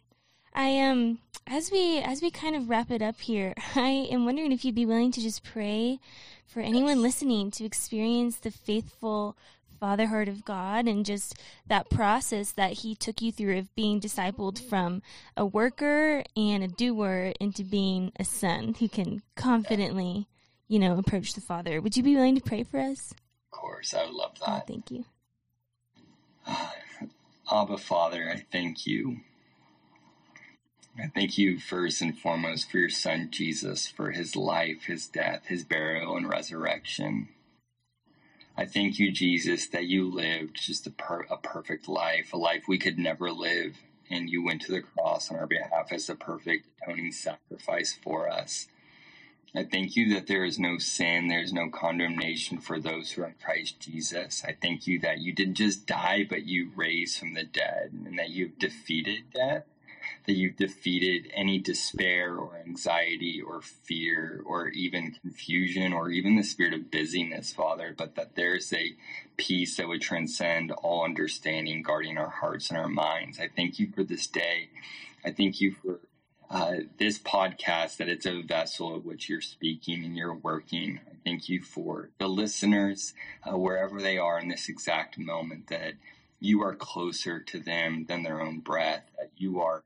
I 0.54 0.80
um 0.80 1.18
as 1.46 1.70
we 1.70 1.98
as 1.98 2.22
we 2.22 2.30
kind 2.30 2.54
of 2.54 2.68
wrap 2.68 2.90
it 2.90 3.02
up 3.02 3.20
here, 3.20 3.54
I 3.74 4.08
am 4.10 4.24
wondering 4.24 4.52
if 4.52 4.64
you'd 4.64 4.74
be 4.74 4.86
willing 4.86 5.12
to 5.12 5.20
just 5.20 5.42
pray 5.42 5.98
for 6.46 6.60
anyone 6.60 7.02
listening 7.02 7.50
to 7.52 7.64
experience 7.64 8.36
the 8.36 8.50
faithful 8.50 9.36
fatherhood 9.78 10.28
of 10.28 10.44
God 10.44 10.86
and 10.86 11.04
just 11.04 11.38
that 11.66 11.90
process 11.90 12.52
that 12.52 12.72
He 12.72 12.94
took 12.94 13.20
you 13.20 13.32
through 13.32 13.58
of 13.58 13.74
being 13.74 14.00
discipled 14.00 14.58
from 14.58 15.02
a 15.36 15.44
worker 15.44 16.24
and 16.36 16.62
a 16.62 16.68
doer 16.68 17.32
into 17.40 17.64
being 17.64 18.12
a 18.18 18.24
son 18.24 18.74
who 18.78 18.88
can 18.88 19.22
confidently, 19.36 20.26
you 20.68 20.78
know, 20.78 20.98
approach 20.98 21.34
the 21.34 21.40
Father. 21.40 21.80
Would 21.80 21.96
you 21.96 22.02
be 22.02 22.14
willing 22.14 22.36
to 22.36 22.42
pray 22.42 22.62
for 22.62 22.78
us? 22.78 23.12
Of 23.52 23.58
course, 23.58 23.94
I 23.94 24.06
would 24.06 24.14
love 24.14 24.38
that. 24.40 24.48
Oh, 24.48 24.62
thank 24.66 24.90
you. 24.90 25.04
Abba, 27.52 27.76
Father, 27.78 28.30
I 28.30 28.44
thank 28.50 28.86
you 28.86 29.20
I 30.98 31.08
thank 31.12 31.38
you 31.38 31.58
first 31.58 32.00
and 32.02 32.16
foremost 32.16 32.70
for 32.70 32.78
your 32.78 32.88
son 32.88 33.28
Jesus, 33.32 33.88
for 33.88 34.12
his 34.12 34.36
life, 34.36 34.84
his 34.84 35.08
death, 35.08 35.46
his 35.46 35.64
burial, 35.64 36.16
and 36.16 36.28
resurrection. 36.28 37.28
I 38.56 38.66
thank 38.66 38.98
you, 39.00 39.10
Jesus, 39.12 39.68
that 39.68 39.86
you 39.86 40.10
lived 40.10 40.56
just 40.62 40.86
a, 40.86 40.90
per- 40.90 41.26
a 41.30 41.38
perfect 41.38 41.88
life, 41.88 42.32
a 42.32 42.36
life 42.36 42.64
we 42.68 42.78
could 42.78 42.98
never 42.98 43.32
live, 43.32 43.76
and 44.10 44.30
you 44.30 44.44
went 44.44 44.62
to 44.62 44.72
the 44.72 44.82
cross 44.82 45.30
on 45.30 45.38
our 45.38 45.46
behalf 45.46 45.92
as 45.92 46.06
the 46.06 46.14
perfect 46.14 46.68
atoning 46.82 47.12
sacrifice 47.12 47.98
for 48.02 48.28
us. 48.30 48.68
I 49.56 49.64
thank 49.64 49.96
you 49.96 50.14
that 50.14 50.28
there 50.28 50.44
is 50.44 50.58
no 50.58 50.78
sin, 50.78 51.28
there 51.28 51.42
is 51.42 51.52
no 51.52 51.70
condemnation 51.70 52.58
for 52.58 52.80
those 52.80 53.12
who 53.12 53.22
are 53.22 53.28
in 53.28 53.34
Christ 53.44 53.80
Jesus. 53.80 54.44
I 54.46 54.56
thank 54.60 54.86
you 54.86 55.00
that 55.00 55.20
you 55.20 55.32
didn't 55.32 55.54
just 55.56 55.86
die, 55.86 56.26
but 56.28 56.46
you 56.46 56.70
raised 56.76 57.18
from 57.18 57.34
the 57.34 57.44
dead, 57.44 57.90
and 58.06 58.18
that 58.18 58.30
you've 58.30 58.58
defeated 58.58 59.24
death 59.34 59.64
that 60.26 60.32
you've 60.32 60.56
defeated 60.56 61.30
any 61.34 61.58
despair 61.58 62.34
or 62.36 62.56
anxiety 62.56 63.42
or 63.42 63.60
fear 63.60 64.42
or 64.46 64.68
even 64.68 65.12
confusion 65.20 65.92
or 65.92 66.10
even 66.10 66.36
the 66.36 66.42
spirit 66.42 66.72
of 66.72 66.90
busyness, 66.90 67.52
Father, 67.52 67.94
but 67.96 68.14
that 68.14 68.34
there's 68.34 68.72
a 68.72 68.94
peace 69.36 69.76
that 69.76 69.88
would 69.88 70.00
transcend 70.00 70.72
all 70.72 71.04
understanding, 71.04 71.82
guarding 71.82 72.16
our 72.16 72.30
hearts 72.30 72.70
and 72.70 72.78
our 72.78 72.88
minds. 72.88 73.38
I 73.38 73.48
thank 73.54 73.78
you 73.78 73.90
for 73.94 74.02
this 74.02 74.26
day. 74.26 74.70
I 75.24 75.30
thank 75.30 75.60
you 75.60 75.72
for 75.72 76.00
uh, 76.50 76.74
this 76.98 77.18
podcast, 77.18 77.96
that 77.96 78.08
it's 78.08 78.26
a 78.26 78.42
vessel 78.42 78.94
of 78.94 79.04
which 79.04 79.28
you're 79.28 79.40
speaking 79.40 80.04
and 80.04 80.16
you're 80.16 80.34
working. 80.34 81.00
I 81.06 81.16
thank 81.24 81.48
you 81.48 81.62
for 81.62 82.10
the 82.18 82.28
listeners, 82.28 83.14
uh, 83.42 83.56
wherever 83.58 84.00
they 84.00 84.18
are 84.18 84.38
in 84.38 84.48
this 84.48 84.68
exact 84.68 85.18
moment, 85.18 85.66
that 85.68 85.94
you 86.40 86.62
are 86.62 86.74
closer 86.74 87.40
to 87.40 87.58
them 87.58 88.04
than 88.08 88.22
their 88.22 88.40
own 88.40 88.60
breath, 88.60 89.04
that 89.18 89.30
you 89.36 89.60
are 89.60 89.82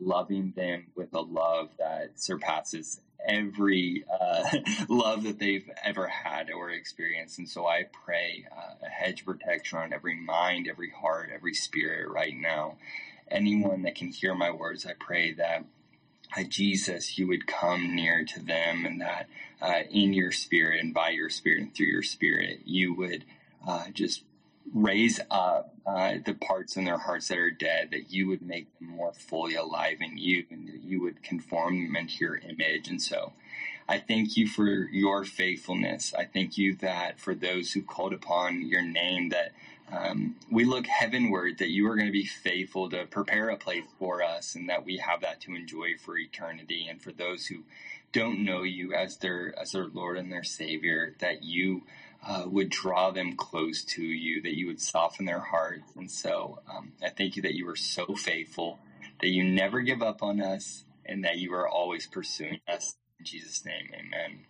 loving 0.00 0.52
them 0.56 0.86
with 0.94 1.14
a 1.14 1.20
love 1.20 1.70
that 1.78 2.20
surpasses 2.20 3.00
every 3.26 4.04
uh, 4.20 4.44
love 4.88 5.24
that 5.24 5.38
they've 5.38 5.68
ever 5.82 6.06
had 6.06 6.50
or 6.50 6.70
experienced. 6.70 7.38
And 7.38 7.48
so 7.48 7.66
I 7.66 7.86
pray 8.04 8.46
uh, 8.50 8.86
a 8.86 8.88
hedge 8.88 9.24
protection 9.24 9.78
on 9.78 9.92
every 9.92 10.14
mind, 10.14 10.68
every 10.68 10.90
heart, 10.90 11.30
every 11.34 11.54
spirit 11.54 12.10
right 12.10 12.34
now. 12.36 12.76
Anyone 13.28 13.82
that 13.82 13.96
can 13.96 14.08
hear 14.08 14.34
my 14.34 14.50
words, 14.50 14.86
I 14.86 14.92
pray 14.98 15.32
that 15.32 15.64
uh, 16.36 16.44
Jesus, 16.44 17.18
you 17.18 17.26
would 17.28 17.46
come 17.46 17.94
near 17.94 18.24
to 18.24 18.40
them 18.40 18.86
and 18.86 19.00
that 19.00 19.28
uh, 19.60 19.80
in 19.90 20.12
your 20.12 20.32
spirit 20.32 20.80
and 20.80 20.94
by 20.94 21.10
your 21.10 21.30
spirit 21.30 21.62
and 21.62 21.74
through 21.74 21.86
your 21.86 22.02
spirit, 22.02 22.60
you 22.64 22.94
would 22.94 23.24
uh, 23.66 23.86
just 23.92 24.22
raise 24.74 25.20
up 25.30 25.74
uh, 25.86 26.14
the 26.24 26.34
parts 26.34 26.76
in 26.76 26.84
their 26.84 26.98
hearts 26.98 27.28
that 27.28 27.38
are 27.38 27.50
dead, 27.50 27.90
that 27.92 28.10
you 28.10 28.28
would 28.28 28.42
make 28.42 28.66
them 28.78 28.88
more 28.88 29.12
fully 29.12 29.54
alive 29.54 29.98
in 30.00 30.18
you, 30.18 30.44
and 30.50 30.68
that 30.68 30.82
you 30.82 31.00
would 31.02 31.22
conform 31.22 31.82
them 31.84 31.96
into 31.96 32.16
your 32.20 32.36
image. 32.36 32.88
And 32.88 33.00
so 33.00 33.32
I 33.88 33.98
thank 33.98 34.36
you 34.36 34.48
for 34.48 34.66
your 34.66 35.24
faithfulness. 35.24 36.12
I 36.18 36.24
thank 36.24 36.58
you 36.58 36.74
that 36.76 37.20
for 37.20 37.34
those 37.34 37.72
who 37.72 37.82
called 37.82 38.12
upon 38.12 38.66
your 38.66 38.82
name, 38.82 39.28
that 39.28 39.52
um, 39.92 40.34
we 40.50 40.64
look 40.64 40.86
heavenward, 40.86 41.58
that 41.58 41.70
you 41.70 41.88
are 41.88 41.94
going 41.94 42.08
to 42.08 42.12
be 42.12 42.26
faithful 42.26 42.90
to 42.90 43.06
prepare 43.06 43.50
a 43.50 43.56
place 43.56 43.84
for 44.00 44.22
us, 44.22 44.56
and 44.56 44.68
that 44.68 44.84
we 44.84 44.96
have 44.96 45.20
that 45.20 45.40
to 45.42 45.54
enjoy 45.54 45.96
for 45.96 46.18
eternity. 46.18 46.88
And 46.90 47.00
for 47.00 47.12
those 47.12 47.46
who 47.46 47.62
don't 48.12 48.44
know 48.44 48.62
you 48.64 48.92
as 48.94 49.18
their 49.18 49.56
as 49.60 49.72
their 49.72 49.86
Lord 49.86 50.16
and 50.18 50.32
their 50.32 50.42
Savior, 50.42 51.14
that 51.20 51.44
you 51.44 51.82
uh, 52.26 52.44
would 52.46 52.70
draw 52.70 53.10
them 53.10 53.36
close 53.36 53.84
to 53.84 54.02
you, 54.02 54.42
that 54.42 54.56
you 54.56 54.66
would 54.66 54.80
soften 54.80 55.26
their 55.26 55.40
hearts. 55.40 55.92
And 55.96 56.10
so 56.10 56.60
um, 56.72 56.92
I 57.02 57.10
thank 57.10 57.36
you 57.36 57.42
that 57.42 57.54
you 57.54 57.68
are 57.68 57.76
so 57.76 58.14
faithful, 58.14 58.78
that 59.20 59.28
you 59.28 59.44
never 59.44 59.80
give 59.80 60.02
up 60.02 60.22
on 60.22 60.40
us, 60.40 60.84
and 61.04 61.24
that 61.24 61.38
you 61.38 61.52
are 61.54 61.68
always 61.68 62.06
pursuing 62.06 62.60
us. 62.68 62.96
In 63.18 63.24
Jesus' 63.24 63.64
name, 63.64 63.88
amen. 63.94 64.40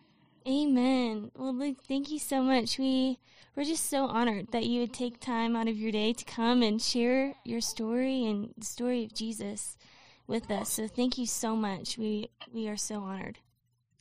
Amen. 0.46 1.30
Well, 1.36 1.54
Luke, 1.54 1.78
thank 1.86 2.10
you 2.10 2.18
so 2.18 2.40
much. 2.42 2.78
We 2.78 3.18
we're 3.56 3.64
just 3.64 3.88
so 3.88 4.04
honored 4.04 4.52
that 4.52 4.66
you 4.66 4.80
would 4.80 4.92
take 4.92 5.18
time 5.18 5.56
out 5.56 5.66
of 5.66 5.76
your 5.78 5.90
day 5.90 6.12
to 6.12 6.24
come 6.24 6.62
and 6.62 6.80
share 6.80 7.34
your 7.42 7.62
story 7.62 8.26
and 8.26 8.52
the 8.58 8.66
story 8.66 9.04
of 9.04 9.14
Jesus 9.14 9.78
with 10.26 10.50
us. 10.50 10.70
So 10.70 10.86
thank 10.86 11.16
you 11.16 11.26
so 11.26 11.56
much. 11.56 11.96
We 11.96 12.28
we 12.52 12.68
are 12.68 12.76
so 12.76 13.00
honored. 13.00 13.38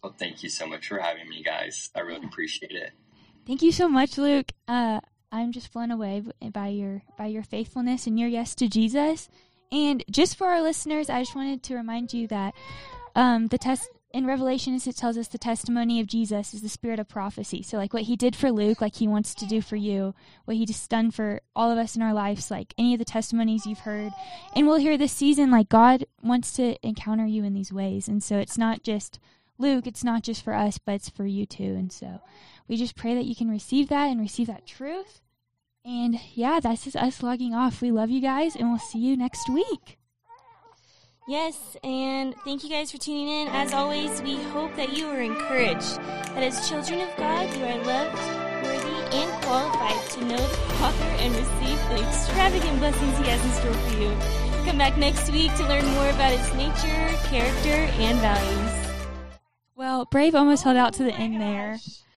Well, 0.04 0.14
thank 0.20 0.44
you 0.44 0.50
so 0.50 0.68
much 0.68 0.88
for 0.88 1.00
having 1.00 1.28
me, 1.28 1.42
guys. 1.42 1.90
I 1.96 2.02
really 2.02 2.26
appreciate 2.26 2.72
it. 2.72 2.92
Thank 3.46 3.62
you 3.62 3.72
so 3.72 3.88
much, 3.88 4.18
Luke. 4.18 4.52
Uh, 4.68 5.02
I'm 5.32 5.52
just 5.52 5.72
blown 5.72 5.92
away 5.92 6.24
by 6.52 6.70
your 6.70 7.04
by 7.18 7.28
your 7.28 7.44
faithfulness 7.44 8.08
and 8.08 8.20
your 8.20 8.30
yes 8.30 8.56
to 8.56 8.68
Jesus. 8.68 9.30
And 9.72 10.04
just 10.10 10.36
for 10.36 10.48
our 10.48 10.62
listeners, 10.62 11.10
I 11.10 11.22
just 11.22 11.36
wanted 11.36 11.62
to 11.64 11.76
remind 11.76 12.14
you 12.14 12.28
that 12.28 12.56
um, 13.16 13.48
the 13.48 13.58
test 13.60 13.90
in 14.16 14.26
Revelations 14.26 14.88
it 14.88 14.96
tells 14.96 15.18
us 15.18 15.28
the 15.28 15.38
testimony 15.38 16.00
of 16.00 16.08
Jesus 16.08 16.54
is 16.54 16.62
the 16.62 16.70
spirit 16.70 17.00
of 17.00 17.10
prophecy. 17.10 17.62
So 17.62 17.78
like 17.78 17.94
what 17.94 18.04
he 18.04 18.16
did 18.16 18.36
for 18.36 18.52
Luke, 18.52 18.82
like 18.82 18.96
he 18.96 19.08
wants 19.08 19.36
to 19.36 19.46
do 19.46 19.62
for 19.62 19.76
you, 19.76 20.16
what 20.46 20.58
he 20.58 20.66
just 20.66 20.90
done 20.90 21.12
for 21.12 21.42
all 21.56 21.70
of 21.70 21.78
us 21.78 21.96
in 21.96 22.02
our 22.02 22.14
lives, 22.14 22.50
like 22.50 22.74
any 22.78 22.94
of 22.94 23.00
the 23.00 23.06
testimonies 23.06 23.66
you've 23.66 23.80
heard. 23.80 24.12
And 24.56 24.66
we'll 24.66 24.78
hear 24.78 24.98
this 24.98 25.12
season 25.12 25.52
like 25.52 25.70
God 25.70 26.06
wants 26.24 26.54
to 26.54 26.78
encounter 26.82 27.26
you 27.26 27.44
in 27.44 27.54
these 27.54 27.74
ways. 27.74 28.08
And 28.08 28.24
so 28.24 28.38
it's 28.38 28.58
not 28.58 28.82
just 28.84 29.20
Luke, 29.58 29.88
it's 29.88 30.04
not 30.04 30.24
just 30.24 30.44
for 30.44 30.54
us, 30.54 30.78
but 30.78 30.96
it's 30.96 31.10
for 31.10 31.26
you 31.26 31.46
too. 31.46 31.64
And 31.64 31.92
so 31.92 32.22
we 32.68 32.78
just 32.78 32.96
pray 32.96 33.16
that 33.16 33.26
you 33.26 33.36
can 33.36 33.50
receive 33.50 33.90
that 33.90 34.08
and 34.08 34.20
receive 34.20 34.48
that 34.48 34.66
truth. 34.66 35.22
And 35.86 36.20
yeah, 36.34 36.60
that's 36.60 36.84
just 36.84 36.96
us 36.96 37.22
logging 37.22 37.54
off. 37.54 37.82
We 37.82 37.92
love 37.92 38.10
you 38.10 38.22
guys, 38.22 38.56
and 38.56 38.70
we'll 38.70 38.80
see 38.80 39.00
you 39.00 39.16
next 39.16 39.48
week. 39.50 40.00
Yes, 41.28 41.78
and 41.84 42.36
thank 42.44 42.64
you 42.64 42.70
guys 42.70 42.92
for 42.92 42.98
tuning 42.98 43.28
in. 43.28 43.48
As 43.48 43.74
always, 43.74 44.22
we 44.22 44.36
hope 44.46 44.76
that 44.76 44.96
you 44.96 45.08
are 45.08 45.22
encouraged 45.22 45.98
that 45.98 46.44
as 46.44 46.70
children 46.70 47.02
of 47.02 47.16
God, 47.18 47.56
you 47.56 47.64
are 47.66 47.84
loved, 47.84 48.18
worthy, 48.64 49.18
and 49.18 49.44
qualified 49.44 50.10
to 50.12 50.22
know 50.26 50.38
the 50.38 50.74
Father 50.78 51.04
and 51.04 51.36
receive 51.36 51.90
the 51.90 52.08
extravagant 52.08 52.78
blessings 52.80 53.18
He 53.18 53.24
has 53.26 53.44
in 53.44 53.52
store 53.52 53.74
for 53.74 54.02
you. 54.02 54.10
Come 54.66 54.78
back 54.78 54.98
next 54.98 55.32
week 55.32 55.54
to 55.56 55.68
learn 55.68 55.86
more 55.94 56.10
about 56.10 56.34
its 56.34 56.54
nature, 56.54 57.16
character, 57.30 57.92
and 58.02 58.20
values. 58.20 58.85
Well, 59.78 60.06
Brave 60.06 60.36
almost 60.36 60.64
held 60.64 60.78
out 60.78 60.94
to 60.94 61.04
the 61.04 61.14
end 61.14 61.42
there. 61.42 61.80